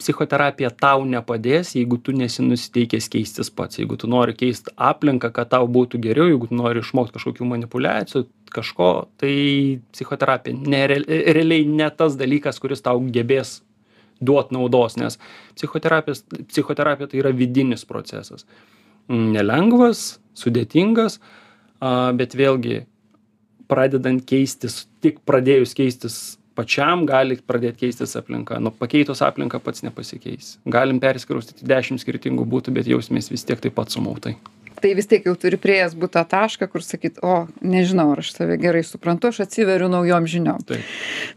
psichoterapija 0.00 0.70
tau 0.80 1.04
nepadės, 1.04 1.74
jeigu 1.76 1.98
tu 2.00 2.14
nesi 2.16 2.42
nusiteikęs 2.44 3.08
keistis 3.12 3.50
pats, 3.52 3.78
jeigu 3.80 3.98
tu 4.00 4.08
nori 4.10 4.34
keisti 4.36 4.72
aplinką, 4.80 5.28
kad 5.36 5.50
tau 5.52 5.68
būtų 5.68 6.00
geriau, 6.06 6.28
jeigu 6.30 6.48
tu 6.48 6.56
nori 6.56 6.80
išmokti 6.80 7.18
kažkokių 7.18 7.48
manipulacijų, 7.50 8.24
kažko, 8.54 8.90
tai 9.20 9.34
psichoterapija 9.92 10.56
ne, 10.56 10.84
realiai 10.88 11.66
ne 11.68 11.90
tas 11.92 12.16
dalykas, 12.20 12.60
kuris 12.62 12.82
tau 12.86 13.02
gebės 13.12 13.60
duot 14.20 14.52
naudos, 14.52 14.96
nes 15.00 15.18
psichoterapija 15.56 17.08
tai 17.08 17.20
yra 17.20 17.32
vidinis 17.36 17.86
procesas. 17.88 18.46
Nelengvas, 19.10 20.20
sudėtingas, 20.38 21.18
bet 22.16 22.36
vėlgi 22.38 22.84
pradedant 23.70 24.22
keistis 24.26 24.84
tik 25.04 25.22
pradėjus 25.28 25.74
keistis 25.78 26.20
pačiam 26.58 27.06
gali 27.08 27.38
pradėt 27.46 27.78
keistis 27.80 28.16
aplinka. 28.18 28.58
Nu 28.60 28.72
pakeitus 28.74 29.22
aplinką 29.24 29.62
pats 29.64 29.84
nepasikeisi 29.86 30.58
galim 30.76 31.00
persikraustyt 31.02 31.62
į 31.64 31.70
dešim 31.70 32.00
skirtingų 32.02 32.46
butų 32.50 32.74
bet 32.76 32.90
jausimės 32.90 33.30
vis 33.32 33.46
tiek 33.46 33.62
taip 33.62 33.76
pat 33.78 33.94
sumautai 33.94 34.36
tai 34.82 34.94
vis 34.98 35.08
tiek 35.10 35.26
jau 35.26 35.34
turi 35.38 35.58
priėjęs 35.60 35.96
būt 36.00 36.14
tą 36.16 36.24
tašką 36.28 36.68
kur 36.72 36.84
sakyt 36.84 37.20
o 37.26 37.46
nežinau 37.60 38.10
ar 38.14 38.22
aš 38.22 38.32
save 38.36 38.56
gerai 38.60 38.82
suprantu 38.86 39.30
aš 39.30 39.42
atsiveriu 39.46 39.90
naujom 39.92 40.26
žiniom. 40.30 40.64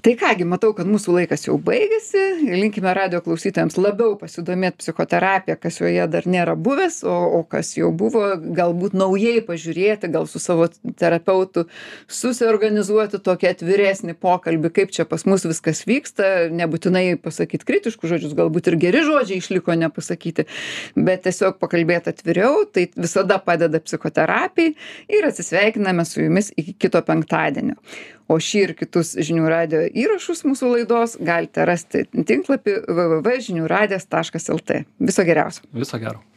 Tai 0.04 0.14
ką 0.20 0.34
gi 0.40 0.48
matau 0.48 0.74
kad 0.78 0.90
mūsų 0.90 1.18
laikas 1.18 1.48
jau 1.48 1.58
baigėsi. 1.62 2.24
Linkime 2.48 2.94
radijo 2.96 3.22
klausytojams 3.26 3.78
labiau 3.80 4.16
pasidomėt 4.20 4.80
psichoterapija 4.82 5.58
kas 5.60 5.82
joje 5.82 6.08
dar 6.12 6.28
nėra 6.30 6.56
buvęs 6.56 7.02
o 7.08 7.18
o 7.40 7.42
kas 7.50 7.74
jau 7.78 7.92
buvo 7.96 8.24
galbūt 8.38 8.96
naujai 8.98 9.42
pažiūrėti 9.46 10.10
gal 10.14 10.28
su 10.30 10.42
savo 10.44 10.68
terapeutu 11.00 11.66
susiorganizuoti 12.12 13.22
tokį 13.24 13.50
atviresnį 13.52 14.18
pokalbį 14.22 14.74
kaip 14.80 14.94
čia 14.96 15.08
pas 15.10 15.26
mus 15.30 15.46
viskas 15.48 15.84
vyksta. 15.90 16.50
Nebūtinai 16.54 17.18
pasakyt 17.24 17.66
kritiškus 17.68 18.16
žodžius 18.16 18.36
galbūt 18.38 18.72
ir 18.72 18.80
geri 18.82 19.04
žodžiai 19.08 19.42
išliko 19.42 19.76
nepasakyti 19.80 20.48
bet 20.96 21.24
tiesiog 21.28 21.60
pakalbėt 21.62 22.10
atviriau. 22.12 22.64
Tai 22.74 22.86
visada 22.96 23.33
visada 23.34 23.44
padeda 23.46 23.80
psichoterapijai 23.80 24.76
ir 25.10 25.26
atsisveikiname 25.26 26.06
su 26.06 26.22
jumis 26.22 26.52
iki 26.58 26.74
kito 26.74 27.02
penktadienio. 27.02 27.76
O 28.28 28.38
šį 28.40 28.64
ir 28.64 28.74
kitus 28.76 29.16
žinių 29.18 29.50
radio 29.50 29.82
įrašus 29.88 30.46
mūsų 30.46 30.78
laidos 30.78 31.18
galite 31.20 31.66
rasti 31.66 32.06
tinklapį 32.26 32.86
www.žiniųradijas.lt. 32.88 34.86
Viso 35.00 35.24
geriausio. 35.24 35.64
Viso 35.74 36.00
gero. 36.00 36.33